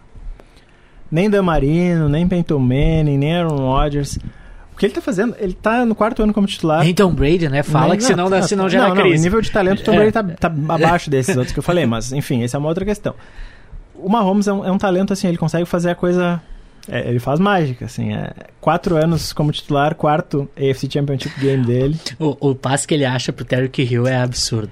Nem 1.09 1.27
Dan 1.27 1.41
Marino, 1.41 2.07
nem 2.07 2.27
Peyton 2.27 2.59
Manning, 2.59 3.17
nem 3.17 3.35
Aaron 3.35 3.55
Rodgers. 3.55 4.19
O 4.73 4.77
que 4.77 4.85
ele 4.85 4.93
tá 4.93 5.01
fazendo? 5.01 5.35
Ele 5.39 5.53
tá 5.53 5.85
no 5.85 5.93
quarto 5.95 6.23
ano 6.23 6.33
como 6.33 6.47
titular. 6.47 6.83
Nem 6.83 6.93
Tom 6.93 7.13
Brady, 7.13 7.47
né? 7.47 7.61
Fala 7.63 7.89
nem, 7.89 7.97
que 7.97 8.03
senão, 8.03 8.29
não, 8.29 8.41
senão 8.41 8.67
gera 8.67 8.89
não, 8.89 8.95
crise. 8.95 9.15
Não, 9.17 9.23
nível 9.23 9.41
de 9.41 9.51
talento, 9.51 9.83
Tom 9.83 9.95
Brady 9.95 10.11
tá, 10.11 10.23
tá 10.23 10.47
abaixo 10.47 11.09
desses 11.09 11.37
outros 11.37 11.53
que 11.53 11.59
eu 11.59 11.63
falei, 11.63 11.85
mas 11.85 12.11
enfim, 12.11 12.43
essa 12.43 12.57
é 12.57 12.59
uma 12.59 12.69
outra 12.69 12.83
questão. 12.83 13.13
O 13.95 14.09
Mahomes 14.09 14.47
é 14.47 14.53
um, 14.53 14.65
é 14.65 14.71
um 14.71 14.77
talento 14.77 15.13
assim, 15.13 15.27
ele 15.27 15.37
consegue 15.37 15.65
fazer 15.65 15.91
a 15.91 15.95
coisa 15.95 16.41
É, 16.89 17.07
ele 17.07 17.19
faz 17.19 17.39
mágica, 17.39 17.85
assim. 17.85 18.13
É, 18.13 18.31
quatro 18.59 18.97
anos 18.97 19.31
como 19.31 19.51
titular, 19.51 19.95
quarto 19.95 20.49
AFC 20.57 20.89
Championship 20.91 21.39
Game 21.39 21.65
dele. 21.65 21.97
O, 22.19 22.49
o 22.49 22.55
passe 22.55 22.87
que 22.87 22.93
ele 22.93 23.05
acha 23.05 23.31
pro 23.31 23.45
Terry 23.45 23.71
Hill 23.77 24.07
é 24.07 24.17
absurdo. 24.17 24.71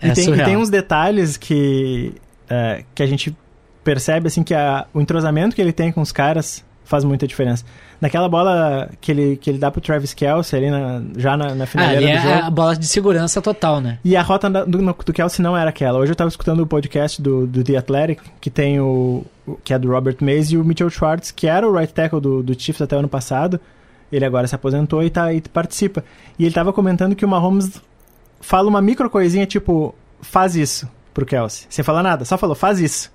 É 0.00 0.08
e, 0.08 0.12
tem, 0.12 0.34
e 0.34 0.44
tem 0.44 0.56
uns 0.56 0.68
detalhes 0.68 1.36
que, 1.36 2.12
é, 2.48 2.84
que 2.94 3.02
a 3.02 3.06
gente 3.06 3.34
percebe, 3.82 4.26
assim, 4.26 4.42
que 4.42 4.52
a, 4.52 4.86
o 4.92 5.00
entrosamento 5.00 5.54
que 5.56 5.62
ele 5.62 5.72
tem 5.72 5.90
com 5.90 6.00
os 6.02 6.12
caras 6.12 6.64
faz 6.86 7.04
muita 7.04 7.26
diferença. 7.26 7.64
Naquela 8.00 8.28
bola 8.28 8.88
que 9.00 9.10
ele, 9.10 9.36
que 9.36 9.50
ele 9.50 9.58
dá 9.58 9.70
pro 9.70 9.80
Travis 9.80 10.14
Kelsey 10.14 10.58
ali 10.58 10.70
na, 10.70 11.02
já 11.16 11.36
na, 11.36 11.54
na 11.54 11.66
finaleira 11.66 11.98
ah, 11.98 12.22
do 12.22 12.28
é 12.28 12.34
jogo. 12.34 12.46
a 12.46 12.50
bola 12.50 12.76
de 12.76 12.86
segurança 12.86 13.42
total, 13.42 13.80
né? 13.80 13.98
E 14.04 14.16
a 14.16 14.22
rota 14.22 14.48
do, 14.48 14.94
do, 14.94 15.12
Kelsey 15.12 15.42
não 15.42 15.56
era 15.56 15.70
aquela. 15.70 15.98
Hoje 15.98 16.12
eu 16.12 16.16
tava 16.16 16.28
escutando 16.28 16.60
o 16.60 16.66
podcast 16.66 17.20
do, 17.20 17.46
do 17.46 17.64
The 17.64 17.76
Athletic, 17.76 18.20
que 18.40 18.48
tem 18.48 18.80
o, 18.80 19.24
o 19.46 19.56
que 19.56 19.74
é 19.74 19.78
do 19.78 19.90
Robert 19.90 20.16
Mays 20.20 20.50
e 20.50 20.56
o 20.56 20.64
Mitchell 20.64 20.88
Schwartz, 20.88 21.30
que 21.30 21.46
era 21.46 21.68
o 21.68 21.74
right 21.74 21.92
tackle 21.92 22.20
do, 22.20 22.42
do 22.42 22.58
Chiefs 22.58 22.80
até 22.80 22.94
o 22.94 23.00
ano 23.00 23.08
passado. 23.08 23.60
Ele 24.12 24.24
agora 24.24 24.46
se 24.46 24.54
aposentou 24.54 25.02
e, 25.02 25.10
tá, 25.10 25.32
e 25.32 25.40
participa. 25.40 26.04
E 26.38 26.44
ele 26.44 26.54
tava 26.54 26.72
comentando 26.72 27.16
que 27.16 27.24
o 27.24 27.28
Mahomes 27.28 27.80
fala 28.40 28.68
uma 28.68 28.80
micro 28.80 29.10
coisinha 29.10 29.44
tipo, 29.46 29.94
faz 30.20 30.54
isso 30.54 30.88
pro 31.12 31.26
Kelsey. 31.26 31.66
Sem 31.68 31.84
falar 31.84 32.02
nada, 32.02 32.24
só 32.24 32.38
falou, 32.38 32.54
faz 32.54 32.78
isso. 32.78 33.10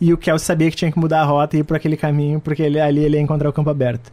E 0.00 0.12
o 0.12 0.18
Kelsey 0.18 0.46
sabia 0.46 0.70
que 0.70 0.76
tinha 0.76 0.90
que 0.90 0.98
mudar 0.98 1.20
a 1.20 1.24
rota 1.24 1.56
e 1.56 1.60
ir 1.60 1.64
por 1.64 1.76
aquele 1.76 1.96
caminho, 1.96 2.40
porque 2.40 2.62
ele, 2.62 2.80
ali 2.80 3.04
ele 3.04 3.16
ia 3.16 3.22
encontrar 3.22 3.48
o 3.48 3.52
campo 3.52 3.70
aberto. 3.70 4.10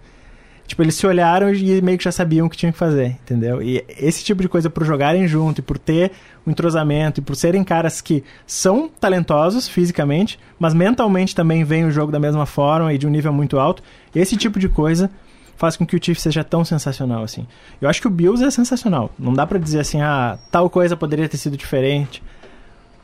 Tipo, 0.68 0.84
eles 0.84 0.96
se 0.96 1.08
olharam 1.08 1.54
e 1.54 1.82
meio 1.82 1.98
que 1.98 2.04
já 2.04 2.12
sabiam 2.12 2.46
o 2.46 2.50
que 2.50 2.58
tinham 2.58 2.74
que 2.74 2.78
fazer, 2.78 3.16
entendeu? 3.24 3.62
E 3.62 3.86
esse 3.88 4.22
tipo 4.22 4.42
de 4.42 4.50
coisa 4.50 4.70
por 4.70 4.84
jogarem 4.84 5.26
junto 5.26 5.60
e 5.60 5.62
por 5.62 5.78
ter 5.78 6.12
um 6.46 6.52
entrosamento 6.52 7.22
e 7.22 7.24
por 7.24 7.38
serem 7.38 7.64
caras 7.64 8.02
que 8.02 8.22
são 8.46 8.90
talentosos 8.90 9.70
fisicamente, 9.70 10.38
mas 10.60 10.74
mentalmente 10.74 11.34
também 11.34 11.64
veem 11.64 11.86
o 11.86 11.92
jogo 11.92 12.12
da 12.12 12.20
mesma 12.20 12.46
forma 12.46 12.94
e 12.94 12.98
de 12.98 13.08
um 13.08 13.10
nível 13.10 13.32
muito 13.32 13.58
alto, 13.58 13.82
esse 14.14 14.36
tipo 14.36 14.60
de 14.60 14.68
coisa 14.68 15.10
faz 15.56 15.78
com 15.78 15.86
que 15.86 15.96
o 15.96 16.04
Chiefs 16.04 16.22
seja 16.22 16.44
tão 16.44 16.66
sensacional 16.66 17.24
assim. 17.24 17.48
Eu 17.82 17.90
acho 17.90 18.02
que 18.02 18.08
o 18.08 18.12
Bills 18.12 18.44
é 18.44 18.52
sensacional. 18.52 19.10
Não 19.18 19.34
dá 19.34 19.48
para 19.48 19.58
dizer 19.58 19.80
assim, 19.80 20.02
ah, 20.02 20.38
tal 20.52 20.70
coisa 20.70 20.98
poderia 20.98 21.30
ter 21.30 21.38
sido 21.38 21.56
diferente. 21.56 22.22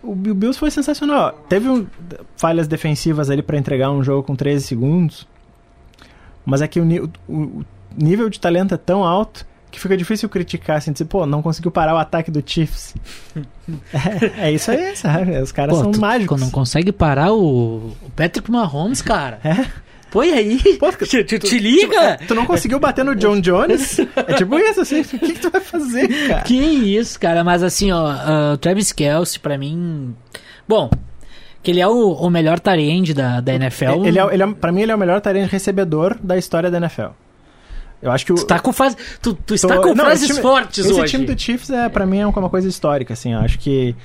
O 0.03 0.13
Bills 0.13 0.59
foi 0.59 0.69
sensacional. 0.69 1.31
Teve 1.47 1.69
um, 1.69 1.87
falhas 2.35 2.67
defensivas 2.67 3.29
ali 3.29 3.41
para 3.41 3.57
entregar 3.57 3.89
um 3.89 4.03
jogo 4.03 4.23
com 4.23 4.35
13 4.35 4.65
segundos. 4.65 5.27
Mas 6.45 6.61
é 6.61 6.67
que 6.67 6.79
o, 6.79 6.85
o, 7.27 7.33
o, 7.33 7.65
nível 7.97 8.29
de 8.29 8.39
talento 8.39 8.73
é 8.73 8.77
tão 8.77 9.03
alto 9.03 9.45
que 9.71 9.79
fica 9.79 9.95
difícil 9.95 10.27
criticar, 10.29 10.77
assim, 10.77 10.91
dizer, 10.91 11.05
pô, 11.05 11.25
não 11.25 11.41
conseguiu 11.41 11.71
parar 11.71 11.95
o 11.95 11.97
ataque 11.97 12.29
do 12.29 12.43
Chiefs. 12.45 12.93
é, 14.37 14.49
é, 14.49 14.51
isso 14.51 14.69
aí, 14.69 14.95
sabe? 14.95 15.39
Os 15.39 15.51
caras 15.51 15.75
pô, 15.75 15.83
são 15.83 15.91
tu, 15.91 16.01
mágicos. 16.01 16.39
Não 16.39 16.51
consegue 16.51 16.91
parar 16.91 17.31
o, 17.31 17.93
o 18.01 18.09
Patrick 18.15 18.51
Mahomes, 18.51 19.01
cara. 19.01 19.39
É? 19.43 19.65
Põe 20.13 20.31
aí. 20.31 20.77
Pô, 20.77 20.91
te, 20.91 21.23
te, 21.23 21.39
te 21.39 21.57
liga. 21.57 22.17
Tu, 22.19 22.27
tu, 22.27 22.35
não 22.35 22.45
conseguiu 22.45 22.79
bater 22.79 23.03
no 23.03 23.15
John 23.15 23.41
Jones? 23.41 23.97
É 24.15 24.33
tipo 24.35 24.59
isso, 24.59 24.81
assim. 24.81 25.01
O 25.01 25.03
que, 25.03 25.33
que 25.33 25.39
tu 25.39 25.49
vai 25.49 25.59
fazer, 25.59 26.07
cara? 26.27 26.41
Que 26.43 26.55
isso, 26.55 27.19
cara. 27.19 27.43
Mas 27.43 27.63
assim, 27.63 27.91
ó, 27.91 28.03
o 28.03 28.53
uh, 28.53 28.57
Travis 28.57 28.91
Kelsey, 28.91 29.39
pra 29.39 29.57
mim... 29.57 30.15
Bom, 30.67 30.91
que 31.63 31.71
ele 31.71 31.81
é 31.81 31.87
o, 31.87 32.13
o 32.13 32.29
melhor 32.29 32.59
tarend 32.59 33.11
da, 33.11 33.41
da 33.41 33.55
NFL. 33.55 34.05
Ele 34.05 34.19
é, 34.19 34.33
ele 34.33 34.43
é, 34.43 34.47
pra 34.53 34.71
mim, 34.71 34.83
ele 34.83 34.91
é 34.91 34.95
o 34.95 34.99
melhor 34.99 35.19
tarend 35.19 35.49
recebedor 35.49 36.15
da 36.21 36.37
história 36.37 36.69
da 36.69 36.77
NFL. 36.77 37.07
Eu 37.99 38.11
acho 38.11 38.23
que 38.23 38.33
o, 38.33 38.35
tu 38.35 38.45
tá 38.45 38.59
com 38.59 38.71
fase, 38.71 38.95
tu, 39.19 39.33
tu 39.33 39.55
está 39.55 39.77
com 39.77 39.95
não, 39.95 40.05
frases 40.05 40.27
time, 40.27 40.41
fortes 40.41 40.85
esse 40.85 40.93
hoje. 40.93 41.05
Esse 41.05 41.11
time 41.11 41.25
do 41.25 41.39
Chiefs 41.39 41.71
é 41.71 41.89
para 41.89 42.05
mim 42.05 42.19
é 42.19 42.27
uma 42.27 42.49
coisa 42.49 42.67
histórica, 42.67 43.13
assim. 43.13 43.33
Eu 43.33 43.39
acho 43.39 43.57
que 43.57 43.95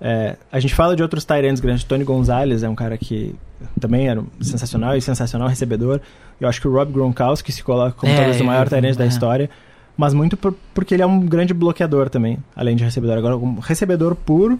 é, 0.00 0.36
a 0.50 0.58
gente 0.58 0.74
fala 0.74 0.96
de 0.96 1.02
outros 1.02 1.24
Tyrants 1.24 1.60
grandes. 1.60 1.84
Tony 1.84 2.04
Gonzalez 2.04 2.62
é 2.62 2.68
um 2.68 2.74
cara 2.74 2.96
que 2.96 3.34
também 3.78 4.08
era 4.08 4.22
sensacional 4.40 4.96
e 4.96 5.02
sensacional 5.02 5.48
recebedor. 5.48 6.00
Eu 6.40 6.48
acho 6.48 6.60
que 6.60 6.66
o 6.66 6.72
Rob 6.72 6.90
Gronkowski 6.92 7.52
se 7.52 7.62
coloca 7.62 7.92
como 7.92 8.10
é, 8.10 8.16
talvez 8.16 8.40
o 8.40 8.44
maior 8.44 8.68
Tyrant 8.68 8.94
é, 8.94 8.98
da 8.98 9.06
história, 9.06 9.50
mas 9.96 10.14
muito 10.14 10.36
por, 10.36 10.54
porque 10.72 10.94
ele 10.94 11.02
é 11.02 11.06
um 11.06 11.20
grande 11.20 11.52
bloqueador 11.52 12.08
também, 12.08 12.38
além 12.56 12.76
de 12.76 12.84
recebedor. 12.84 13.18
Agora, 13.18 13.36
um 13.36 13.58
recebedor 13.58 14.14
puro, 14.14 14.58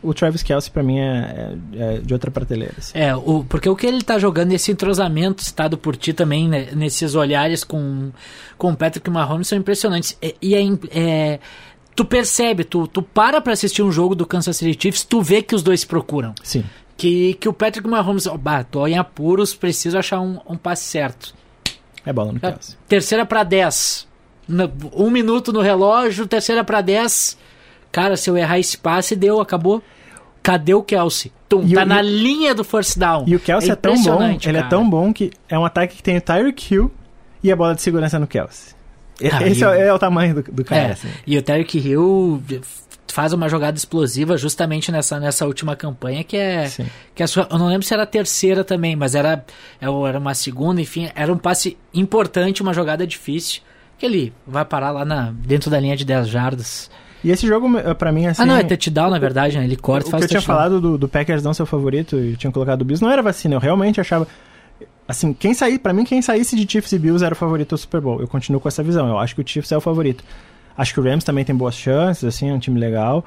o 0.00 0.14
Travis 0.14 0.44
Kelsey 0.44 0.70
para 0.70 0.82
mim 0.84 1.00
é, 1.00 1.56
é, 1.72 1.94
é, 1.94 1.98
de 1.98 2.12
outra 2.12 2.30
prateleira. 2.30 2.74
Assim. 2.78 2.96
É, 2.96 3.16
o, 3.16 3.44
porque 3.48 3.68
o 3.68 3.74
que 3.74 3.86
ele 3.86 4.02
tá 4.02 4.18
jogando, 4.18 4.52
esse 4.52 4.70
entrosamento 4.70 5.42
citado 5.42 5.76
por 5.76 5.96
ti 5.96 6.12
também, 6.12 6.48
né, 6.48 6.68
nesses 6.72 7.16
olhares 7.16 7.64
com, 7.64 8.10
com 8.56 8.70
o 8.70 8.76
Patrick 8.76 9.10
Mahomes, 9.10 9.48
são 9.48 9.58
impressionantes. 9.58 10.16
E, 10.22 10.36
e 10.40 10.54
é, 10.54 10.60
é, 10.92 11.40
tu 11.96 12.04
percebe, 12.04 12.62
tu, 12.62 12.86
tu 12.86 13.02
para 13.02 13.40
pra 13.40 13.54
assistir 13.54 13.82
um 13.82 13.90
jogo 13.90 14.14
do 14.14 14.26
Kansas 14.26 14.58
City 14.58 14.78
Chiefs, 14.80 15.02
tu 15.02 15.22
vê 15.22 15.40
que 15.40 15.54
os 15.54 15.62
dois 15.62 15.80
se 15.80 15.86
procuram. 15.86 16.34
Sim. 16.42 16.62
Que, 16.94 17.34
que 17.34 17.48
o 17.48 17.52
Patrick 17.52 17.88
Mahomes, 17.88 18.26
oh, 18.26 18.36
bah, 18.36 18.62
tô 18.62 18.86
em 18.86 18.98
apuros, 18.98 19.54
preciso 19.54 19.98
achar 19.98 20.20
um, 20.20 20.38
um 20.46 20.56
passe 20.56 20.84
certo. 20.84 21.34
É 22.04 22.12
bola 22.12 22.32
no 22.32 22.38
Kelsey. 22.38 22.76
Terceira 22.86 23.26
para 23.26 23.42
10. 23.42 24.06
Um 24.94 25.10
minuto 25.10 25.52
no 25.52 25.60
relógio, 25.60 26.26
terceira 26.26 26.62
para 26.62 26.80
10. 26.80 27.36
Cara, 27.90 28.16
se 28.16 28.30
eu 28.30 28.36
errar 28.36 28.58
esse 28.58 28.78
passe, 28.78 29.16
deu, 29.16 29.40
acabou. 29.40 29.82
Cadê 30.42 30.74
o 30.74 30.82
Kelsey? 30.82 31.32
Tum, 31.48 31.68
tá 31.68 31.82
o, 31.82 31.86
na 31.86 32.00
linha 32.00 32.54
do 32.54 32.62
first 32.62 32.96
down. 32.96 33.24
E 33.26 33.34
o 33.34 33.40
Kelsey 33.40 33.70
é, 33.70 33.72
é 33.72 33.76
tão 33.76 34.02
bom, 34.02 34.22
ele 34.22 34.38
cara. 34.38 34.58
é 34.58 34.62
tão 34.62 34.88
bom 34.88 35.12
que 35.12 35.32
é 35.48 35.58
um 35.58 35.64
ataque 35.64 35.96
que 35.96 36.02
tem 36.02 36.16
o 36.18 36.20
Tyreek 36.20 36.72
Hill 36.72 36.90
e 37.42 37.50
a 37.50 37.56
bola 37.56 37.74
de 37.74 37.82
segurança 37.82 38.18
no 38.18 38.26
Kelsey. 38.26 38.75
Ah, 39.32 39.46
Esse 39.46 39.64
é, 39.64 39.86
é, 39.86 39.92
o 39.92 39.98
tamanho 39.98 40.36
do, 40.36 40.42
do 40.42 40.64
cara. 40.64 40.88
É, 40.88 40.92
assim. 40.92 41.08
E 41.26 41.38
o 41.38 41.42
Tyreek 41.42 41.78
Hill 41.78 42.42
faz 43.12 43.32
uma 43.32 43.48
jogada 43.48 43.76
explosiva 43.76 44.36
justamente 44.36 44.92
nessa, 44.92 45.18
nessa 45.18 45.46
última 45.46 45.74
campanha, 45.74 46.22
que 46.22 46.36
é. 46.36 46.70
Que 47.14 47.22
é 47.22 47.26
sua, 47.26 47.48
eu 47.50 47.58
não 47.58 47.68
lembro 47.68 47.86
se 47.86 47.94
era 47.94 48.02
a 48.02 48.06
terceira 48.06 48.62
também, 48.62 48.94
mas 48.94 49.14
era, 49.14 49.44
é 49.80 49.86
era 49.86 50.18
uma 50.18 50.34
segunda, 50.34 50.80
enfim, 50.80 51.08
era 51.14 51.32
um 51.32 51.38
passe 51.38 51.78
importante, 51.94 52.62
uma 52.62 52.74
jogada 52.74 53.06
difícil. 53.06 53.62
Que 53.98 54.04
ele 54.04 54.32
vai 54.46 54.62
parar 54.62 54.90
lá 54.90 55.06
na, 55.06 55.32
dentro 55.32 55.70
da 55.70 55.80
linha 55.80 55.96
de 55.96 56.04
10 56.04 56.28
jardas. 56.28 56.90
E 57.24 57.30
esse 57.30 57.46
jogo, 57.46 57.68
pra 57.94 58.12
mim, 58.12 58.26
assim. 58.26 58.42
Ah, 58.42 58.46
não, 58.46 58.56
é 58.56 58.62
touchdown, 58.62 59.10
na 59.10 59.18
verdade, 59.18 59.56
né? 59.56 59.64
Ele 59.64 59.76
corta 59.76 60.08
e 60.08 60.10
faz 60.10 60.24
O 60.24 60.28
que 60.28 60.34
eu 60.34 60.38
tinha 60.38 60.46
falado 60.46 60.80
do, 60.80 60.98
do 60.98 61.08
Packers 61.08 61.42
não 61.42 61.54
ser 61.54 61.62
o 61.62 61.66
favorito 61.66 62.18
e 62.18 62.36
tinha 62.36 62.52
colocado 62.52 62.82
o 62.82 62.84
Bills 62.84 63.02
não 63.02 63.10
era 63.10 63.22
vacina. 63.22 63.54
Eu 63.54 63.60
realmente 63.60 64.00
achava. 64.00 64.28
Assim, 65.08 65.32
quem 65.32 65.54
sair, 65.54 65.78
para 65.78 65.92
mim, 65.92 66.04
quem 66.04 66.20
saísse 66.20 66.56
de 66.56 66.70
Chiefs 66.70 66.92
e 66.92 66.98
Bills 66.98 67.24
era 67.24 67.34
o 67.34 67.36
favorito 67.36 67.70
do 67.70 67.78
Super 67.78 68.00
Bowl. 68.00 68.20
Eu 68.20 68.26
continuo 68.26 68.60
com 68.60 68.68
essa 68.68 68.82
visão. 68.82 69.08
Eu 69.08 69.18
acho 69.18 69.34
que 69.34 69.40
o 69.40 69.46
Chiefs 69.46 69.70
é 69.70 69.76
o 69.76 69.80
favorito. 69.80 70.24
Acho 70.76 70.92
que 70.92 71.00
o 71.00 71.02
Rams 71.02 71.24
também 71.24 71.44
tem 71.44 71.54
boas 71.54 71.74
chances, 71.74 72.24
assim, 72.24 72.50
é 72.50 72.52
um 72.52 72.58
time 72.58 72.78
legal. 72.78 73.24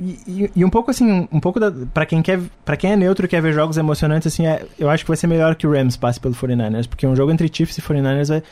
E, 0.00 0.18
e, 0.26 0.50
e, 0.56 0.64
um 0.64 0.70
pouco 0.70 0.90
assim, 0.90 1.28
um 1.30 1.38
pouco 1.38 1.60
para 1.92 2.04
quem 2.04 2.20
quer, 2.20 2.40
para 2.64 2.76
quem 2.76 2.92
é 2.92 2.96
neutro 2.96 3.26
e 3.26 3.28
quer 3.28 3.40
ver 3.40 3.52
jogos 3.52 3.76
emocionantes 3.76 4.26
assim, 4.26 4.44
é, 4.44 4.66
eu 4.76 4.90
acho 4.90 5.04
que 5.04 5.08
vai 5.08 5.16
ser 5.16 5.28
melhor 5.28 5.54
que 5.54 5.68
o 5.68 5.72
Rams 5.72 5.96
passe 5.96 6.18
pelo 6.18 6.34
49ers, 6.34 6.88
porque 6.88 7.06
um 7.06 7.14
jogo 7.14 7.30
entre 7.30 7.48
Chiefs 7.52 7.78
e 7.78 7.80
49ers 7.80 8.26
vai, 8.26 8.42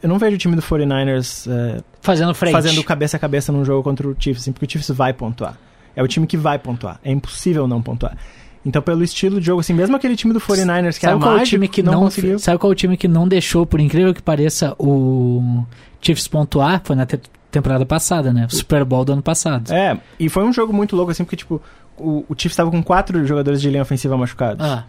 eu 0.00 0.08
não 0.08 0.20
vejo 0.20 0.36
o 0.36 0.38
time 0.38 0.54
do 0.54 0.62
49ers 0.62 1.50
é, 1.50 1.80
fazendo 2.00 2.32
frente, 2.32 2.52
fazendo 2.52 2.84
cabeça 2.84 3.16
a 3.16 3.20
cabeça 3.20 3.50
num 3.50 3.64
jogo 3.64 3.82
contra 3.82 4.06
o 4.06 4.14
Chiefs, 4.16 4.44
assim, 4.44 4.52
porque 4.52 4.66
o 4.66 4.70
Chiefs 4.70 4.96
vai 4.96 5.12
pontuar. 5.12 5.58
É 5.96 6.02
o 6.02 6.06
time 6.06 6.28
que 6.28 6.36
vai 6.36 6.58
pontuar. 6.60 7.00
É 7.04 7.10
impossível 7.10 7.66
não 7.66 7.82
pontuar. 7.82 8.16
Então, 8.64 8.80
pelo 8.80 9.04
estilo 9.04 9.40
de 9.40 9.46
jogo, 9.46 9.60
assim, 9.60 9.74
mesmo 9.74 9.94
aquele 9.94 10.16
time 10.16 10.32
do 10.32 10.40
49ers 10.40 10.94
que 10.94 11.00
sabe 11.00 11.12
era 11.12 11.18
qual 11.18 11.32
mágico, 11.32 11.48
time 11.48 11.68
que 11.68 11.82
não, 11.82 11.92
não 11.92 12.00
conseguiu. 12.00 12.38
Sabe 12.38 12.58
qual 12.58 12.70
é 12.70 12.72
o 12.72 12.76
time 12.76 12.96
que 12.96 13.06
não 13.06 13.28
deixou, 13.28 13.66
por 13.66 13.78
incrível 13.78 14.14
que 14.14 14.22
pareça, 14.22 14.74
o 14.78 15.64
Chiefs 16.00 16.26
pontuar? 16.26 16.80
Foi 16.82 16.96
na 16.96 17.06
temporada 17.50 17.84
passada, 17.84 18.32
né? 18.32 18.46
O 18.50 18.54
Super 18.54 18.84
Bowl 18.84 19.04
do 19.04 19.12
ano 19.12 19.22
passado. 19.22 19.70
É, 19.72 19.98
e 20.18 20.28
foi 20.28 20.44
um 20.44 20.52
jogo 20.52 20.72
muito 20.72 20.96
louco, 20.96 21.10
assim, 21.10 21.24
porque, 21.24 21.36
tipo, 21.36 21.60
o, 21.98 22.24
o 22.28 22.34
Chiefs 22.34 22.52
estava 22.52 22.70
com 22.70 22.82
quatro 22.82 23.24
jogadores 23.26 23.60
de 23.60 23.68
linha 23.68 23.82
ofensiva 23.82 24.16
machucados. 24.16 24.64
Ah. 24.64 24.84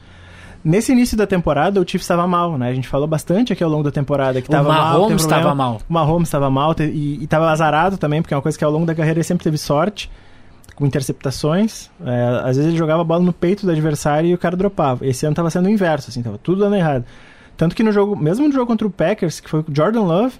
Nesse 0.65 0.91
início 0.91 1.15
da 1.15 1.27
temporada, 1.27 1.79
o 1.79 1.83
Chiefs 1.83 2.05
estava 2.05 2.25
mal, 2.25 2.57
né? 2.57 2.69
A 2.69 2.73
gente 2.73 2.87
falou 2.87 3.07
bastante 3.07 3.53
aqui 3.53 3.63
ao 3.63 3.69
longo 3.69 3.83
da 3.83 3.91
temporada 3.91 4.41
que 4.41 4.47
estava 4.47 4.67
mal. 4.67 4.97
O 4.97 5.01
Mahomes 5.01 5.21
estava 5.21 5.53
mal. 5.53 5.81
O 5.87 5.93
Mahomes 5.93 6.27
estava 6.27 6.49
mal 6.49 6.75
e 6.79 7.23
estava 7.23 7.51
azarado 7.51 7.97
também, 7.97 8.21
porque 8.21 8.33
é 8.33 8.37
uma 8.37 8.41
coisa 8.41 8.57
que 8.57 8.63
ao 8.63 8.71
longo 8.71 8.85
da 8.85 8.95
carreira 8.95 9.19
ele 9.19 9.23
sempre 9.23 9.43
teve 9.43 9.59
sorte, 9.59 10.09
com 10.75 10.85
interceptações. 10.85 11.89
É, 12.05 12.41
às 12.43 12.57
vezes 12.57 12.67
ele 12.67 12.77
jogava 12.77 13.01
a 13.01 13.05
bola 13.05 13.23
no 13.23 13.33
peito 13.33 13.65
do 13.65 13.71
adversário 13.71 14.29
e 14.29 14.33
o 14.33 14.37
cara 14.37 14.55
dropava. 14.55 15.05
Esse 15.05 15.25
ano 15.25 15.33
estava 15.33 15.49
sendo 15.49 15.67
o 15.67 15.69
inverso, 15.69 16.09
assim, 16.09 16.21
tava 16.21 16.37
tudo 16.37 16.59
dando 16.59 16.75
errado. 16.75 17.05
Tanto 17.55 17.75
que 17.75 17.83
no 17.83 17.91
jogo, 17.91 18.15
mesmo 18.15 18.47
no 18.47 18.53
jogo 18.53 18.67
contra 18.67 18.85
o 18.85 18.91
Packers, 18.91 19.39
que 19.39 19.49
foi 19.49 19.61
o 19.61 19.65
Jordan 19.73 20.03
Love, 20.03 20.35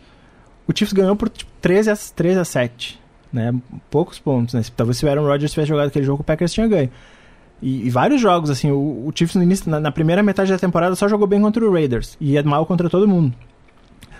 o 0.67 0.77
Chiefs 0.77 0.93
ganhou 0.93 1.15
por 1.15 1.29
tipo, 1.29 1.49
13, 1.61 1.91
a, 1.91 1.95
13 1.95 2.39
a 2.39 2.45
7. 2.45 2.99
Né? 3.31 3.53
Poucos 3.89 4.19
pontos. 4.19 4.53
Né? 4.53 4.61
Talvez 4.75 4.97
se 4.97 5.05
o 5.05 5.09
Aaron 5.09 5.25
Rodgers 5.25 5.51
tivesse 5.51 5.69
jogado 5.69 5.87
aquele 5.87 6.05
jogo, 6.05 6.21
o 6.21 6.23
Packers 6.23 6.53
tinha 6.53 6.67
ganho. 6.67 6.89
E, 7.61 7.87
e 7.87 7.89
vários 7.89 8.19
jogos, 8.19 8.49
assim, 8.49 8.71
o, 8.71 9.07
o 9.07 9.11
Chiefs 9.15 9.35
no 9.35 9.43
início, 9.43 9.69
na, 9.69 9.79
na, 9.79 9.91
primeira 9.91 10.21
metade 10.21 10.51
da 10.51 10.57
temporada 10.57 10.95
só 10.95 11.07
jogou 11.07 11.25
bem 11.25 11.41
contra 11.41 11.63
o 11.65 11.71
Raiders. 11.71 12.17
E 12.19 12.33
ia 12.33 12.43
mal 12.43 12.65
contra 12.65 12.89
todo 12.89 13.07
mundo. 13.07 13.33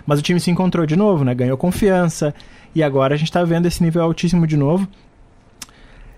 Mas 0.06 0.18
o 0.18 0.22
time 0.22 0.40
se 0.40 0.50
encontrou 0.50 0.86
de 0.86 0.96
novo, 0.96 1.24
né? 1.24 1.34
Ganhou 1.34 1.56
confiança. 1.56 2.34
E 2.74 2.82
agora 2.82 3.14
a 3.14 3.18
gente 3.18 3.32
tá 3.32 3.42
vendo 3.44 3.66
esse 3.66 3.82
nível 3.82 4.02
altíssimo 4.02 4.46
de 4.46 4.56
novo. 4.56 4.88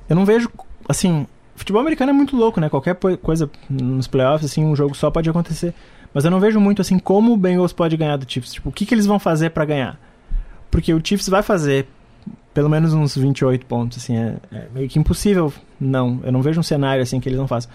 Eu 0.08 0.16
não 0.16 0.24
vejo, 0.24 0.50
assim, 0.88 1.26
futebol 1.54 1.80
americano 1.80 2.10
é 2.10 2.12
muito 2.12 2.36
louco, 2.36 2.60
né? 2.60 2.68
Qualquer 2.68 2.96
coisa 3.22 3.50
nos 3.68 4.06
playoffs, 4.06 4.50
assim, 4.50 4.64
um 4.64 4.74
jogo 4.74 4.94
só 4.94 5.10
pode 5.10 5.28
acontecer. 5.28 5.74
Mas 6.14 6.24
eu 6.24 6.30
não 6.30 6.40
vejo 6.40 6.58
muito, 6.58 6.80
assim, 6.80 6.98
como 6.98 7.32
o 7.32 7.36
Bengals 7.36 7.72
pode 7.72 7.96
ganhar 7.96 8.16
do 8.16 8.30
Chiefs. 8.30 8.54
Tipo, 8.54 8.70
o 8.70 8.72
que, 8.72 8.86
que 8.86 8.94
eles 8.94 9.06
vão 9.06 9.18
fazer 9.18 9.50
para 9.50 9.64
ganhar? 9.64 10.00
Porque 10.70 10.92
o 10.94 11.00
Chiefs 11.04 11.28
vai 11.28 11.42
fazer 11.42 11.86
pelo 12.58 12.68
menos 12.68 12.92
uns 12.92 13.16
28 13.16 13.66
pontos, 13.66 13.98
assim, 13.98 14.16
é, 14.16 14.36
é, 14.50 14.66
meio 14.74 14.88
que 14.88 14.98
impossível. 14.98 15.52
Não, 15.80 16.20
eu 16.24 16.32
não 16.32 16.42
vejo 16.42 16.58
um 16.58 16.62
cenário 16.62 17.02
assim 17.02 17.20
que 17.20 17.28
eles 17.28 17.38
não 17.38 17.46
façam. 17.46 17.70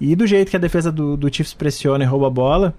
E 0.00 0.14
do 0.14 0.26
jeito 0.26 0.50
que 0.50 0.56
a 0.56 0.60
defesa 0.60 0.92
do, 0.92 1.16
do 1.16 1.34
Chiefs 1.34 1.54
pressiona 1.54 2.04
e 2.04 2.06
rouba 2.06 2.28
a 2.28 2.30
bola, 2.30 2.74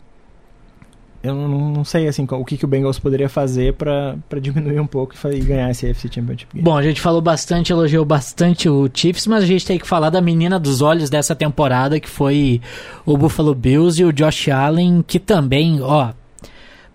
eu 1.23 1.33
não, 1.33 1.47
não 1.71 1.85
sei 1.85 2.07
assim 2.09 2.27
o 2.29 2.43
que, 2.43 2.57
que 2.57 2.65
o 2.65 2.67
Bengals 2.67 2.99
poderia 2.99 3.29
fazer 3.29 3.73
para 3.73 4.39
diminuir 4.41 4.79
um 4.81 4.85
pouco 4.85 5.15
e 5.31 5.39
ganhar 5.39 5.71
esse 5.71 5.89
AFC 5.89 6.09
Championship 6.13 6.53
Game. 6.53 6.63
Bom, 6.63 6.77
a 6.77 6.83
gente 6.83 6.99
falou 6.99 7.21
bastante, 7.21 7.71
elogiou 7.71 8.03
bastante 8.03 8.67
o 8.67 8.89
Chiefs, 8.93 9.25
mas 9.25 9.41
a 9.41 9.47
gente 9.47 9.65
tem 9.65 9.79
que 9.79 9.87
falar 9.87 10.09
da 10.09 10.19
menina 10.19 10.59
dos 10.59 10.81
olhos 10.81 11.09
dessa 11.09 11.33
temporada, 11.33 11.97
que 11.97 12.09
foi 12.09 12.59
o 13.05 13.17
Buffalo 13.17 13.55
Bills 13.55 14.01
e 14.01 14.05
o 14.05 14.11
Josh 14.11 14.49
Allen, 14.49 15.01
que 15.01 15.17
também, 15.17 15.81
ó, 15.81 16.11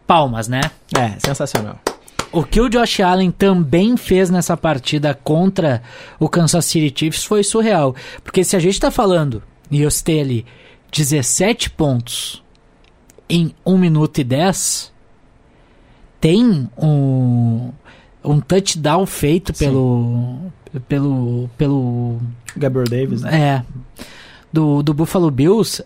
palmas, 0.06 0.46
né? 0.46 0.60
É, 0.94 1.18
sensacional. 1.18 1.80
O 2.30 2.44
que 2.44 2.60
o 2.60 2.68
Josh 2.68 3.00
Allen 3.00 3.30
também 3.30 3.96
fez 3.96 4.28
nessa 4.28 4.58
partida 4.58 5.14
contra 5.14 5.82
o 6.20 6.28
Kansas 6.28 6.66
City 6.66 6.92
Chiefs 6.94 7.24
foi 7.24 7.42
surreal. 7.42 7.96
Porque 8.22 8.44
se 8.44 8.54
a 8.54 8.58
gente 8.58 8.78
tá 8.78 8.90
falando, 8.90 9.42
e 9.70 9.80
eu 9.80 9.90
citei 9.90 10.20
ali, 10.20 10.46
17 10.92 11.70
pontos 11.70 12.42
em 13.28 13.54
1 13.64 13.78
minuto 13.78 14.18
e 14.18 14.24
10, 14.24 14.92
tem 16.20 16.68
um, 16.76 17.70
um 18.24 18.40
touchdown 18.40 19.06
feito 19.06 19.52
pelo, 19.52 20.50
pelo. 20.88 21.50
pelo. 21.56 22.20
Gabriel 22.56 22.88
Davis, 22.88 23.22
né? 23.22 23.40
É. 23.40 23.64
Do, 24.52 24.82
do 24.82 24.94
Buffalo 24.94 25.30
Bills. 25.30 25.84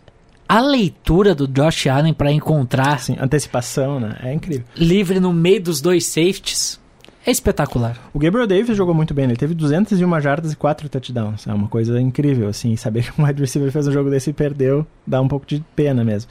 A 0.48 0.60
leitura 0.60 1.34
do 1.34 1.48
Josh 1.48 1.86
Allen 1.86 2.12
para 2.12 2.30
encontrar. 2.30 3.00
Sim, 3.00 3.16
antecipação, 3.18 3.98
né? 3.98 4.16
É 4.22 4.34
incrível. 4.34 4.64
Livre 4.76 5.18
no 5.18 5.32
meio 5.32 5.62
dos 5.62 5.80
dois 5.80 6.04
safeties. 6.06 6.78
É 7.24 7.30
espetacular. 7.30 7.96
O 8.12 8.18
Gabriel 8.18 8.46
Davis 8.46 8.76
jogou 8.76 8.92
muito 8.92 9.14
bem, 9.14 9.26
ele 9.26 9.36
teve 9.36 9.54
201 9.54 10.20
jardas 10.20 10.52
e 10.52 10.56
4 10.56 10.88
touchdowns. 10.88 11.46
É 11.46 11.54
uma 11.54 11.68
coisa 11.68 12.00
incrível, 12.00 12.48
assim, 12.48 12.74
saber 12.76 13.04
que 13.04 13.20
um 13.20 13.24
wide 13.24 13.40
receiver 13.40 13.70
fez 13.70 13.86
um 13.86 13.92
jogo 13.92 14.10
desse 14.10 14.30
e 14.30 14.32
perdeu, 14.32 14.84
dá 15.06 15.20
um 15.20 15.28
pouco 15.28 15.46
de 15.46 15.64
pena 15.76 16.02
mesmo. 16.02 16.28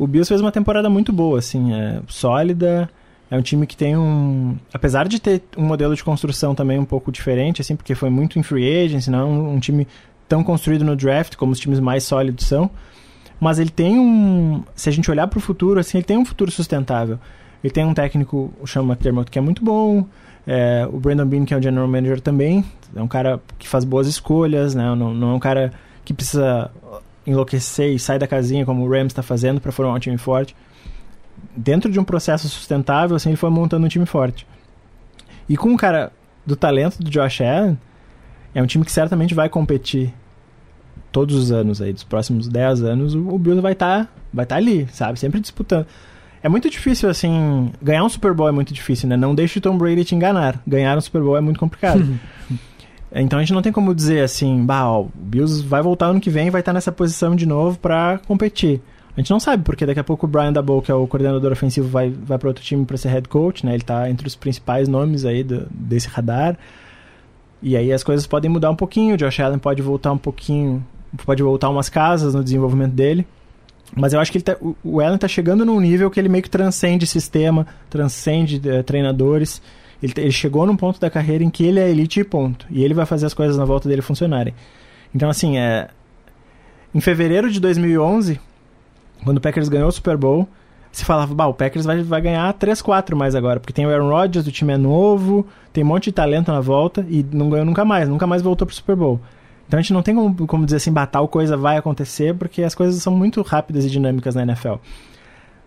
O 0.00 0.06
Bills 0.06 0.26
fez 0.26 0.40
uma 0.40 0.50
temporada 0.50 0.88
muito 0.88 1.12
boa, 1.12 1.38
assim, 1.38 1.74
é 1.74 2.00
sólida, 2.08 2.88
é 3.30 3.36
um 3.36 3.42
time 3.42 3.66
que 3.66 3.76
tem 3.76 3.98
um... 3.98 4.56
Apesar 4.72 5.06
de 5.06 5.20
ter 5.20 5.42
um 5.58 5.64
modelo 5.66 5.94
de 5.94 6.02
construção 6.02 6.54
também 6.54 6.78
um 6.78 6.86
pouco 6.86 7.12
diferente, 7.12 7.60
assim, 7.60 7.76
porque 7.76 7.94
foi 7.94 8.08
muito 8.08 8.38
em 8.38 8.42
free 8.42 8.82
agency, 8.82 9.10
não 9.10 9.18
é 9.20 9.24
um, 9.24 9.54
um 9.56 9.60
time 9.60 9.86
tão 10.26 10.42
construído 10.42 10.86
no 10.86 10.96
draft 10.96 11.36
como 11.36 11.52
os 11.52 11.60
times 11.60 11.78
mais 11.80 12.02
sólidos 12.02 12.46
são, 12.46 12.70
mas 13.38 13.58
ele 13.58 13.68
tem 13.68 13.98
um... 13.98 14.62
Se 14.74 14.88
a 14.88 14.92
gente 14.92 15.10
olhar 15.10 15.26
para 15.26 15.36
o 15.36 15.40
futuro, 15.40 15.78
assim, 15.78 15.98
ele 15.98 16.06
tem 16.06 16.16
um 16.16 16.24
futuro 16.24 16.50
sustentável. 16.50 17.18
Ele 17.62 17.70
tem 17.70 17.84
um 17.84 17.92
técnico, 17.92 18.50
o 18.58 18.66
Sean 18.66 18.84
McDermott, 18.84 19.30
que 19.30 19.38
é 19.38 19.42
muito 19.42 19.62
bom. 19.62 20.06
É, 20.46 20.88
o 20.90 20.98
Brandon 20.98 21.26
Bean, 21.26 21.44
que 21.44 21.52
é 21.52 21.58
o 21.58 21.62
general 21.62 21.86
manager 21.86 22.22
também. 22.22 22.64
É 22.96 23.02
um 23.02 23.08
cara 23.08 23.38
que 23.58 23.68
faz 23.68 23.84
boas 23.84 24.06
escolhas, 24.06 24.74
né? 24.74 24.94
Não, 24.94 25.12
não 25.12 25.32
é 25.32 25.34
um 25.34 25.38
cara 25.38 25.74
que 26.06 26.14
precisa 26.14 26.70
enlouquecer 27.26 27.92
e 27.92 27.98
sair 27.98 28.18
da 28.18 28.26
casinha 28.26 28.64
como 28.64 28.84
o 28.84 28.90
Rams 28.90 29.12
está 29.12 29.22
fazendo 29.22 29.60
para 29.60 29.72
formar 29.72 29.94
um 29.94 29.98
time 29.98 30.18
forte. 30.18 30.54
Dentro 31.56 31.90
de 31.90 31.98
um 31.98 32.04
processo 32.04 32.48
sustentável, 32.48 33.16
assim, 33.16 33.30
ele 33.30 33.36
foi 33.36 33.50
montando 33.50 33.86
um 33.86 33.88
time 33.88 34.06
forte. 34.06 34.46
E 35.48 35.56
com 35.56 35.70
um 35.70 35.76
cara 35.76 36.12
do 36.46 36.56
talento 36.56 37.02
do 37.02 37.10
Josh 37.10 37.40
Allen, 37.40 37.78
é 38.54 38.62
um 38.62 38.66
time 38.66 38.84
que 38.84 38.92
certamente 38.92 39.34
vai 39.34 39.48
competir 39.48 40.12
todos 41.12 41.34
os 41.34 41.50
anos 41.50 41.82
aí, 41.82 41.92
dos 41.92 42.04
próximos 42.04 42.48
10 42.48 42.82
anos, 42.82 43.14
o 43.14 43.38
Bills 43.38 43.60
vai 43.60 43.72
estar 43.72 44.04
tá, 44.04 44.10
vai 44.32 44.46
tá 44.46 44.56
ali, 44.56 44.86
sabe? 44.92 45.18
Sempre 45.18 45.40
disputando. 45.40 45.86
É 46.42 46.48
muito 46.48 46.70
difícil, 46.70 47.08
assim. 47.08 47.70
Ganhar 47.82 48.02
um 48.02 48.08
Super 48.08 48.32
Bowl 48.32 48.48
é 48.48 48.52
muito 48.52 48.72
difícil, 48.72 49.08
né? 49.08 49.16
Não 49.16 49.34
deixe 49.34 49.58
o 49.58 49.62
Tom 49.62 49.76
Brady 49.76 50.04
te 50.04 50.14
enganar. 50.14 50.60
Ganhar 50.66 50.96
um 50.96 51.00
Super 51.00 51.20
Bowl 51.20 51.36
é 51.36 51.40
muito 51.40 51.60
complicado. 51.60 52.02
então 53.12 53.38
a 53.38 53.42
gente 53.42 53.52
não 53.52 53.62
tem 53.62 53.72
como 53.72 53.94
dizer 53.94 54.22
assim, 54.22 54.64
bah, 54.64 54.88
ó, 54.88 55.02
o 55.02 55.10
Bills 55.14 55.62
vai 55.62 55.82
voltar 55.82 56.06
ano 56.06 56.20
que 56.20 56.30
vem 56.30 56.46
e 56.46 56.50
vai 56.50 56.60
estar 56.60 56.72
nessa 56.72 56.92
posição 56.92 57.34
de 57.34 57.46
novo 57.46 57.78
para 57.78 58.20
competir. 58.26 58.80
A 59.16 59.20
gente 59.20 59.30
não 59.30 59.40
sabe, 59.40 59.64
porque 59.64 59.84
daqui 59.84 59.98
a 59.98 60.04
pouco 60.04 60.26
o 60.26 60.28
Brian 60.28 60.52
Dabow, 60.52 60.80
que 60.80 60.90
é 60.90 60.94
o 60.94 61.06
coordenador 61.06 61.50
ofensivo, 61.50 61.88
vai, 61.88 62.10
vai 62.10 62.38
para 62.38 62.48
outro 62.48 62.62
time 62.62 62.84
para 62.84 62.96
ser 62.96 63.08
head 63.08 63.28
coach, 63.28 63.66
né? 63.66 63.74
Ele 63.74 63.82
tá 63.82 64.08
entre 64.08 64.26
os 64.26 64.36
principais 64.36 64.88
nomes 64.88 65.24
aí 65.24 65.42
do, 65.42 65.66
desse 65.70 66.08
radar. 66.08 66.56
E 67.62 67.76
aí 67.76 67.92
as 67.92 68.04
coisas 68.04 68.26
podem 68.26 68.50
mudar 68.50 68.70
um 68.70 68.76
pouquinho, 68.76 69.14
o 69.14 69.18
Josh 69.18 69.40
Allen 69.40 69.58
pode 69.58 69.82
voltar 69.82 70.12
um 70.12 70.18
pouquinho, 70.18 70.84
pode 71.26 71.42
voltar 71.42 71.68
umas 71.68 71.88
casas 71.88 72.34
no 72.34 72.42
desenvolvimento 72.42 72.92
dele. 72.92 73.26
Mas 73.94 74.12
eu 74.12 74.20
acho 74.20 74.30
que 74.30 74.38
ele 74.38 74.44
tá, 74.44 74.56
o 74.84 75.00
Allen 75.00 75.16
está 75.16 75.26
chegando 75.26 75.64
num 75.64 75.80
nível 75.80 76.10
que 76.10 76.20
ele 76.20 76.28
meio 76.28 76.42
que 76.42 76.50
transcende 76.50 77.06
sistema, 77.06 77.66
transcende 77.90 78.60
é, 78.68 78.82
treinadores. 78.82 79.60
Ele, 80.02 80.12
ele, 80.16 80.32
chegou 80.32 80.66
num 80.66 80.76
ponto 80.76 80.98
da 80.98 81.10
carreira 81.10 81.44
em 81.44 81.50
que 81.50 81.64
ele 81.64 81.78
é 81.78 81.90
elite 81.90 82.20
e 82.20 82.24
ponto. 82.24 82.66
E 82.70 82.82
ele 82.82 82.94
vai 82.94 83.06
fazer 83.06 83.26
as 83.26 83.34
coisas 83.34 83.56
na 83.56 83.64
volta 83.64 83.88
dele 83.88 84.02
funcionarem. 84.02 84.54
Então, 85.14 85.28
assim, 85.28 85.58
é, 85.58 85.88
em 86.94 87.00
fevereiro 87.00 87.50
de 87.50 87.60
2011, 87.60 88.40
quando 89.24 89.36
o 89.36 89.40
Packers 89.40 89.68
ganhou 89.68 89.88
o 89.88 89.92
Super 89.92 90.16
Bowl, 90.16 90.48
se 90.92 91.04
falava, 91.04 91.34
bah, 91.34 91.46
o 91.46 91.54
Packers 91.54 91.84
vai, 91.84 92.02
vai 92.02 92.20
ganhar 92.20 92.52
3-4 92.54 93.14
mais 93.14 93.34
agora, 93.34 93.60
porque 93.60 93.72
tem 93.72 93.86
o 93.86 93.90
Aaron 93.90 94.08
Rodgers, 94.08 94.46
o 94.46 94.50
time 94.50 94.72
é 94.72 94.76
novo, 94.76 95.46
tem 95.72 95.84
um 95.84 95.86
monte 95.86 96.04
de 96.04 96.12
talento 96.12 96.50
na 96.50 96.60
volta 96.60 97.06
e 97.08 97.24
não 97.30 97.48
ganhou 97.48 97.64
nunca 97.64 97.84
mais, 97.84 98.08
nunca 98.08 98.26
mais 98.26 98.42
voltou 98.42 98.66
pro 98.66 98.74
Super 98.74 98.96
Bowl. 98.96 99.20
Então 99.68 99.78
a 99.78 99.82
gente 99.82 99.92
não 99.92 100.02
tem 100.02 100.16
como, 100.16 100.46
como 100.48 100.64
dizer 100.64 100.78
assim, 100.78 100.92
tal 101.12 101.28
coisa 101.28 101.56
vai 101.56 101.76
acontecer, 101.76 102.34
porque 102.34 102.62
as 102.64 102.74
coisas 102.74 103.00
são 103.00 103.14
muito 103.14 103.40
rápidas 103.42 103.84
e 103.84 103.90
dinâmicas 103.90 104.34
na 104.34 104.42
NFL. 104.42 104.74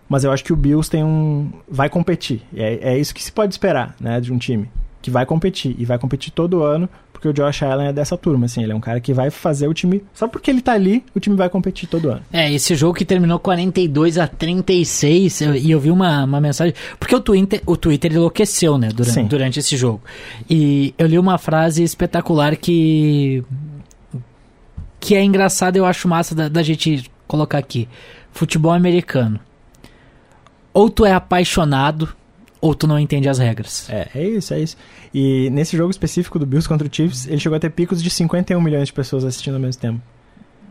Mas 0.08 0.24
eu 0.24 0.32
acho 0.32 0.44
que 0.44 0.52
o 0.52 0.56
Bills 0.56 0.90
tem 0.90 1.02
um. 1.02 1.50
vai 1.68 1.88
competir. 1.88 2.42
É, 2.54 2.94
é 2.94 2.98
isso 2.98 3.14
que 3.14 3.22
se 3.22 3.32
pode 3.32 3.54
esperar, 3.54 3.94
né, 4.00 4.20
de 4.20 4.32
um 4.32 4.38
time. 4.38 4.68
Que 5.00 5.10
vai 5.10 5.26
competir. 5.26 5.74
E 5.78 5.84
vai 5.84 5.98
competir 5.98 6.32
todo 6.32 6.62
ano, 6.62 6.88
porque 7.12 7.28
o 7.28 7.32
Josh 7.32 7.62
Allen 7.62 7.88
é 7.88 7.92
dessa 7.92 8.16
turma, 8.16 8.46
assim. 8.46 8.62
Ele 8.62 8.72
é 8.72 8.74
um 8.74 8.80
cara 8.80 9.00
que 9.00 9.12
vai 9.12 9.30
fazer 9.30 9.66
o 9.68 9.74
time. 9.74 10.02
Só 10.12 10.28
porque 10.28 10.50
ele 10.50 10.60
tá 10.60 10.72
ali, 10.72 11.04
o 11.14 11.20
time 11.20 11.36
vai 11.36 11.48
competir 11.48 11.88
todo 11.88 12.10
ano. 12.10 12.22
É, 12.32 12.52
esse 12.52 12.74
jogo 12.74 12.94
que 12.94 13.04
terminou 13.04 13.38
42 13.38 14.18
a 14.18 14.26
36, 14.26 15.40
eu, 15.40 15.54
e 15.54 15.70
eu 15.70 15.80
vi 15.80 15.90
uma, 15.90 16.24
uma 16.24 16.40
mensagem. 16.40 16.74
Porque 16.98 17.14
o 17.14 17.20
Twitter, 17.20 17.62
o 17.66 17.76
Twitter 17.76 18.12
enlouqueceu, 18.12 18.78
né, 18.78 18.88
durante, 18.88 19.22
durante 19.24 19.58
esse 19.58 19.76
jogo. 19.76 20.00
E 20.48 20.94
eu 20.98 21.06
li 21.06 21.18
uma 21.18 21.38
frase 21.38 21.82
espetacular 21.82 22.56
que 22.56 23.44
que 25.04 25.14
é 25.14 25.22
engraçado, 25.22 25.76
eu 25.76 25.84
acho 25.84 26.08
massa 26.08 26.34
da, 26.34 26.48
da 26.48 26.62
gente 26.62 27.10
colocar 27.26 27.58
aqui. 27.58 27.86
Futebol 28.32 28.72
americano. 28.72 29.38
Ou 30.74 30.90
tu 30.90 31.06
é 31.06 31.12
apaixonado, 31.12 32.14
ou 32.60 32.74
tu 32.74 32.86
não 32.86 32.98
entende 32.98 33.28
as 33.28 33.38
regras. 33.38 33.88
É, 33.88 34.08
é 34.14 34.28
isso, 34.28 34.52
é 34.52 34.60
isso. 34.60 34.76
E 35.14 35.48
nesse 35.50 35.76
jogo 35.76 35.90
específico 35.90 36.38
do 36.38 36.44
Bills 36.44 36.68
contra 36.68 36.86
o 36.86 36.90
Chiefs, 36.92 37.26
ele 37.26 37.38
chegou 37.38 37.56
a 37.56 37.60
ter 37.60 37.70
picos 37.70 38.02
de 38.02 38.10
51 38.10 38.60
milhões 38.60 38.88
de 38.88 38.92
pessoas 38.92 39.24
assistindo 39.24 39.54
ao 39.54 39.60
mesmo 39.60 39.80
tempo. 39.80 40.00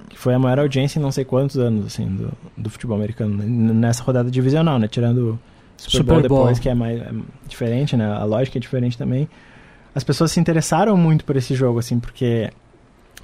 Que 0.09 0.19
foi 0.19 0.33
a 0.33 0.39
maior 0.39 0.59
audiência 0.59 0.99
em 0.99 1.01
não 1.01 1.11
sei 1.11 1.23
quantos 1.23 1.57
anos, 1.57 1.85
assim, 1.85 2.05
do, 2.05 2.31
do 2.57 2.69
futebol 2.69 2.97
americano. 2.97 3.41
Nessa 3.43 4.03
rodada 4.03 4.29
divisional, 4.29 4.77
né? 4.77 4.87
Tirando 4.87 5.39
Super, 5.77 5.97
Super 5.97 6.03
Bowl, 6.03 6.27
Bowl 6.27 6.39
depois, 6.39 6.59
que 6.59 6.69
é 6.69 6.75
mais 6.75 7.01
é 7.01 7.11
diferente, 7.47 7.95
né? 7.95 8.05
A 8.05 8.25
lógica 8.25 8.59
é 8.59 8.61
diferente 8.61 8.97
também. 8.97 9.29
As 9.95 10.03
pessoas 10.03 10.31
se 10.31 10.39
interessaram 10.39 10.97
muito 10.97 11.23
por 11.23 11.35
esse 11.35 11.55
jogo, 11.55 11.79
assim, 11.79 11.99
porque 11.99 12.51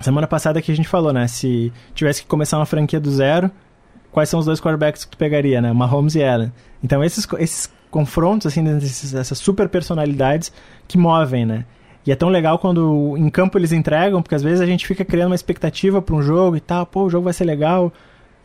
Semana 0.02 0.28
passada 0.28 0.62
que 0.62 0.72
a 0.72 0.76
gente 0.76 0.88
falou, 0.88 1.12
né? 1.12 1.28
Se 1.28 1.74
tivesse 1.94 2.22
que 2.22 2.28
começar 2.28 2.58
uma 2.58 2.66
franquia 2.66 3.00
do 3.00 3.12
zero, 3.12 3.52
quais 4.12 4.30
são 4.30 4.40
os 4.40 4.46
dois 4.46 4.60
quarterbacks 4.60 5.06
que 5.06 5.12
tu 5.12 5.18
pegaria, 5.18 5.62
né? 5.62 5.72
Mahomes 5.74 6.16
e 6.16 6.24
Allen. 6.24 6.52
Então 6.84 7.04
esses, 7.04 7.28
esses 7.38 7.70
confrontos, 7.90 8.48
assim, 8.48 8.64
essas 9.18 9.38
super 9.38 9.68
personalidades 9.70 10.52
que 10.88 10.98
movem, 10.98 11.46
né? 11.46 11.66
E 12.06 12.12
é 12.12 12.16
tão 12.16 12.30
legal 12.30 12.58
quando 12.58 13.16
em 13.18 13.30
campo 13.30 13.58
eles 13.58 13.72
entregam, 13.72 14.22
porque 14.22 14.36
às 14.36 14.42
vezes 14.42 14.62
a 14.62 14.66
gente 14.66 14.88
fica 14.88 15.04
criando 15.04 15.30
uma 15.30 15.36
expectativa 15.36 16.02
para 16.02 16.16
um 16.16 16.22
jogo 16.22 16.56
e 16.56 16.60
tal, 16.60 16.86
pô, 16.86 17.04
o 17.04 17.10
jogo 17.10 17.26
vai 17.26 17.34
ser 17.34 17.46
legal. 17.46 17.92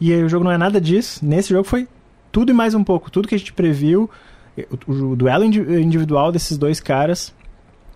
E 0.01 0.13
o 0.13 0.29
jogo 0.29 0.45
não 0.45 0.51
é 0.51 0.59
nada 0.59 0.81
disso. 0.81 1.25
Nesse 1.25 1.51
jogo 1.51 1.65
foi 1.65 1.87
tudo 2.33 2.51
e 2.51 2.53
mais 2.53 2.75
um 2.75 2.83
pouco. 2.83 3.11
Tudo 3.11 3.29
que 3.29 3.35
a 3.35 3.39
gente 3.39 3.53
previu. 3.53 4.11
O, 4.87 4.93
o 4.93 5.17
duelo 5.17 5.45
individual 5.45 6.31
desses 6.31 6.59
dois 6.59 6.79
caras, 6.81 7.33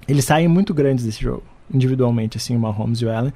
eles 0.08 0.24
saem 0.24 0.48
muito 0.48 0.72
grandes 0.72 1.04
desse 1.04 1.22
jogo 1.22 1.42
individualmente, 1.72 2.36
assim, 2.36 2.56
o 2.56 2.60
Mahomes 2.60 3.00
e 3.00 3.06
o 3.06 3.10
Allen. 3.10 3.32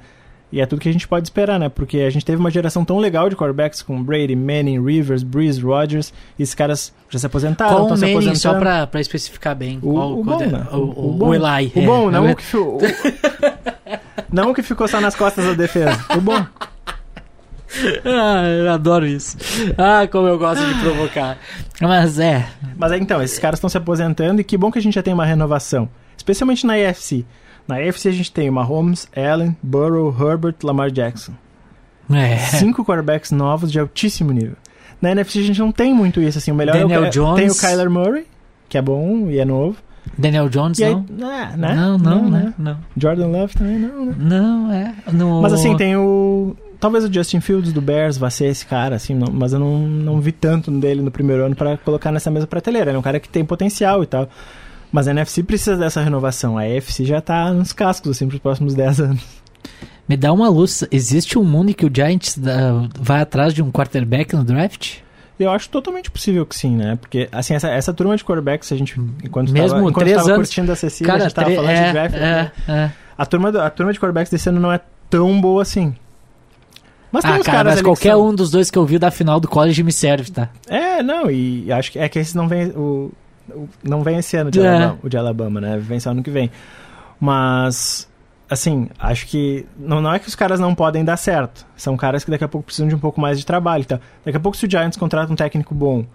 E 0.53 0.61
é 0.61 0.67
tudo 0.67 0.79
que 0.79 0.87
a 0.87 0.93
gente 0.93 1.07
pode 1.07 1.25
esperar, 1.25 1.59
né? 1.59 1.67
Porque 1.67 2.01
a 2.01 2.11
gente 2.11 2.23
teve 2.23 2.39
uma 2.39 2.51
geração 2.51 2.85
tão 2.85 2.99
legal 2.99 3.27
de 3.27 3.35
quarterbacks 3.35 3.81
com 3.81 4.03
Brady, 4.03 4.35
Manning, 4.35 4.85
Rivers, 4.85 5.23
Breeze, 5.23 5.59
Rodgers. 5.59 6.13
E 6.37 6.43
esses 6.43 6.53
caras 6.53 6.93
já 7.09 7.17
se 7.17 7.25
aposentaram, 7.25 7.81
estão 7.81 7.97
se 7.97 8.05
aposentando. 8.05 8.37
só 8.37 8.53
pra, 8.59 8.85
pra 8.85 9.01
especificar 9.01 9.55
bem. 9.55 9.79
O, 9.81 9.93
qual, 9.93 10.19
o, 10.19 10.23
bom, 10.23 10.37
né? 10.37 10.67
o, 10.71 10.77
o, 10.77 11.13
bom, 11.13 11.29
o 11.29 11.33
Eli. 11.33 11.71
O 11.73 11.81
bom, 11.81 12.07
é, 12.07 12.11
não, 12.11 12.29
o 12.29 12.35
que, 12.35 12.55
o, 12.55 12.77
não 14.31 14.51
o 14.51 14.53
que 14.53 14.61
ficou 14.61 14.87
só 14.87 15.01
nas 15.01 15.15
costas 15.15 15.43
da 15.43 15.53
defesa. 15.53 16.05
O 16.15 16.21
bom. 16.21 16.35
ah, 18.05 18.43
eu 18.45 18.71
adoro 18.71 19.07
isso. 19.07 19.35
Ah, 19.75 20.07
como 20.07 20.27
eu 20.27 20.37
gosto 20.37 20.63
de 20.63 20.79
provocar. 20.81 21.35
Mas 21.81 22.19
é. 22.19 22.47
Mas 22.77 22.91
é, 22.91 22.99
então, 22.99 23.23
esses 23.23 23.39
caras 23.39 23.57
estão 23.57 23.71
se 23.71 23.77
aposentando 23.79 24.39
e 24.39 24.43
que 24.43 24.55
bom 24.55 24.71
que 24.71 24.77
a 24.77 24.81
gente 24.83 24.93
já 24.93 25.01
tem 25.01 25.15
uma 25.15 25.25
renovação. 25.25 25.89
Especialmente 26.15 26.63
na 26.67 26.77
EFC. 26.77 27.25
Na 27.67 27.77
AFC 27.77 28.09
a 28.09 28.11
gente 28.11 28.31
tem 28.31 28.49
Mahomes, 28.51 29.07
Allen, 29.15 29.55
Burrow, 29.61 30.13
Herbert, 30.19 30.55
Lamar 30.63 30.91
Jackson. 30.91 31.33
É. 32.11 32.37
Cinco 32.37 32.83
quarterbacks 32.83 33.31
novos 33.31 33.71
de 33.71 33.79
altíssimo 33.79 34.31
nível. 34.31 34.57
Na 35.01 35.11
NFC 35.11 35.39
a 35.39 35.43
gente 35.43 35.59
não 35.59 35.71
tem 35.71 35.93
muito 35.93 36.21
isso, 36.21 36.37
assim. 36.37 36.51
O 36.51 36.55
melhor 36.55 36.77
Daniel 36.77 37.05
é 37.05 37.07
o, 37.07 37.11
Jones. 37.11 37.35
Tem 37.35 37.49
o 37.49 37.55
Kyler 37.55 37.89
Murray, 37.89 38.25
que 38.69 38.77
é 38.77 38.81
bom 38.81 39.29
e 39.29 39.39
é 39.39 39.45
novo. 39.45 39.77
Daniel 40.17 40.49
Jones, 40.49 40.81
aí, 40.81 40.93
não? 40.93 41.29
Ah, 41.29 41.55
né? 41.55 41.75
Não, 41.75 41.97
não, 41.97 42.23
não, 42.23 42.29
né? 42.29 42.53
Não. 42.57 42.77
Jordan 42.97 43.27
Love 43.27 43.53
também 43.53 43.79
não, 43.79 44.05
né? 44.05 44.15
Não, 44.17 44.71
é. 44.71 44.93
No... 45.11 45.41
Mas 45.41 45.53
assim, 45.53 45.75
tem 45.77 45.95
o 45.95 46.55
talvez 46.83 47.05
o 47.05 47.13
Justin 47.13 47.39
Fields 47.39 47.71
do 47.71 47.81
Bears 47.81 48.17
vá 48.17 48.29
ser 48.29 48.47
esse 48.47 48.65
cara, 48.65 48.97
assim, 48.97 49.15
não, 49.15 49.31
mas 49.31 49.53
eu 49.53 49.59
não, 49.59 49.79
não 49.79 50.19
vi 50.19 50.33
tanto 50.33 50.69
dele 50.69 51.01
no 51.01 51.09
primeiro 51.09 51.45
ano 51.45 51.55
para 51.55 51.77
colocar 51.77 52.11
nessa 52.11 52.29
mesma 52.29 52.45
prateleira. 52.45 52.91
Ele 52.91 52.97
é 52.97 52.99
um 52.99 53.03
cara 53.03 53.21
que 53.21 53.29
tem 53.29 53.45
potencial 53.45 54.03
e 54.03 54.05
tal. 54.05 54.27
Mas 54.93 55.07
a 55.07 55.11
NFC 55.11 55.41
precisa 55.43 55.75
dessa 55.75 55.99
renovação. 56.01 56.57
A 56.57 56.61
AFC 56.61 57.03
já 57.03 57.19
tá 57.19 57.51
nos 57.51 57.73
cascos, 57.73 58.11
assim, 58.11 58.27
pros 58.27 58.39
próximos 58.39 58.73
10 58.75 58.99
anos. 59.01 59.21
Me 60.07 60.15
dá 60.15 60.31
uma 60.31 60.47
luz. 60.47 60.83
Existe 60.91 61.37
um 61.39 61.43
mundo 61.43 61.71
em 61.71 61.73
que 61.73 61.85
o 61.85 61.91
Giants 61.93 62.37
uh, 62.37 62.87
vai 62.99 63.21
atrás 63.21 63.53
de 63.53 63.63
um 63.63 63.71
quarterback 63.71 64.35
no 64.35 64.43
draft? 64.43 64.97
Eu 65.39 65.49
acho 65.49 65.67
totalmente 65.69 66.11
possível 66.11 66.45
que 66.45 66.55
sim, 66.55 66.75
né? 66.75 66.95
Porque, 67.01 67.27
assim, 67.31 67.55
essa, 67.55 67.67
essa 67.69 67.91
turma 67.91 68.15
de 68.15 68.23
quarterbacks, 68.23 68.71
a 68.71 68.75
gente, 68.77 68.99
enquanto 69.23 69.51
Mesmo 69.51 69.69
tava, 69.69 69.79
enquanto 69.89 69.95
três 70.05 70.17
tava 70.17 70.29
anos, 70.33 70.47
curtindo 70.47 70.71
a 70.71 70.75
Cecília, 70.75 71.11
cara, 71.11 71.23
a 71.23 71.27
gente 71.27 71.35
tava 71.35 71.51
falando 71.55 71.69
é, 71.71 71.85
de 71.87 71.91
draft. 71.91 72.15
é, 72.15 72.19
né? 72.19 72.51
é. 72.67 72.91
A, 73.17 73.25
turma, 73.25 73.51
do- 73.51 73.59
a 73.59 73.69
turma 73.71 73.91
de 73.91 73.99
quarterbacks 73.99 74.31
desse 74.31 74.47
ano 74.49 74.59
não 74.59 74.71
é 74.71 74.79
tão 75.09 75.41
boa 75.41 75.63
assim. 75.63 75.95
Mas 77.11 77.23
tem 77.23 77.33
Ah, 77.33 77.39
cara, 77.43 77.71
mas 77.71 77.81
qualquer 77.81 78.11
são- 78.11 78.27
um 78.27 78.35
dos 78.35 78.51
dois 78.51 78.69
que 78.69 78.77
eu 78.77 78.85
vi 78.85 78.99
da 78.99 79.09
final 79.11 79.39
do 79.39 79.47
college 79.47 79.81
me 79.83 79.91
serve, 79.91 80.31
tá? 80.31 80.49
É, 80.67 81.01
não, 81.01 81.29
e 81.31 81.71
acho 81.71 81.91
que 81.91 81.99
é 81.99 82.07
que 82.07 82.19
esse 82.19 82.35
não 82.35 82.47
vem. 82.47 82.67
O- 82.69 83.11
não 83.83 84.03
vem 84.03 84.17
esse 84.17 84.35
ano 84.37 84.49
de 84.51 84.59
É. 84.59 84.67
Alabama, 84.67 84.99
o 85.03 85.09
de 85.09 85.17
Alabama, 85.17 85.61
né? 85.61 85.77
Vem 85.77 85.99
só 85.99 86.11
ano 86.11 86.23
que 86.23 86.29
vem. 86.31 86.49
Mas, 87.19 88.09
assim, 88.49 88.89
acho 88.99 89.27
que. 89.27 89.65
Não, 89.77 90.01
não 90.01 90.13
é 90.13 90.19
que 90.19 90.27
os 90.27 90.35
caras 90.35 90.59
não 90.59 90.73
podem 90.75 91.03
dar 91.03 91.17
certo. 91.17 91.65
São 91.75 91.95
caras 91.95 92.23
que 92.23 92.31
daqui 92.31 92.43
a 92.43 92.47
pouco 92.47 92.65
precisam 92.65 92.87
de 92.87 92.95
um 92.95 92.99
pouco 92.99 93.19
mais 93.21 93.39
de 93.39 93.45
trabalho. 93.45 93.81
Então, 93.81 93.99
daqui 94.25 94.37
a 94.37 94.39
pouco, 94.39 94.57
se 94.57 94.65
o 94.65 94.69
Giants 94.69 94.97
contrata 94.97 95.31
um 95.31 95.35
técnico 95.35 95.73
bom 95.73 96.05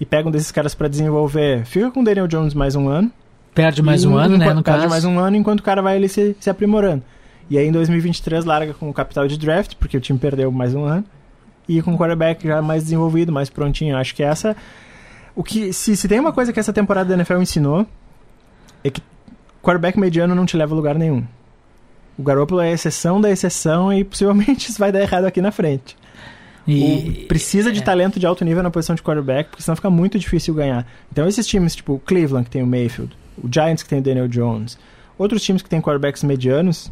e 0.00 0.04
pega 0.06 0.28
um 0.28 0.32
desses 0.32 0.50
caras 0.52 0.74
pra 0.74 0.88
desenvolver, 0.88 1.64
fica 1.64 1.90
com 1.90 2.00
o 2.00 2.04
Daniel 2.04 2.26
Jones 2.26 2.54
mais 2.54 2.74
um 2.74 2.88
ano. 2.88 3.10
Perde 3.54 3.82
mais 3.82 4.04
E 4.04 4.08
um 4.08 4.16
ano, 4.16 4.36
né, 4.36 4.44
enquanto- 4.44 4.56
no 4.58 4.62
perde 4.62 4.80
caso. 4.80 4.90
mais 4.90 5.04
um 5.04 5.18
ano 5.18 5.36
enquanto 5.36 5.60
o 5.60 5.62
cara 5.62 5.82
vai 5.82 5.96
ali 5.96 6.08
se, 6.08 6.36
se 6.38 6.48
aprimorando. 6.50 7.02
E 7.50 7.56
aí 7.58 7.66
em 7.66 7.72
2023 7.72 8.44
larga 8.44 8.74
com 8.74 8.88
o 8.88 8.92
capital 8.92 9.26
de 9.26 9.38
draft, 9.38 9.74
porque 9.80 9.96
o 9.96 10.00
time 10.00 10.18
perdeu 10.18 10.52
mais 10.52 10.74
um 10.74 10.84
ano. 10.84 11.04
E 11.68 11.82
com 11.82 11.92
o 11.94 11.98
quarterback 11.98 12.46
já 12.46 12.62
mais 12.62 12.84
desenvolvido, 12.84 13.32
mais 13.32 13.50
prontinho. 13.50 13.96
Acho 13.96 14.14
que 14.14 14.22
essa. 14.22 14.56
O 15.38 15.44
que, 15.44 15.72
se, 15.72 15.96
se 15.96 16.08
tem 16.08 16.18
uma 16.18 16.32
coisa 16.32 16.52
que 16.52 16.58
essa 16.58 16.72
temporada 16.72 17.10
da 17.10 17.14
NFL 17.14 17.40
ensinou, 17.40 17.86
é 18.82 18.90
que 18.90 19.00
quarterback 19.62 19.96
mediano 19.96 20.34
não 20.34 20.44
te 20.44 20.56
leva 20.56 20.74
a 20.74 20.76
lugar 20.76 20.96
nenhum. 20.96 21.24
O 22.18 22.24
Garoppolo 22.24 22.60
é 22.60 22.70
a 22.70 22.72
exceção 22.72 23.20
da 23.20 23.30
exceção 23.30 23.92
e 23.92 24.02
possivelmente 24.02 24.66
isso 24.68 24.80
vai 24.80 24.90
dar 24.90 25.00
errado 25.00 25.26
aqui 25.26 25.40
na 25.40 25.52
frente. 25.52 25.96
E, 26.66 27.24
precisa 27.28 27.70
de 27.70 27.78
é. 27.78 27.82
talento 27.82 28.18
de 28.18 28.26
alto 28.26 28.44
nível 28.44 28.64
na 28.64 28.70
posição 28.72 28.96
de 28.96 29.02
quarterback, 29.02 29.50
porque 29.50 29.62
senão 29.62 29.76
fica 29.76 29.88
muito 29.88 30.18
difícil 30.18 30.52
ganhar. 30.54 30.84
Então 31.12 31.28
esses 31.28 31.46
times, 31.46 31.76
tipo 31.76 31.92
o 31.92 31.98
Cleveland, 32.00 32.46
que 32.46 32.50
tem 32.50 32.64
o 32.64 32.66
Mayfield, 32.66 33.16
o 33.40 33.48
Giants, 33.48 33.84
que 33.84 33.88
tem 33.88 34.00
o 34.00 34.02
Daniel 34.02 34.26
Jones, 34.26 34.76
outros 35.16 35.40
times 35.40 35.62
que 35.62 35.68
têm 35.68 35.80
quarterbacks 35.80 36.24
medianos, 36.24 36.90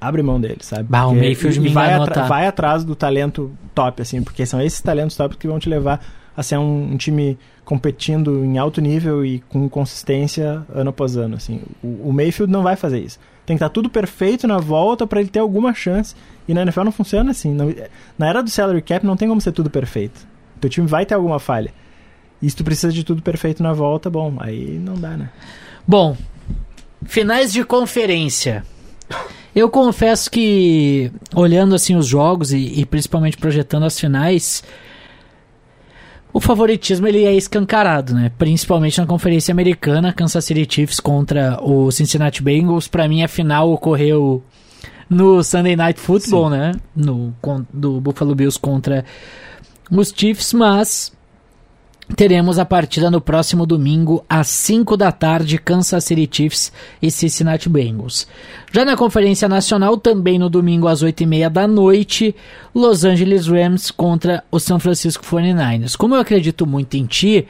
abre 0.00 0.22
mão 0.22 0.40
deles, 0.40 0.64
sabe? 0.64 0.84
Bah, 0.84 1.04
o 1.04 1.14
Mayfield 1.14 1.60
me 1.60 1.68
vai, 1.68 1.92
atra- 1.92 2.14
tá? 2.14 2.22
vai 2.26 2.46
atrás 2.46 2.84
do 2.84 2.96
talento 2.96 3.52
top, 3.74 4.00
assim, 4.00 4.22
porque 4.22 4.46
são 4.46 4.62
esses 4.62 4.80
talentos 4.80 5.14
top 5.14 5.36
que 5.36 5.46
vão 5.46 5.58
te 5.58 5.68
levar 5.68 6.00
a 6.40 6.42
ser 6.42 6.58
um, 6.58 6.92
um 6.92 6.96
time 6.96 7.38
competindo 7.64 8.44
em 8.44 8.58
alto 8.58 8.80
nível 8.80 9.24
e 9.24 9.40
com 9.48 9.68
consistência 9.68 10.64
ano 10.74 10.90
após 10.90 11.16
ano, 11.16 11.36
assim. 11.36 11.60
O, 11.82 12.08
o 12.08 12.12
Mayfield 12.12 12.52
não 12.52 12.62
vai 12.62 12.76
fazer 12.76 13.00
isso. 13.00 13.18
Tem 13.46 13.56
que 13.56 13.62
estar 13.62 13.68
tudo 13.68 13.88
perfeito 13.88 14.46
na 14.46 14.58
volta 14.58 15.06
para 15.06 15.20
ele 15.20 15.28
ter 15.28 15.38
alguma 15.38 15.74
chance. 15.74 16.14
E 16.48 16.54
na 16.54 16.62
NFL 16.62 16.84
não 16.84 16.92
funciona 16.92 17.30
assim. 17.30 17.54
Não- 17.54 17.74
na 18.18 18.28
era 18.28 18.42
do 18.42 18.50
salary 18.50 18.82
cap 18.82 19.04
não 19.04 19.16
tem 19.16 19.28
como 19.28 19.40
ser 19.40 19.52
tudo 19.52 19.70
perfeito. 19.70 20.26
Teu 20.60 20.70
time 20.70 20.86
vai 20.86 21.06
ter 21.06 21.14
alguma 21.14 21.38
falha. 21.38 21.72
E 22.42 22.48
se 22.48 22.56
tu 22.56 22.64
precisa 22.64 22.92
de 22.92 23.04
tudo 23.04 23.22
perfeito 23.22 23.62
na 23.62 23.72
volta, 23.72 24.08
bom, 24.08 24.34
aí 24.38 24.78
não 24.78 24.94
dá, 24.94 25.10
né? 25.16 25.30
Bom, 25.86 26.16
finais 27.04 27.52
de 27.52 27.64
conferência. 27.64 28.64
Eu 29.54 29.68
confesso 29.68 30.30
que, 30.30 31.10
olhando 31.34 31.74
assim 31.74 31.96
os 31.96 32.06
jogos 32.06 32.52
e, 32.52 32.80
e 32.80 32.86
principalmente 32.86 33.36
projetando 33.36 33.84
as 33.84 33.98
finais, 33.98 34.62
o 36.32 36.40
favoritismo 36.40 37.06
ele 37.06 37.24
é 37.24 37.34
escancarado, 37.34 38.14
né? 38.14 38.30
Principalmente 38.38 38.98
na 38.98 39.06
conferência 39.06 39.52
americana, 39.52 40.12
Kansas 40.12 40.44
City 40.44 40.66
Chiefs 40.68 41.00
contra 41.00 41.58
o 41.62 41.90
Cincinnati 41.90 42.42
Bengals. 42.42 42.88
Pra 42.88 43.08
mim 43.08 43.22
a 43.22 43.28
final 43.28 43.70
ocorreu 43.70 44.42
no 45.08 45.42
Sunday 45.42 45.74
Night 45.74 45.98
Football, 45.98 46.50
né? 46.50 46.72
No 46.94 47.34
do 47.72 48.00
Buffalo 48.00 48.34
Bills 48.34 48.58
contra 48.58 49.04
os 49.90 50.12
Chiefs, 50.14 50.52
mas 50.52 51.12
teremos 52.16 52.58
a 52.58 52.64
partida 52.64 53.10
no 53.10 53.20
próximo 53.20 53.64
domingo 53.66 54.24
às 54.28 54.48
5 54.48 54.96
da 54.96 55.10
tarde, 55.12 55.58
Kansas 55.58 56.04
City 56.04 56.28
Chiefs 56.30 56.72
e 57.00 57.10
Cincinnati 57.10 57.68
Bengals. 57.68 58.26
Já 58.72 58.84
na 58.84 58.96
Conferência 58.96 59.48
Nacional, 59.48 59.96
também 59.96 60.38
no 60.38 60.50
domingo 60.50 60.86
às 60.88 61.02
8 61.02 61.22
e 61.22 61.26
meia 61.26 61.48
da 61.50 61.66
noite, 61.66 62.34
Los 62.74 63.04
Angeles 63.04 63.46
Rams 63.46 63.90
contra 63.90 64.42
o 64.50 64.58
São 64.58 64.78
Francisco 64.78 65.24
49ers. 65.24 65.96
Como 65.96 66.14
eu 66.14 66.20
acredito 66.20 66.66
muito 66.66 66.96
em 66.96 67.06
ti, 67.06 67.46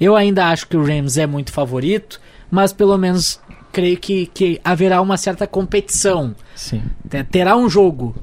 eu 0.00 0.14
ainda 0.16 0.46
acho 0.48 0.66
que 0.68 0.76
o 0.76 0.84
Rams 0.84 1.16
é 1.18 1.26
muito 1.26 1.52
favorito, 1.52 2.20
mas 2.50 2.72
pelo 2.72 2.96
menos 2.98 3.40
creio 3.72 3.96
que, 3.96 4.26
que 4.26 4.60
haverá 4.64 5.00
uma 5.00 5.16
certa 5.16 5.46
competição. 5.46 6.34
Sim. 6.54 6.82
Te- 7.08 7.24
Terá 7.24 7.56
um 7.56 7.68
jogo. 7.68 8.14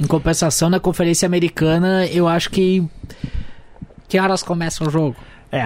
Em 0.00 0.06
compensação, 0.06 0.70
na 0.70 0.78
Conferência 0.78 1.26
Americana, 1.26 2.06
eu 2.06 2.28
acho 2.28 2.50
que. 2.50 2.84
Que 4.08 4.18
horas 4.18 4.42
começa 4.42 4.82
o 4.84 4.90
jogo? 4.90 5.14
É. 5.52 5.64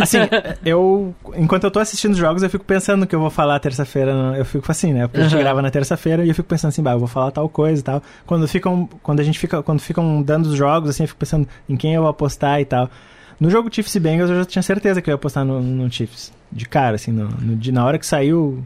Assim, 0.00 0.18
eu. 0.64 1.14
Enquanto 1.36 1.64
eu 1.64 1.70
tô 1.70 1.78
assistindo 1.78 2.12
os 2.12 2.18
jogos, 2.18 2.42
eu 2.42 2.50
fico 2.50 2.64
pensando 2.64 3.06
que 3.06 3.14
eu 3.14 3.20
vou 3.20 3.30
falar 3.30 3.58
terça-feira. 3.60 4.12
Eu 4.36 4.44
fico 4.44 4.70
assim, 4.70 4.92
né? 4.92 5.06
Porque 5.06 5.20
a 5.20 5.22
gente 5.24 5.34
Aham. 5.34 5.42
grava 5.42 5.62
na 5.62 5.70
terça-feira 5.70 6.24
e 6.24 6.28
eu 6.28 6.34
fico 6.34 6.48
pensando 6.48 6.70
assim, 6.70 6.82
bah, 6.82 6.92
eu 6.92 6.98
vou 6.98 7.08
falar 7.08 7.30
tal 7.30 7.48
coisa 7.48 7.80
e 7.80 7.84
tal. 7.84 8.02
Quando 8.26 8.46
ficam. 8.48 8.88
Quando 9.02 9.20
a 9.20 9.22
gente 9.22 9.38
fica. 9.38 9.62
Quando 9.62 9.80
ficam 9.80 10.22
dando 10.22 10.46
os 10.46 10.54
jogos, 10.56 10.90
assim, 10.90 11.04
eu 11.04 11.08
fico 11.08 11.18
pensando 11.20 11.46
em 11.68 11.76
quem 11.76 11.94
eu 11.94 12.02
vou 12.02 12.10
apostar 12.10 12.60
e 12.60 12.64
tal. 12.64 12.90
No 13.38 13.48
jogo 13.50 13.72
Chiefs 13.72 13.94
e 13.94 14.00
Bengals, 14.00 14.30
eu 14.30 14.36
já 14.38 14.44
tinha 14.44 14.62
certeza 14.62 15.00
que 15.00 15.08
eu 15.08 15.12
ia 15.12 15.16
apostar 15.16 15.44
no, 15.44 15.60
no 15.62 15.90
Chiefs. 15.90 16.32
De 16.52 16.66
cara, 16.66 16.96
assim, 16.96 17.10
no, 17.12 17.28
no- 17.28 17.56
de- 17.56 17.72
na 17.72 17.84
hora 17.84 17.98
que 17.98 18.06
saiu. 18.06 18.62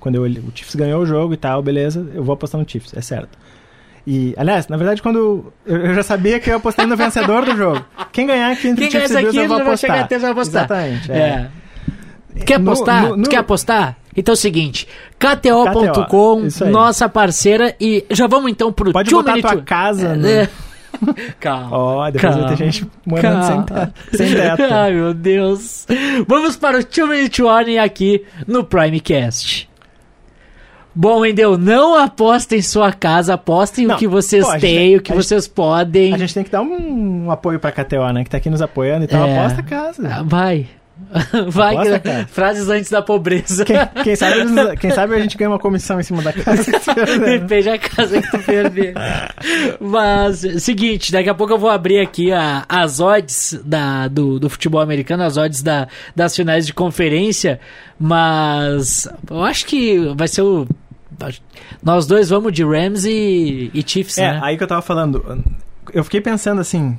Quando 0.00 0.14
eu, 0.16 0.22
o 0.22 0.52
Chiefs 0.54 0.74
ganhou 0.74 1.02
o 1.02 1.06
jogo 1.06 1.34
e 1.34 1.36
tal, 1.36 1.62
beleza, 1.62 2.06
eu 2.14 2.22
vou 2.22 2.34
apostar 2.34 2.60
no 2.60 2.68
Chiefs, 2.68 2.92
é 2.94 3.00
certo. 3.00 3.36
E, 4.06 4.34
aliás, 4.36 4.68
na 4.68 4.76
verdade, 4.76 5.00
quando. 5.00 5.52
Eu, 5.64 5.76
eu 5.86 5.94
já 5.94 6.02
sabia 6.02 6.38
que 6.38 6.50
eu 6.50 6.52
ia 6.52 6.56
apostar 6.58 6.86
no 6.86 6.94
vencedor 6.96 7.44
do 7.44 7.56
jogo. 7.56 7.84
Quem 8.12 8.26
ganhar 8.26 8.52
aqui 8.52 8.68
entre 8.68 8.88
Quem 8.88 8.90
Chiefs 8.90 9.10
e 9.10 9.14
Bills, 9.16 9.28
aqui 9.28 9.36
eu 9.38 9.48
vou 9.48 9.56
já 9.58 9.64
vai 9.64 9.72
apostar. 9.72 9.90
chegar 9.90 10.04
até 10.04 10.18
vai 10.18 10.30
apostar. 10.30 10.64
Exatamente. 10.64 11.12
É. 11.12 11.16
É. 11.16 12.44
Quer 12.44 12.58
No- 12.58 12.70
apostar? 12.70 13.02
no- 13.02 13.16
no- 13.16 13.22
Tu 13.22 13.30
quer 13.30 13.36
apostar? 13.38 13.96
Então 14.16 14.32
é 14.32 14.34
o 14.34 14.36
seguinte, 14.36 14.86
KTO.com, 15.18 16.48
KTO, 16.48 16.66
nossa 16.70 17.08
parceira, 17.08 17.74
e 17.80 18.04
já 18.10 18.26
vamos 18.26 18.50
então 18.50 18.72
pro 18.72 18.92
Pode 18.92 19.10
botar 19.10 19.32
a 19.32 19.34
Minute 19.36 19.52
tua 19.52 19.62
casa. 19.62 20.14
no- 20.14 20.26
É. 20.28 20.48
Calma. 21.40 21.68
Ó, 21.76 22.10
depois 22.10 22.34
vai 22.34 22.42
ter 22.42 22.56
Calma. 22.56 22.56
gente 22.72 22.86
morando 23.04 23.42
sem 23.46 23.62
Calma. 23.64 23.94
Sem 24.12 24.28
teto. 24.34 24.62
Ai, 24.72 24.92
meu 24.92 25.14
Deus. 25.14 25.86
Vamos 26.28 26.56
para 26.56 26.78
o 26.78 26.84
Two 26.84 27.08
Minute 27.08 27.42
Warning 27.42 27.78
aqui 27.78 28.24
no 28.46 28.62
Primecast. 28.64 29.68
Bom, 30.94 31.20
Wendel, 31.20 31.58
não 31.58 31.96
apostem 31.98 32.58
em 32.60 32.62
sua 32.62 32.92
casa, 32.92 33.34
apostem 33.34 33.86
Não, 33.86 33.96
o 33.96 33.98
que 33.98 34.06
vocês 34.06 34.44
pô, 34.44 34.52
têm, 34.52 34.60
tem- 34.60 34.96
o 34.96 35.00
que 35.02 35.12
a 35.12 35.14
gente- 35.16 35.24
vocês 35.26 35.48
podem. 35.48 36.14
A 36.14 36.18
gente 36.18 36.32
tem 36.34 36.44
que 36.44 36.50
dar 36.50 36.62
um, 36.62 37.24
um 37.26 37.30
apoio 37.30 37.58
pra 37.58 37.72
KTO, 37.72 38.12
né? 38.12 38.22
Que 38.24 38.30
tá 38.30 38.36
aqui 38.36 38.48
nos 38.48 38.62
apoiando. 38.62 39.04
Então 39.04 39.24
É. 39.26 39.38
aposta 39.38 39.60
a 39.60 39.64
casa. 39.64 40.08
Ah, 40.08 40.22
Vai. 40.22 40.66
Vai, 41.48 41.74
Aposta, 41.74 41.98
que- 41.98 42.08
cara. 42.08 42.26
frases 42.28 42.68
antes 42.68 42.88
da 42.88 43.02
pobreza. 43.02 43.64
Quem, 43.64 43.76
quem 44.04 44.14
sabe, 44.14 44.36
quem 44.78 44.90
sabe 44.92 45.16
a 45.16 45.18
gente 45.18 45.36
ganha 45.36 45.50
uma 45.50 45.58
comissão 45.58 45.98
em 45.98 46.04
cima 46.04 46.22
da 46.22 46.32
casa. 46.32 46.70
Depende 47.18 47.64
da 47.64 47.78
casa 47.78 48.22
que 48.22 48.30
tu 48.30 48.38
perder. 48.38 48.94
Mas, 49.80 50.46
seguinte, 50.62 51.10
daqui 51.10 51.28
a 51.28 51.34
pouco 51.34 51.52
eu 51.52 51.58
vou 51.58 51.68
abrir 51.68 51.98
aqui 51.98 52.30
a- 52.32 52.64
as 52.68 53.00
odds 53.00 53.60
da, 53.64 54.06
do, 54.06 54.38
do 54.38 54.48
futebol 54.48 54.80
americano, 54.80 55.24
as 55.24 55.36
odds 55.36 55.64
da, 55.64 55.88
das 56.14 56.36
finais 56.36 56.64
de 56.64 56.72
conferência, 56.72 57.58
mas 57.98 59.08
eu 59.28 59.42
acho 59.42 59.66
que 59.66 59.98
vai 60.14 60.28
ser 60.28 60.42
o. 60.42 60.66
Nós 61.82 62.06
dois 62.06 62.28
vamos 62.30 62.52
de 62.52 62.64
Rams 62.64 63.04
e, 63.04 63.70
e 63.74 63.82
Chiefs, 63.86 64.18
É, 64.18 64.32
né? 64.32 64.40
aí 64.42 64.56
que 64.56 64.62
eu 64.62 64.68
tava 64.68 64.82
falando. 64.82 65.42
Eu 65.92 66.02
fiquei 66.04 66.20
pensando 66.20 66.60
assim. 66.60 66.96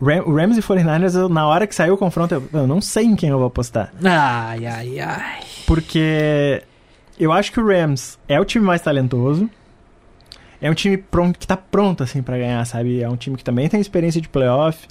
Ram, 0.00 0.22
o 0.26 0.34
Rams 0.36 0.58
e 0.58 0.62
49ers, 0.62 1.14
eu, 1.18 1.28
na 1.28 1.46
hora 1.46 1.66
que 1.66 1.74
saiu 1.74 1.94
o 1.94 1.96
confronto, 1.98 2.34
eu, 2.34 2.42
eu 2.52 2.66
não 2.66 2.80
sei 2.80 3.04
em 3.06 3.16
quem 3.16 3.30
eu 3.30 3.38
vou 3.38 3.46
apostar. 3.46 3.92
Ai, 4.04 4.66
ai, 4.66 5.00
ai. 5.00 5.40
Porque 5.66 6.62
eu 7.18 7.32
acho 7.32 7.50
que 7.50 7.58
o 7.60 7.66
Rams 7.66 8.18
é 8.28 8.38
o 8.40 8.44
time 8.44 8.64
mais 8.64 8.82
talentoso. 8.82 9.48
É 10.60 10.70
um 10.70 10.74
time 10.74 10.96
pronto, 10.96 11.38
que 11.38 11.46
tá 11.46 11.56
pronto, 11.56 12.02
assim, 12.02 12.22
pra 12.22 12.36
ganhar, 12.38 12.64
sabe? 12.66 13.02
É 13.02 13.08
um 13.08 13.16
time 13.16 13.36
que 13.36 13.44
também 13.44 13.68
tem 13.68 13.80
experiência 13.80 14.20
de 14.20 14.28
playoff. 14.28 14.86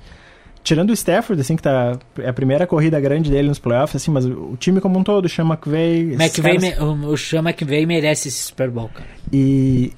Tirando 0.66 0.90
o 0.90 0.94
Stafford, 0.94 1.40
assim, 1.40 1.56
que 1.56 1.62
tá... 1.64 1.98
É 2.18 2.28
a 2.28 2.34
primeira 2.34 2.66
corrida 2.68 3.00
grande 3.00 3.30
dele 3.32 3.48
nos 3.48 3.60
playoffs, 3.60 3.96
assim, 4.02 4.12
mas 4.12 4.26
o, 4.26 4.32
o 4.54 4.58
time 4.58 4.82
como 4.82 5.00
um 5.00 5.04
todo, 5.04 5.30
chama 5.30 5.54
McVay... 5.56 6.16
esses 6.16 6.38
McVay, 6.40 6.60
caras- 6.60 6.80
me- 6.80 7.06
o, 7.08 7.12
o 7.12 7.16
Chama 7.18 7.52
McVay 7.52 7.86
merece 7.86 8.28
esse 8.28 8.44
Super 8.44 8.70
Bowl, 8.72 8.90
cara. 8.90 9.08
E... 9.32 9.94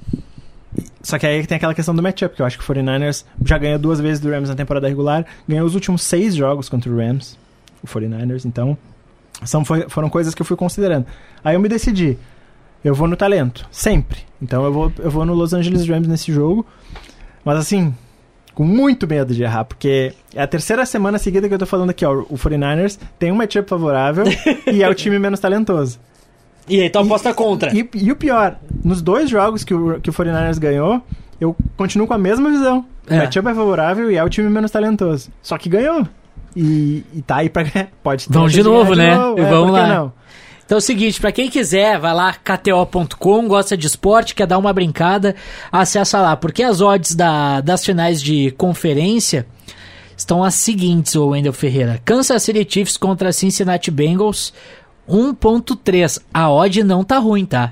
Só 1.02 1.18
que 1.18 1.26
aí 1.26 1.46
tem 1.48 1.56
aquela 1.56 1.74
questão 1.74 1.96
do 1.96 2.04
matchup, 2.04 2.36
que 2.36 2.42
eu 2.42 2.46
acho 2.46 2.58
que 2.60 2.70
o 2.70 2.76
49ers 2.76 3.24
já 3.46 3.58
ganhou 3.58 3.80
duas 3.80 4.00
vezes 4.00 4.20
do 4.20 4.30
Rams 4.30 4.50
na 4.50 4.56
temporada 4.56 4.88
regular, 4.88 5.26
ganhou 5.48 5.66
os 5.66 5.74
últimos 5.74 6.04
seis 6.04 6.36
jogos 6.36 6.70
contra 6.70 6.92
o 6.92 6.98
Rams, 6.98 7.38
o 7.82 7.88
49ers, 7.88 8.46
então 8.46 8.78
são, 9.46 9.64
foi- 9.66 9.88
foram 9.90 10.10
coisas 10.10 10.36
que 10.36 10.42
eu 10.42 10.46
fui 10.46 10.58
considerando. 10.58 11.06
Aí 11.44 11.56
eu 11.56 11.60
me 11.60 11.70
decidi, 11.70 12.18
eu 12.84 12.94
vou 12.94 13.08
no 13.08 13.16
talento, 13.16 13.66
sempre. 13.72 14.20
Então 14.42 14.66
eu 14.66 14.74
vou, 14.74 14.92
eu 15.00 15.10
vou 15.10 15.26
no 15.26 15.34
Los 15.34 15.54
Angeles 15.54 15.88
Rams 15.88 16.08
nesse 16.10 16.32
jogo. 16.32 16.66
Mas 17.46 17.58
assim, 17.58 17.96
com 18.58 18.64
muito 18.64 19.08
medo 19.08 19.36
de 19.36 19.44
errar, 19.44 19.66
porque 19.66 20.14
é 20.34 20.42
a 20.42 20.48
terceira 20.48 20.84
semana 20.84 21.20
seguida 21.20 21.48
que 21.48 21.54
eu 21.54 21.60
tô 21.60 21.68
falando 21.68 21.92
aqui, 21.92 22.04
ó. 22.04 22.12
O 22.28 22.34
49ers 22.40 22.98
tem 23.20 23.32
um 23.32 23.36
matchup 23.36 23.70
favorável 23.70 24.24
e 24.74 24.82
é 24.82 24.90
o 24.90 24.96
time 24.96 25.20
menos 25.20 25.40
talentoso. 25.40 26.00
E 26.68 26.82
aí, 26.82 26.88
então 26.88 27.04
aposta 27.04 27.32
contra. 27.36 27.72
E, 27.72 27.88
e, 27.94 28.12
o 28.12 28.16
pior, 28.16 28.58
nos 28.84 29.00
dois 29.00 29.30
jogos 29.30 29.64
que 29.64 29.76
o, 29.76 30.02
que 30.02 30.10
o 30.10 30.14
49ers 30.14 30.58
ganhou, 30.58 31.04
eu 31.40 31.56
continuo 31.78 32.08
com 32.08 32.16
a 32.16 32.18
mesma 32.18 32.50
visão. 32.50 32.84
O 33.08 33.14
É. 33.14 33.18
matchup 33.20 33.48
é 33.48 33.54
favorável 33.54 34.10
e 34.12 34.18
é 34.18 34.24
o 34.24 34.28
time 34.30 34.50
menos 34.50 34.72
talentoso. 34.72 35.30
Só 35.44 35.56
que 35.56 35.70
ganhou. 35.70 36.08
E, 36.56 37.04
e 37.14 37.22
tá 37.22 37.36
aí 37.36 37.50
pra 37.50 37.62
ganhar. 37.62 37.90
Pode 38.02 38.28
ter 38.28 38.34
Vamos 38.34 38.52
de 38.54 38.64
novo, 38.64 38.96
né? 38.96 39.16
novo, 39.16 39.38
E 39.40 39.44
é, 39.44 39.50
vamos 39.52 39.72
lá. 39.72 39.88
não? 39.88 40.14
Então 40.68 40.76
é 40.76 40.80
o 40.80 40.82
seguinte, 40.82 41.22
pra 41.22 41.32
quem 41.32 41.50
quiser, 41.50 41.98
vai 41.98 42.14
lá 42.14 42.34
kto.com, 42.34 43.48
gosta 43.48 43.78
de 43.78 43.88
esporte, 43.88 44.36
quer 44.36 44.46
dar 44.46 44.58
uma 44.58 44.74
brincada, 44.74 45.34
acessa 45.72 46.20
lá, 46.20 46.36
porque 46.36 46.62
as 46.62 46.82
odds 46.82 47.16
da, 47.16 47.62
das 47.62 47.86
finais 47.86 48.22
de 48.22 48.52
conferência 48.52 49.48
estão 50.18 50.44
as 50.44 50.56
seguintes, 50.56 51.16
ô 51.16 51.28
Wendel 51.28 51.54
Ferreira. 51.54 52.02
Kansas 52.04 52.44
City 52.44 52.68
Chiefs 52.70 52.98
contra 52.98 53.32
Cincinnati 53.32 53.90
Bengals, 53.90 54.54
1.3. 55.10 56.22
A 56.34 56.52
odd 56.52 56.84
não 56.84 57.02
tá 57.02 57.18
ruim, 57.18 57.46
tá? 57.46 57.72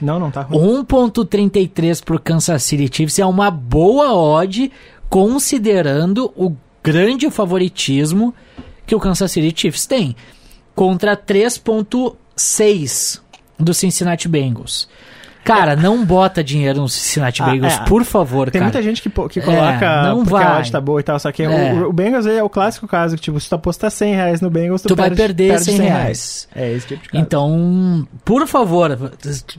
Não, 0.00 0.18
não 0.18 0.30
tá 0.30 0.40
ruim. 0.40 0.82
1.33 0.82 2.02
pro 2.02 2.18
Kansas 2.18 2.62
City 2.62 2.88
Chiefs 2.90 3.18
é 3.18 3.26
uma 3.26 3.50
boa 3.50 4.14
odd, 4.14 4.72
considerando 5.10 6.32
o 6.34 6.56
grande 6.82 7.30
favoritismo 7.30 8.34
que 8.86 8.94
o 8.94 9.00
Kansas 9.00 9.30
City 9.30 9.52
Chiefs 9.54 9.84
tem. 9.84 10.16
Contra 10.74 11.16
3.6 11.16 13.20
do 13.58 13.74
Cincinnati 13.74 14.28
Bengals. 14.28 14.88
Cara, 15.44 15.76
não 15.76 16.02
bota 16.06 16.42
dinheiro 16.42 16.80
no 16.80 16.88
Cincinnati 16.88 17.42
Ah, 17.42 17.50
Bengals, 17.50 17.74
é. 17.74 17.84
por 17.84 18.02
favor, 18.02 18.50
Tem 18.50 18.60
cara. 18.60 18.72
muita 18.72 18.82
gente 18.82 19.02
que, 19.02 19.10
que 19.28 19.40
É, 19.40 19.42
coloca 19.42 20.02
não 20.04 20.24
porque 20.24 20.42
a 20.42 20.48
vai. 20.48 20.60
odd 20.60 20.72
tá 20.72 20.80
boa 20.80 21.00
e 21.00 21.02
tal, 21.02 21.18
só 21.20 21.30
que 21.30 21.42
É. 21.42 21.74
o, 21.74 21.90
o 21.90 21.92
Bengals 21.92 22.24
é 22.24 22.42
o 22.42 22.48
clássico 22.48 22.88
caso 22.88 23.14
que, 23.14 23.20
tipo, 23.20 23.38
se 23.38 23.46
tu 23.50 23.54
apostar 23.54 23.90
100 23.90 24.14
reais 24.14 24.40
no 24.40 24.48
Bengals, 24.48 24.80
tu, 24.80 24.88
Tu 24.88 24.96
vai 24.96 25.10
perde, 25.10 25.22
perder 25.22 25.48
perde 25.50 25.64
100 25.66 25.76
reais. 25.80 26.48
É 26.56 26.72
esse 26.72 26.86
tipo 26.86 27.02
de 27.02 27.08
caso. 27.10 27.22
Então, 27.22 28.08
por 28.24 28.46
favor, 28.48 29.12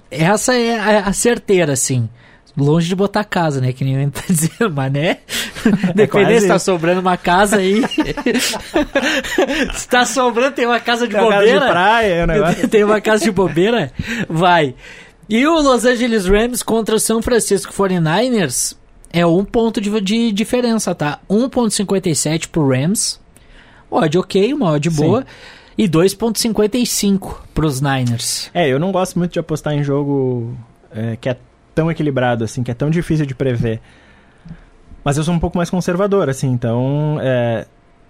essa 0.09 0.55
é 0.55 0.80
a, 0.80 1.01
a 1.07 1.13
certeira, 1.13 1.74
assim. 1.74 2.09
Longe 2.57 2.87
de 2.87 2.95
botar 2.95 3.23
casa, 3.23 3.59
né? 3.59 3.73
Que 3.73 3.83
nem 3.83 4.09
tá 4.09 4.21
dizendo, 4.29 4.73
mas 4.73 4.91
né? 4.91 5.17
Dependendo 5.93 6.07
quase 6.09 6.41
se 6.41 6.47
tá 6.47 6.59
sobrando 6.59 7.01
uma 7.01 7.17
casa 7.17 7.57
aí. 7.57 7.81
se 9.73 9.87
tá 9.87 10.05
sobrando, 10.05 10.55
tem 10.55 10.65
uma 10.65 10.79
casa 10.79 11.07
de 11.07 11.13
Tem 11.13 11.21
uma 11.21 11.31
casa 11.31 11.41
bobeira. 11.41 11.65
de 11.65 11.71
praia, 11.71 12.13
é 12.13 12.67
tem 12.67 12.83
uma 12.83 13.01
casa 13.01 13.23
de 13.25 13.31
bobeira, 13.31 13.91
vai. 14.29 14.75
E 15.27 15.45
o 15.45 15.59
Los 15.59 15.85
Angeles 15.85 16.25
Rams 16.27 16.61
contra 16.63 16.95
o 16.95 16.99
São 16.99 17.21
Francisco 17.21 17.73
49ers 17.73 18.75
é 19.11 19.25
um 19.25 19.43
ponto 19.43 19.81
de, 19.81 19.89
de 20.01 20.31
diferença, 20.31 20.93
tá? 20.93 21.19
1.57 21.29 22.47
pro 22.49 22.67
Rams. 22.69 23.19
Odd 23.89 24.17
ok, 24.17 24.53
uma 24.53 24.71
odd 24.71 24.89
Sim. 24.89 24.95
boa. 24.95 25.25
E 25.77 25.89
2.55 25.89 27.37
pros 27.53 27.81
Niners. 27.81 28.49
É, 28.53 28.69
eu 28.69 28.79
não 28.79 28.91
gosto 28.91 29.17
muito 29.19 29.33
de 29.33 29.39
apostar 29.39 29.73
em 29.73 29.83
jogo 29.83 30.55
é, 30.91 31.17
que 31.19 31.27
é 31.27 31.37
tão 31.76 31.91
equilibrado, 31.91 32.43
assim, 32.45 32.63
que 32.63 32.71
é 32.71 32.73
tão 32.73 32.89
difícil 32.89 33.26
de 33.26 33.36
prever. 33.36 33.82
Mas 35.03 35.17
eu 35.17 35.23
sou 35.23 35.34
um 35.34 35.39
pouco 35.39 35.57
mais 35.57 35.69
conservador, 35.69 36.30
assim, 36.30 36.49
então 36.51 37.17
é, 37.21 37.65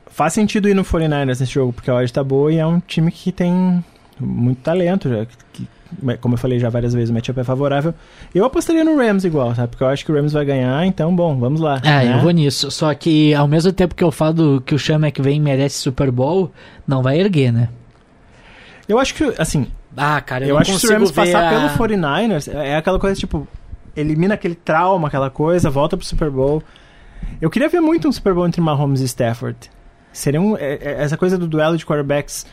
faz 0.08 0.32
sentido 0.34 0.70
ir 0.70 0.74
no 0.74 0.84
49ers 0.84 1.26
nesse 1.40 1.46
jogo, 1.48 1.74
porque 1.74 1.90
a 1.92 1.96
odd 1.96 2.14
tá 2.14 2.24
boa 2.24 2.54
e 2.54 2.58
é 2.58 2.66
um 2.66 2.80
time 2.80 3.12
que 3.12 3.32
tem 3.32 3.84
muito 4.20 4.60
talento, 4.62 5.10
já, 5.10 5.26
que- 5.52 5.68
como 6.20 6.34
eu 6.34 6.38
falei 6.38 6.60
já 6.60 6.70
várias 6.70 6.94
vezes, 6.94 7.10
o 7.10 7.14
matchup 7.14 7.40
é 7.40 7.44
favorável. 7.44 7.94
Eu 8.34 8.44
apostaria 8.46 8.84
no 8.84 8.98
Rams 8.98 9.24
igual, 9.24 9.54
sabe? 9.56 9.70
Porque 9.70 9.84
eu 9.84 9.88
acho 9.88 10.04
que 10.06 10.12
o 10.12 10.16
Rams 10.16 10.34
vai 10.34 10.44
ganhar, 10.46 10.86
então, 10.86 11.16
bom, 11.16 11.38
vamos 11.38 11.62
lá. 11.62 11.80
É, 11.84 12.06
né? 12.06 12.14
eu 12.16 12.20
vou 12.22 12.32
nisso. 12.32 12.70
Só 12.72 12.94
que 12.94 13.34
ao 13.34 13.48
mesmo 13.48 13.72
tempo 13.72 13.94
que 13.96 14.04
eu 14.04 14.12
falo 14.12 14.62
que 14.62 14.74
o 14.76 14.80
Sean 14.80 14.96
McVay 14.96 15.40
merece 15.40 15.78
Super 15.78 16.12
Bowl, 16.12 16.52
não 16.88 17.02
vai 17.04 17.20
erguer, 17.20 17.52
né? 17.54 17.70
Eu 18.90 19.00
acho 19.00 19.14
que, 19.14 19.34
assim, 19.38 19.68
Ah, 19.98 20.20
cara, 20.22 20.44
eu, 20.44 20.50
Eu, 20.50 20.54
não 20.56 20.62
acho 20.62 20.74
que 20.74 20.80
se 20.80 20.88
o 20.88 20.92
Rams 20.92 21.12
passar 21.12 21.46
a... 21.46 21.50
pelo 21.50 21.70
49ers, 21.78 22.54
é 22.54 22.70
é 22.70 22.76
aquela 22.76 23.00
coisa 23.00 23.20
tipo, 23.20 23.48
elimina 23.96 24.34
aquele 24.34 24.56
trauma, 24.56 25.08
aquela 25.08 25.30
coisa, 25.30 25.70
volta 25.70 25.96
pro 25.96 26.06
Super 26.06 26.30
Bowl. 26.30 26.62
Eu 27.42 27.50
queria 27.50 27.70
ver 27.70 27.80
muito 27.80 28.08
um 28.08 28.12
Super 28.12 28.34
Bowl 28.34 28.46
entre 28.46 28.62
Mahomes 28.62 29.02
e 29.02 29.06
Stafford. 29.06 29.58
Seria 30.12 30.40
um, 30.42 30.56
é- 30.58 30.76
é- 30.82 30.96
essa 31.04 31.18
coisa 31.18 31.38
do 31.38 31.48
duelo 31.48 31.78
de 31.78 31.86
quarterbacks 31.86 32.46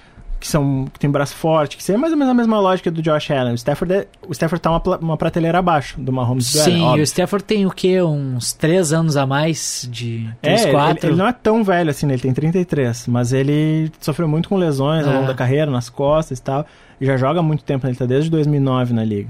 que 0.43 0.49
são 0.49 0.87
que 0.93 0.99
tem 0.99 1.09
braço 1.09 1.37
forte, 1.37 1.77
que 1.77 1.83
seria 1.85 1.99
mais 1.99 2.13
ou 2.13 2.19
menos 2.19 2.33
a 2.33 2.35
mesma 2.35 2.59
lógica 2.59 2.91
do 2.91 3.01
Josh 3.01 3.31
Allen. 3.31 3.53
O 3.53 3.55
Stafford, 3.55 3.95
é- 3.95 4.07
o 4.27 4.33
Stafford 4.33 4.61
tá 4.61 4.71
uma, 4.71 4.83
uma 4.99 5.17
prateleira 5.17 5.59
abaixo 5.61 6.01
do 6.01 6.13
Mahomes 6.13 6.51
e 6.51 6.55
do 6.55 6.61
Allen, 6.63 6.75
Sim, 6.75 6.83
óbvio. 6.83 7.01
o 7.01 7.05
Stafford 7.05 7.45
tem 7.45 7.65
o 7.65 7.71
quê? 7.71 8.03
Uns 8.03 8.53
três 8.53 8.93
anos 8.93 9.17
a 9.17 9.25
mais 9.25 9.89
de 9.91 10.29
É, 10.43 10.55
uns 10.55 10.63
ele, 10.63 10.73
quatro. 10.73 11.09
ele 11.11 11.17
não 11.17 11.29
é 11.29 11.33
tão 11.33 11.63
velho 11.63 11.91
assim, 11.91 12.07
né? 12.07 12.15
ele 12.15 12.23
tem 12.23 12.33
33, 12.35 13.07
mas 13.07 13.33
ele 13.33 13.91
sofreu 14.01 14.27
muito 14.27 14.49
com 14.49 14.57
lesões 14.57 15.07
ao 15.07 15.13
É. 15.13 15.15
longo 15.15 15.29
da 15.29 15.35
carreira, 15.35 15.71
nas 15.71 15.89
costas 15.89 16.39
e 16.39 16.43
tal, 16.43 16.67
e 17.01 17.07
já 17.07 17.17
joga 17.17 17.39
há 17.39 17.43
muito 17.43 17.63
tempo, 17.63 17.87
né? 17.87 17.91
ele 17.93 17.99
tá 17.99 18.05
desde 18.05 18.29
2009 18.29 18.93
na 18.93 19.05
liga. 19.05 19.29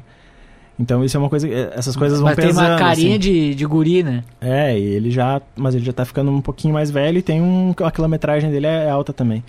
Então 0.80 1.04
isso 1.04 1.16
é 1.16 1.20
uma 1.20 1.28
coisa, 1.28 1.46
essas 1.76 1.94
coisas 1.94 2.18
vão 2.18 2.28
Mas 2.30 2.36
tem 2.36 2.46
pesando. 2.46 2.66
uma 2.70 2.78
carinha 2.78 3.10
assim. 3.10 3.18
de, 3.18 3.54
de 3.54 3.66
guri, 3.66 4.02
né? 4.02 4.24
É, 4.40 4.76
e 4.76 4.82
ele 4.82 5.10
já, 5.10 5.40
mas 5.54 5.74
ele 5.74 5.84
já 5.84 5.92
tá 5.92 6.04
ficando 6.06 6.30
um 6.30 6.40
pouquinho 6.40 6.72
mais 6.72 6.90
velho 6.90 7.18
e 7.18 7.22
tem 7.22 7.40
um, 7.42 7.74
a 7.84 7.90
quilometragem 7.90 8.50
dele 8.50 8.66
é 8.66 8.88
alta 8.88 9.12
também. 9.12 9.44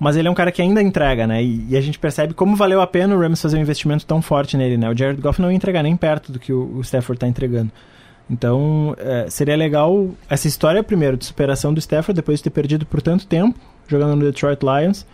Mas 0.00 0.16
ele 0.16 0.26
é 0.26 0.30
um 0.30 0.34
cara 0.34 0.50
que 0.50 0.62
ainda 0.62 0.80
entrega, 0.80 1.26
né? 1.26 1.44
E, 1.44 1.66
e 1.68 1.76
a 1.76 1.80
gente 1.82 1.98
percebe 1.98 2.32
como 2.32 2.56
valeu 2.56 2.80
a 2.80 2.86
pena 2.86 3.14
o 3.14 3.20
Rams 3.20 3.42
fazer 3.42 3.58
um 3.58 3.60
investimento 3.60 4.06
tão 4.06 4.22
forte 4.22 4.56
nele, 4.56 4.78
né? 4.78 4.88
O 4.88 4.96
Jared 4.96 5.20
Goff 5.20 5.42
não 5.42 5.50
ia 5.50 5.56
entregar 5.56 5.82
nem 5.82 5.94
perto 5.94 6.32
do 6.32 6.38
que 6.38 6.54
o, 6.54 6.76
o 6.76 6.80
Stafford 6.80 7.20
tá 7.20 7.28
entregando. 7.28 7.70
Então, 8.30 8.96
é, 8.98 9.28
seria 9.28 9.56
legal 9.56 10.08
essa 10.28 10.48
história, 10.48 10.82
primeiro, 10.82 11.18
de 11.18 11.26
superação 11.26 11.74
do 11.74 11.78
Stafford, 11.80 12.16
depois 12.16 12.38
de 12.38 12.44
ter 12.44 12.50
perdido 12.50 12.86
por 12.86 13.02
tanto 13.02 13.26
tempo, 13.26 13.58
jogando 13.88 14.16
no 14.16 14.24
Detroit 14.24 14.60
Lions, 14.62 15.04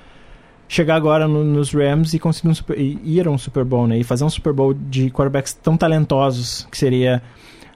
chegar 0.69 0.95
agora 0.95 1.27
no- 1.27 1.43
nos 1.43 1.73
Rams 1.73 2.15
e 2.15 2.19
conseguir 2.21 2.49
um 2.49 2.55
super, 2.55 2.79
e 2.79 3.01
ir 3.03 3.27
a 3.27 3.31
um 3.31 3.39
Super 3.39 3.65
Bowl, 3.65 3.89
né? 3.89 3.99
E 3.99 4.05
fazer 4.05 4.23
um 4.23 4.31
Super 4.31 4.53
Bowl 4.53 4.73
de 4.73 5.11
quarterbacks 5.11 5.53
tão 5.53 5.77
talentosos, 5.77 6.69
que 6.71 6.79
seria... 6.79 7.21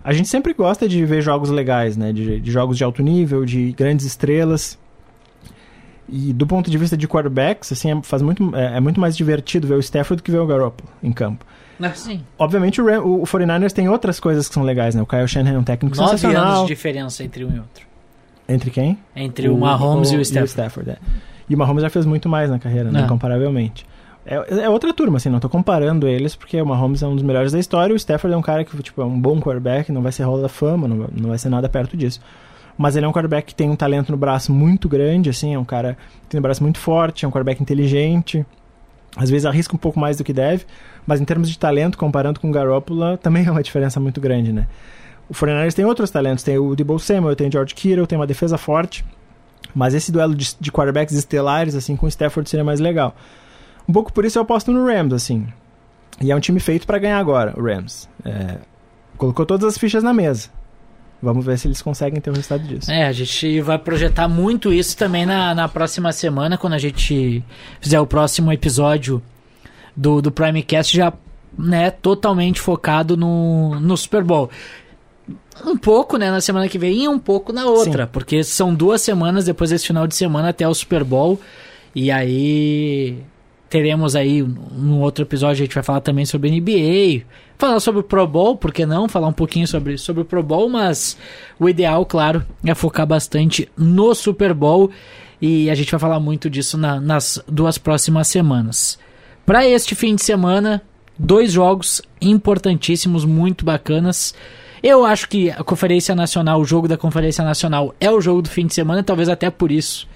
A 0.05 0.13
gente 0.13 0.29
sempre 0.29 0.55
gosta 0.55 0.89
de 0.89 1.05
ver 1.05 1.23
jogos 1.23 1.51
legais, 1.51 1.97
né? 1.97 2.13
De, 2.13 2.39
de 2.41 2.51
jogos 2.53 2.79
de 2.79 2.85
alto 2.85 3.03
nível, 3.03 3.45
de 3.45 3.73
grandes 3.73 4.07
estrelas. 4.07 4.79
E 6.13 6.33
do 6.33 6.47
ponto 6.47 6.71
de 6.71 6.77
vista 6.77 6.97
de 6.97 7.07
quarterbacks, 7.07 7.71
assim, 7.73 7.91
é, 7.93 8.03
faz 8.03 8.21
muito, 8.23 8.55
é, 8.57 8.77
é 8.77 8.81
muito 8.81 9.01
mais 9.01 9.17
divertido 9.17 9.67
ver 9.69 9.75
o 9.75 9.81
Stafford 9.81 10.21
do 10.21 10.25
que 10.25 10.31
ver 10.31 10.39
o 10.39 10.47
Garoppolo 10.47 10.91
em 11.03 11.13
campo. 11.13 11.45
Sim. 11.95 12.21
Obviamente 12.39 12.81
o, 12.81 12.87
Ram- 12.87 13.01
o, 13.03 13.23
o 13.23 13.25
49ers 13.25 13.73
tem 13.73 13.89
outras 13.89 14.21
coisas 14.21 14.49
que 14.49 14.55
são 14.55 14.63
legais, 14.63 14.95
né? 14.95 15.01
O 15.01 15.07
Kyle 15.07 15.27
Shanahan 15.27 15.55
é 15.55 15.59
um 15.59 15.63
técnico 15.65 15.97
Nove 15.97 16.11
sensacional. 16.11 16.47
anos 16.47 16.61
de 16.63 16.67
diferença 16.69 17.25
entre 17.25 17.45
um 17.45 17.55
e 17.55 17.59
outro. 17.59 17.87
Entre 18.49 18.71
quem? 18.71 18.99
Entre 19.17 19.49
o, 19.49 19.57
Mahomes 19.57 20.11
e 20.11 20.17
o 20.17 20.21
Stafford. 20.21 20.51
Stafford, 20.51 20.91
é. 20.91 20.97
E 21.49 21.55
o 21.55 21.59
Mahomes 21.59 21.83
já 21.83 21.89
fez 21.89 22.05
muito 22.05 22.29
mais 22.29 22.51
na 22.51 22.59
carreira, 22.59 22.91
né? 22.91 23.01
É. 23.01 23.05
Incomparavelmente. 23.05 23.87
É, 24.27 24.65
é 24.65 24.69
outra 24.69 24.93
turma, 24.93 25.17
assim, 25.17 25.31
não 25.31 25.41
tô 25.41 25.49
comparando 25.49 26.07
eles, 26.07 26.37
porque 26.37 26.61
o 26.61 26.67
Mahomes 26.67 27.03
é 27.03 27.07
um 27.07 27.15
dos 27.15 27.25
melhores 27.25 27.53
da 27.53 27.59
história, 27.59 27.95
o 27.95 27.97
Stafford 27.97 28.35
é 28.35 28.37
um 28.37 28.43
cara 28.43 28.65
que, 28.65 28.77
tipo, 28.83 29.01
é 29.01 29.05
um 29.05 29.19
bom 29.19 29.41
quarterback, 29.41 29.91
não 29.91 30.03
vai 30.03 30.13
ser 30.13 30.25
rola 30.25 30.43
da 30.43 30.49
fama, 30.49 30.87
não 30.87 30.99
vai, 30.99 31.09
não 31.17 31.29
vai 31.31 31.39
ser 31.39 31.49
nada 31.49 31.69
perto 31.69 31.97
disso. 31.97 32.21
Mas 32.81 32.97
ele 32.97 33.05
é 33.05 33.09
um 33.11 33.13
quarterback 33.13 33.49
que 33.49 33.55
tem 33.55 33.69
um 33.69 33.77
talento 33.77 34.11
no 34.11 34.17
braço 34.17 34.51
muito 34.51 34.89
grande, 34.89 35.29
assim, 35.29 35.53
é 35.53 35.59
um 35.59 35.67
cara 35.67 35.99
que 36.23 36.29
tem 36.31 36.39
um 36.39 36.43
braço 36.43 36.63
muito 36.63 36.79
forte, 36.79 37.27
é 37.27 37.29
um 37.29 37.31
quarterback 37.31 37.63
inteligente, 37.63 38.43
às 39.15 39.29
vezes 39.29 39.45
arrisca 39.45 39.77
um 39.77 39.79
pouco 39.79 40.01
mais 40.01 40.17
do 40.17 40.25
que 40.25 40.33
deve, 40.33 40.65
mas 41.07 41.21
em 41.21 41.27
termos 41.27 41.51
de 41.51 41.59
talento, 41.59 41.99
comparando 41.99 42.41
com 42.41 42.49
o 42.49 42.51
Garoppolo, 42.51 43.19
também 43.19 43.45
é 43.47 43.51
uma 43.51 43.63
diferença 43.63 44.01
muito 44.01 44.19
grande, 44.19 44.51
né? 44.51 44.67
O 45.29 45.35
49ers 45.35 45.75
tem 45.75 45.85
outros 45.85 46.11
talentos, 46.11 46.43
tem 46.43 46.57
o 46.57 46.75
Debo 46.75 46.99
Samuel, 46.99 47.37
tem 47.37 47.49
o 47.49 47.53
George 47.53 47.75
Kittle, 47.75 48.07
tem 48.07 48.19
uma 48.19 48.27
defesa 48.27 48.57
forte, 48.57 49.05
mas 49.75 49.93
esse 49.93 50.11
duelo 50.11 50.35
de, 50.35 50.57
de 50.59 50.73
quarterbacks 50.73 51.15
estelares, 51.15 51.75
assim, 51.75 51.95
com 51.97 52.07
o 52.07 52.09
Stafford 52.09 52.49
seria 52.49 52.65
mais 52.65 52.81
legal. 52.81 53.15
Um 53.87 53.93
pouco 53.93 54.11
por 54.11 54.25
isso 54.25 54.39
eu 54.39 54.43
aposto 54.43 54.73
no 54.73 54.87
Rams, 54.87 55.13
assim. 55.13 55.47
E 56.19 56.33
é 56.33 56.35
um 56.35 56.41
time 56.41 56.59
feito 56.59 56.87
para 56.87 56.99
ganhar 56.99 57.19
agora, 57.19 57.53
o 57.59 57.63
Rams. 57.63 58.09
É, 58.25 58.57
colocou 59.19 59.45
todas 59.45 59.69
as 59.69 59.77
fichas 59.77 60.03
na 60.03 60.15
mesa. 60.15 60.49
Vamos 61.23 61.45
ver 61.45 61.59
se 61.59 61.69
eles 61.69 61.83
conseguem 61.83 62.21
ter 62.21 62.31
o 62.31 62.33
resultado 62.33 62.63
disso. 62.65 62.91
É, 62.91 63.07
a 63.07 63.13
gente 63.13 63.61
vai 63.61 63.79
projetar 63.79 64.27
muito 64.27 64.73
isso 64.73 64.97
também 64.97 65.27
na, 65.27 65.55
na 65.55 65.69
próxima 65.69 66.13
semana, 66.13 66.57
quando 66.57 66.73
a 66.73 66.79
gente 66.79 67.45
fizer 67.81 68.01
o 68.01 68.07
próximo 68.07 68.51
episódio 68.53 69.23
do, 69.95 70.23
do 70.23 70.31
Primecast, 70.31 70.97
já 70.97 71.13
né, 71.59 71.91
totalmente 71.91 72.61
focado 72.61 73.17
no, 73.17 73.79
no 73.81 73.97
Super 73.97 74.25
Bowl. 74.25 74.51
Um 75.67 75.77
pouco, 75.77 76.17
né, 76.17 76.31
na 76.31 76.41
semana 76.41 76.69
que 76.69 76.79
vem 76.79 77.05
e 77.05 77.09
um 77.09 77.19
pouco 77.19 77.53
na 77.53 77.67
outra, 77.67 78.05
Sim. 78.05 78.11
porque 78.11 78.43
são 78.43 78.75
duas 78.75 79.03
semanas 79.03 79.45
depois 79.45 79.69
desse 79.69 79.87
final 79.87 80.07
de 80.07 80.15
semana 80.15 80.49
até 80.49 80.67
o 80.67 80.73
Super 80.73 81.05
Bowl. 81.05 81.39
E 81.95 82.11
aí 82.11 83.19
teremos 83.71 84.17
aí 84.17 84.43
no 84.43 84.99
outro 85.01 85.25
episódio 85.25 85.63
a 85.63 85.65
gente 85.67 85.75
vai 85.75 85.83
falar 85.85 86.01
também 86.01 86.27
sobre 86.27 86.51
NBA, 86.51 87.25
falar 87.57 87.79
sobre 87.81 88.01
o 88.01 88.05
Pro 88.05 88.27
Bowl, 88.27 88.57
por 88.57 88.73
que 88.73 88.85
não? 88.85 89.09
Falar 89.09 89.29
um 89.29 89.33
pouquinho 89.33 89.67
sobre, 89.67 89.97
sobre 89.97 90.23
o 90.23 90.25
Pro 90.25 90.43
Bowl, 90.43 90.69
mas 90.69 91.17
o 91.59 91.69
ideal, 91.69 92.05
claro, 92.05 92.45
é 92.65 92.75
focar 92.75 93.07
bastante 93.07 93.69
no 93.79 94.13
Super 94.15 94.53
Bowl 94.53 94.91
e 95.41 95.71
a 95.71 95.75
gente 95.77 95.91
vai 95.91 96.01
falar 96.01 96.19
muito 96.19 96.51
disso 96.51 96.77
na- 96.77 97.01
nas 97.01 97.43
duas 97.47 97.79
próximas 97.79 98.27
semanas. 98.29 98.99
Para 99.47 99.67
este 99.67 99.95
fim 99.95 100.15
de 100.17 100.23
semana, 100.23 100.83
dois 101.19 101.53
jogos 101.53 102.03
importantíssimos, 102.21 103.25
muito 103.25 103.65
bacanas. 103.65 104.35
Eu 104.83 105.05
acho 105.05 105.29
que 105.29 105.51
a 105.51 105.63
Conferência 105.63 106.15
Nacional, 106.15 106.61
o 106.61 106.65
jogo 106.65 106.89
da 106.89 106.97
Conferência 106.97 107.45
Nacional 107.45 107.95
é 108.01 108.11
o 108.11 108.21
jogo 108.21 108.43
do 108.43 108.49
fim 108.49 108.67
de 108.67 108.75
semana, 108.75 109.03
talvez 109.03 109.29
até 109.29 109.49
por 109.51 109.71
isso 109.71 110.09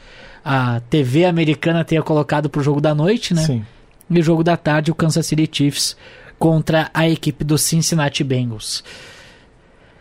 a 0.44 0.80
TV 0.90 1.24
americana 1.24 1.84
tenha 1.84 2.02
colocado 2.02 2.48
pro 2.50 2.62
jogo 2.62 2.80
da 2.80 2.94
noite, 2.94 3.32
né? 3.34 3.42
Sim. 3.42 3.64
E 4.10 4.18
o 4.20 4.22
jogo 4.22 4.44
da 4.44 4.56
tarde, 4.56 4.90
o 4.90 4.94
Kansas 4.94 5.24
City 5.26 5.48
Chiefs 5.50 5.96
contra 6.38 6.90
a 6.92 7.08
equipe 7.08 7.42
do 7.44 7.56
Cincinnati 7.56 8.22
Bengals. 8.22 8.84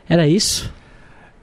Era 0.09 0.27
isso? 0.27 0.71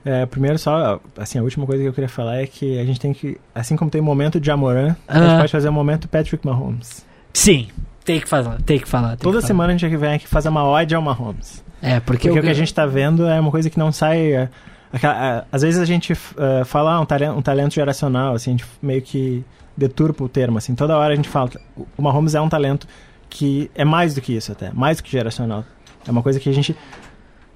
É, 0.04 0.24
primeiro 0.26 0.58
só, 0.58 1.00
assim, 1.16 1.38
a 1.38 1.42
última 1.42 1.66
coisa 1.66 1.82
que 1.82 1.88
eu 1.88 1.92
queria 1.92 2.08
falar 2.08 2.36
é 2.42 2.46
que 2.46 2.78
a 2.78 2.84
gente 2.84 2.98
tem 3.00 3.12
que, 3.12 3.38
assim 3.54 3.76
como 3.76 3.90
tem 3.90 4.00
o 4.00 4.04
momento 4.04 4.40
de 4.40 4.50
Amoran, 4.50 4.96
a 5.06 5.18
Ah. 5.18 5.28
gente 5.28 5.38
pode 5.40 5.52
fazer 5.52 5.68
o 5.68 5.72
momento 5.72 6.08
Patrick 6.08 6.44
Mahomes. 6.46 7.04
Sim, 7.32 7.68
tem 8.04 8.18
que 8.20 8.28
falar, 8.28 8.60
tem 8.62 8.78
que 8.78 8.88
falar. 8.88 9.10
tem 9.10 9.18
Toda 9.18 9.36
que 9.38 9.42
falar. 9.42 9.46
semana 9.46 9.72
a 9.74 9.76
gente 9.76 9.96
vem 9.96 10.14
aqui 10.14 10.26
fazer 10.26 10.48
uma 10.48 10.64
ode 10.64 10.94
ao 10.94 11.02
Mahomes. 11.02 11.62
É, 11.82 12.00
porque, 12.00 12.28
Porque 12.28 12.38
o 12.38 12.42
o 12.42 12.44
que 12.44 12.50
a 12.50 12.54
gente 12.54 12.72
tá 12.74 12.84
vendo 12.86 13.26
é 13.26 13.38
uma 13.40 13.50
coisa 13.50 13.70
que 13.70 13.78
não 13.78 13.90
sai. 13.92 14.48
É, 14.92 15.44
às 15.52 15.62
vezes 15.62 15.80
a 15.80 15.84
gente 15.84 16.12
é, 16.12 16.64
fala 16.64 16.94
ah, 16.94 17.00
um, 17.00 17.06
talento, 17.06 17.36
um 17.38 17.42
talento 17.42 17.74
geracional, 17.74 18.34
assim, 18.34 18.50
a 18.50 18.52
gente 18.54 18.66
meio 18.82 19.02
que 19.02 19.44
deturpa 19.76 20.24
o 20.24 20.28
termo, 20.28 20.58
assim. 20.58 20.74
Toda 20.74 20.96
hora 20.96 21.12
a 21.12 21.16
gente 21.16 21.28
fala 21.28 21.50
o- 21.76 21.86
Mahomes 22.02 22.34
é 22.34 22.40
um 22.40 22.48
talento 22.48 22.86
que 23.28 23.70
é 23.74 23.84
mais 23.84 24.14
do 24.14 24.20
que 24.20 24.34
isso 24.34 24.50
até, 24.52 24.70
mais 24.72 24.96
do 24.96 25.02
que 25.04 25.10
geracional. 25.10 25.64
É 26.06 26.10
uma 26.10 26.22
coisa 26.22 26.40
que 26.40 26.48
a 26.48 26.52
gente 26.52 26.76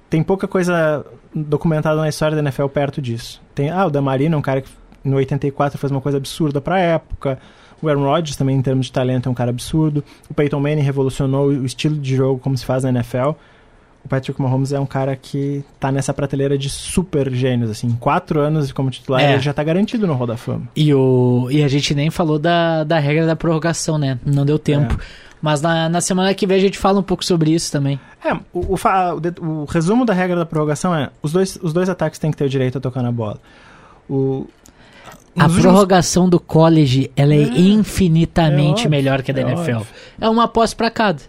tem 0.09 0.23
pouca 0.23 0.47
coisa 0.47 1.05
documentada 1.33 1.99
na 1.99 2.07
história 2.07 2.35
da 2.35 2.41
NFL 2.41 2.67
perto 2.67 3.01
disso. 3.01 3.41
Tem, 3.53 3.69
ah, 3.69 3.85
o 3.85 3.89
Damarino 3.89 4.35
é 4.35 4.37
um 4.37 4.41
cara 4.41 4.61
que 4.61 4.69
no 5.03 5.17
84 5.17 5.77
fez 5.77 5.91
uma 5.91 6.01
coisa 6.01 6.17
absurda 6.17 6.61
pra 6.61 6.79
época. 6.79 7.37
O 7.81 7.89
Aaron 7.89 8.03
Rodgers 8.05 8.37
também, 8.37 8.55
em 8.55 8.61
termos 8.61 8.85
de 8.85 8.91
talento, 8.93 9.27
é 9.27 9.31
um 9.31 9.35
cara 9.35 9.49
absurdo. 9.49 10.03
O 10.29 10.33
Peyton 10.33 10.59
Manning 10.59 10.81
revolucionou 10.81 11.47
o 11.47 11.65
estilo 11.65 11.97
de 11.97 12.15
jogo 12.15 12.39
como 12.39 12.57
se 12.57 12.65
faz 12.65 12.83
na 12.83 12.89
NFL. 12.89 13.31
O 14.05 14.07
Patrick 14.07 14.39
Mahomes 14.39 14.71
é 14.71 14.79
um 14.79 14.85
cara 14.85 15.15
que 15.15 15.63
tá 15.79 15.91
nessa 15.91 16.13
prateleira 16.13 16.55
de 16.57 16.69
super 16.69 17.33
gênios, 17.33 17.71
assim. 17.71 17.89
Quatro 17.99 18.39
anos 18.39 18.71
como 18.71 18.91
titular, 18.91 19.19
É. 19.21 19.33
ele 19.33 19.41
já 19.41 19.51
tá 19.51 19.63
garantido 19.63 20.05
no 20.05 20.13
Hall 20.13 20.27
da 20.27 20.37
Fama. 20.37 20.67
E, 20.75 20.93
o, 20.93 21.47
e 21.49 21.63
a 21.63 21.67
gente 21.67 21.95
nem 21.95 22.11
falou 22.11 22.37
da, 22.37 22.83
da 22.83 22.99
regra 22.99 23.25
da 23.25 23.35
prorrogação, 23.35 23.97
né? 23.97 24.19
Não 24.23 24.45
deu 24.45 24.59
tempo. 24.59 24.93
É. 24.93 25.25
Mas 25.41 25.59
na, 25.61 25.89
na 25.89 26.01
semana 26.01 26.33
que 26.35 26.45
vem 26.47 26.57
a 26.57 26.61
gente 26.61 26.77
fala 26.77 26.99
um 26.99 27.03
pouco 27.03 27.25
sobre 27.25 27.51
isso 27.51 27.71
também. 27.71 27.99
É, 28.23 28.33
o, 28.53 28.73
o 28.73 28.75
o 28.75 29.61
o 29.61 29.65
resumo 29.65 30.05
da 30.05 30.13
regra 30.13 30.35
da 30.37 30.45
prorrogação 30.45 30.95
é: 30.95 31.09
os 31.21 31.31
dois, 31.31 31.57
os 31.61 31.73
dois 31.73 31.89
ataques 31.89 32.19
têm 32.19 32.29
que 32.31 32.37
ter 32.37 32.45
o 32.45 32.49
direito 32.49 32.77
a 32.77 32.81
tocar 32.81 33.01
na 33.03 33.11
bola. 33.11 33.39
O, 34.09 34.47
A 35.35 35.43
nos 35.43 35.55
últimos- 35.55 35.61
prorrogação 35.61 36.29
do 36.29 36.39
college, 36.39 37.11
ela 37.15 37.33
é, 37.33 37.41
É, 37.43 37.59
infinitamente 37.59 38.67
é 38.67 38.71
óbvio, 38.85 38.89
melhor 38.91 39.21
que 39.23 39.31
a 39.31 39.33
da 39.33 39.41
é 39.41 39.43
NFL. 39.51 39.77
óbvio. 39.77 39.87
É 40.21 40.29
uma 40.29 40.43
aposta 40.45 40.75
pra 40.75 40.89
cada. 40.89 41.21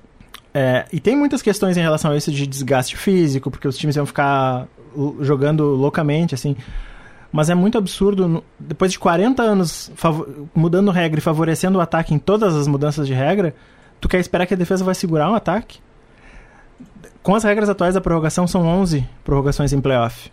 É, 0.58 0.86
e 0.90 0.98
tem 0.98 1.14
muitas 1.14 1.42
questões 1.42 1.76
em 1.76 1.82
relação 1.82 2.12
a 2.12 2.16
isso 2.16 2.32
de 2.32 2.46
desgaste 2.46 2.96
físico, 2.96 3.50
porque 3.50 3.68
os 3.68 3.76
times 3.76 3.94
iam 3.94 4.06
ficar 4.06 4.66
jogando 5.20 5.64
loucamente, 5.74 6.34
assim. 6.34 6.56
Mas 7.30 7.50
é 7.50 7.54
muito 7.54 7.76
absurdo, 7.76 8.42
depois 8.58 8.90
de 8.90 8.98
40 8.98 9.42
anos 9.42 9.92
mudando 10.54 10.90
regra 10.90 11.18
e 11.18 11.22
favorecendo 11.22 11.76
o 11.76 11.80
ataque 11.82 12.14
em 12.14 12.18
todas 12.18 12.56
as 12.56 12.66
mudanças 12.66 13.06
de 13.06 13.12
regra, 13.12 13.54
tu 14.00 14.08
quer 14.08 14.18
esperar 14.18 14.46
que 14.46 14.54
a 14.54 14.56
defesa 14.56 14.82
vai 14.82 14.94
segurar 14.94 15.30
um 15.30 15.34
ataque? 15.34 15.78
Com 17.22 17.34
as 17.34 17.44
regras 17.44 17.68
atuais 17.68 17.92
da 17.92 18.00
prorrogação, 18.00 18.46
são 18.46 18.66
11 18.66 19.06
prorrogações 19.22 19.74
em 19.74 19.80
playoff. 19.82 20.32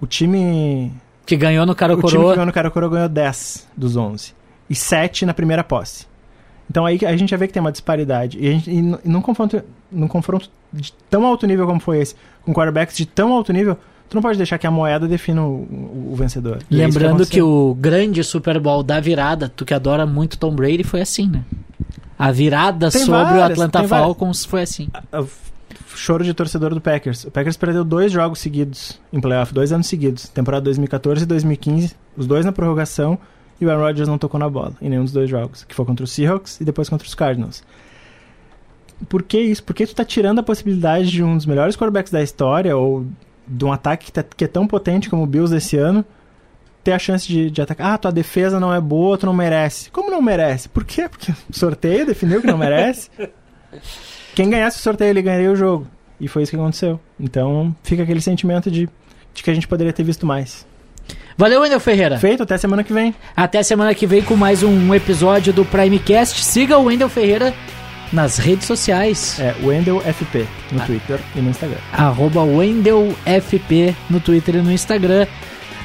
O 0.00 0.06
time 0.08 0.92
Que 1.24 1.36
ganhou 1.36 1.64
no 1.64 1.76
cara 1.76 1.92
o 1.92 1.98
time 1.98 2.08
que 2.08 2.16
coroa. 2.16 2.32
ganhou 2.34 2.46
no 2.46 2.52
cara 2.52 2.72
coroa 2.72 2.90
ganhou 2.90 3.08
10 3.08 3.68
dos 3.76 3.96
11. 3.96 4.34
E 4.68 4.74
7 4.74 5.24
na 5.24 5.32
primeira 5.32 5.62
posse. 5.62 6.12
Então 6.70 6.84
aí 6.86 6.98
a 7.06 7.16
gente 7.16 7.30
já 7.30 7.36
vê 7.36 7.46
que 7.46 7.52
tem 7.52 7.60
uma 7.60 7.72
disparidade. 7.72 8.38
E, 8.40 8.48
a 8.48 8.52
gente, 8.52 8.70
e 8.70 8.80
num, 8.82 9.20
confronto, 9.20 9.62
num 9.92 10.08
confronto 10.08 10.48
de 10.72 10.92
tão 11.10 11.26
alto 11.26 11.46
nível 11.46 11.66
como 11.66 11.78
foi 11.80 11.98
esse, 12.00 12.14
com 12.44 12.52
quarterbacks 12.52 12.96
de 12.96 13.06
tão 13.06 13.32
alto 13.32 13.52
nível, 13.52 13.76
tu 14.08 14.14
não 14.14 14.22
pode 14.22 14.36
deixar 14.38 14.58
que 14.58 14.66
a 14.66 14.70
moeda 14.70 15.06
defina 15.06 15.42
o, 15.42 15.62
o- 15.62 16.08
o 16.12 16.16
vencedor. 16.16 16.58
E 16.70 16.80
é 16.80 16.86
Lembrando 16.86 17.16
que, 17.26 17.38
aconteceu. 17.40 17.48
o 17.48 17.74
grande 17.74 18.24
Super 18.24 18.58
Bowl 18.58 18.82
da 18.82 18.98
virada, 19.00 19.48
tu 19.54 19.64
que 19.64 19.74
adora 19.74 20.04
muito 20.06 20.38
Tom 20.38 20.54
Brady, 20.54 20.82
foi 20.84 21.00
assim, 21.00 21.28
né? 21.28 21.42
A 22.18 22.30
virada 22.32 22.90
Tem 22.90 23.02
sobre 23.04 23.20
o 23.20 23.24
várias, 23.24 23.50
Atlanta 23.52 23.78
tem 23.80 23.88
várias. 23.88 24.06
Falcons 24.06 24.44
foi 24.44 24.62
assim. 24.62 24.88
A- 24.94 25.02
a- 25.20 25.24
choro 25.96 26.24
de 26.24 26.32
torcedor 26.34 26.74
do 26.74 26.80
Packers. 26.80 27.24
O 27.24 27.30
Packers 27.30 27.56
perdeu 27.56 27.84
dois 27.84 28.10
jogos 28.10 28.38
seguidos 28.40 28.98
em 29.12 29.20
playoff, 29.20 29.52
dois 29.54 29.70
anos 29.72 29.86
seguidos. 29.86 30.28
Temporada 30.28 30.64
2014 30.64 31.22
e 31.22 31.26
2015, 31.26 31.94
os 32.16 32.26
dois 32.26 32.44
na 32.44 32.52
prorrogação, 32.52 33.18
e 33.60 33.66
o 33.66 33.70
Aaron 33.70 33.82
Rodgers 33.82 34.08
não 34.08 34.18
tocou 34.18 34.38
na 34.40 34.48
bola 34.48 34.72
em 34.82 34.88
nenhum 34.88 35.04
dos 35.04 35.12
dois 35.12 35.28
jogos, 35.30 35.64
que 35.64 35.74
foi 35.74 35.84
contra 35.84 36.04
os 36.04 36.10
Seahawks 36.12 36.60
e 36.60 36.64
depois 36.64 36.88
contra 36.88 37.06
os 37.06 37.14
Cardinals. 37.14 37.62
Por 39.08 39.22
que 39.22 39.38
isso? 39.38 39.62
Porque 39.62 39.86
tu 39.86 39.94
tá 39.94 40.04
tirando 40.04 40.38
a 40.38 40.42
possibilidade 40.42 41.10
de 41.10 41.22
um 41.22 41.36
dos 41.36 41.46
melhores 41.46 41.76
quarterbacks 41.76 42.12
da 42.12 42.22
história, 42.22 42.76
ou 42.76 43.06
de 43.46 43.64
um 43.64 43.72
ataque 43.72 44.06
que, 44.06 44.12
tá- 44.12 44.22
que 44.22 44.44
é 44.44 44.48
tão 44.48 44.66
potente 44.66 45.10
como 45.10 45.22
o 45.22 45.26
Bills 45.26 45.52
desse 45.52 45.76
ano, 45.76 46.04
ter 46.82 46.92
a 46.92 46.98
chance 46.98 47.26
de, 47.26 47.50
de 47.50 47.60
atacar. 47.62 47.92
Ah, 47.94 47.98
tua 47.98 48.12
defesa 48.12 48.58
não 48.60 48.72
é 48.72 48.80
boa, 48.80 49.18
tu 49.18 49.26
não 49.26 49.34
merece. 49.34 49.90
Como 49.90 50.10
não 50.10 50.22
merece? 50.22 50.68
Por 50.68 50.84
quê? 50.84 51.08
Porque 51.08 51.32
o 51.50 51.56
sorteio 51.56 52.06
definiu 52.06 52.40
que 52.40 52.46
não 52.46 52.56
merece. 52.58 53.10
Quem 54.34 54.48
ganhasse 54.50 54.78
o 54.78 54.82
sorteio, 54.82 55.10
ele 55.10 55.22
ganharia 55.22 55.50
o 55.50 55.56
jogo. 55.56 55.86
E 56.20 56.28
foi 56.28 56.42
isso 56.42 56.50
que 56.50 56.56
aconteceu. 56.56 56.98
Então, 57.18 57.74
fica 57.82 58.02
aquele 58.02 58.20
sentimento 58.20 58.70
de, 58.70 58.88
de 59.34 59.42
que 59.42 59.50
a 59.50 59.54
gente 59.54 59.66
poderia 59.68 59.92
ter 59.92 60.02
visto 60.04 60.24
mais. 60.24 60.66
Valeu, 61.36 61.62
Wendel 61.62 61.80
Ferreira. 61.80 62.18
Feito, 62.18 62.42
até 62.44 62.56
semana 62.56 62.84
que 62.84 62.92
vem. 62.92 63.14
Até 63.36 63.62
semana 63.62 63.94
que 63.94 64.06
vem 64.06 64.22
com 64.22 64.36
mais 64.36 64.62
um 64.62 64.94
episódio 64.94 65.52
do 65.52 65.64
Primecast. 65.64 66.44
Siga 66.44 66.78
o 66.78 66.84
Wendel 66.84 67.08
Ferreira 67.08 67.52
nas 68.12 68.38
redes 68.38 68.66
sociais. 68.66 69.40
É, 69.40 69.54
Wendel 69.62 70.00
FP 70.00 70.46
no 70.70 70.80
Twitter 70.86 71.18
e 71.34 71.40
no 71.40 71.50
Instagram. 71.50 71.78
Arroba 71.92 72.42
WendelFP 72.42 73.96
no 74.08 74.20
Twitter 74.20 74.56
e 74.56 74.58
no 74.58 74.70
Instagram. 74.70 75.26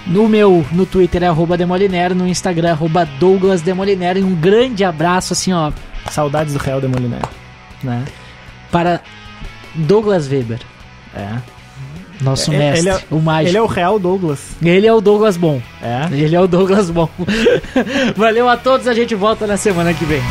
No 0.05 0.29
meu, 0.29 0.65
no 0.71 0.85
Twitter 0.85 1.23
é 1.23 1.27
arroba 1.27 1.57
Demoliner, 1.57 2.15
no 2.15 2.27
Instagram 2.27 2.71
arroba 2.71 3.05
Douglas 3.19 3.61
Demoliner. 3.61 4.17
E 4.17 4.23
um 4.23 4.35
grande 4.35 4.83
abraço, 4.83 5.33
assim, 5.33 5.51
ó, 5.51 5.71
Saudades 6.09 6.53
do 6.53 6.59
Real 6.59 6.79
Demoliné. 6.79 7.19
Né? 7.83 8.03
para 8.71 9.01
Douglas 9.73 10.27
Weber, 10.27 10.59
É. 11.15 11.58
nosso 12.21 12.51
É, 12.53 12.57
mestre, 12.57 12.79
ele 12.89 12.89
é- 12.89 13.01
o 13.11 13.19
mágico. 13.19 13.49
Ele 13.51 13.57
é 13.57 13.61
o 13.61 13.65
Real 13.65 13.97
Douglas. 13.99 14.39
Ele 14.61 14.87
é 14.87 14.93
o 14.93 15.01
Douglas 15.01 15.37
Bom. 15.37 15.61
É. 15.81 16.07
Ele 16.11 16.35
é 16.35 16.39
o 16.41 16.47
Douglas 16.47 16.89
Bom. 16.89 17.09
Valeu 18.15 18.47
a 18.49 18.57
todos, 18.57 18.87
a 18.87 18.93
gente 18.93 19.15
volta 19.15 19.45
na 19.47 19.57
semana 19.57 19.93
que 19.93 20.05
vem. 20.05 20.21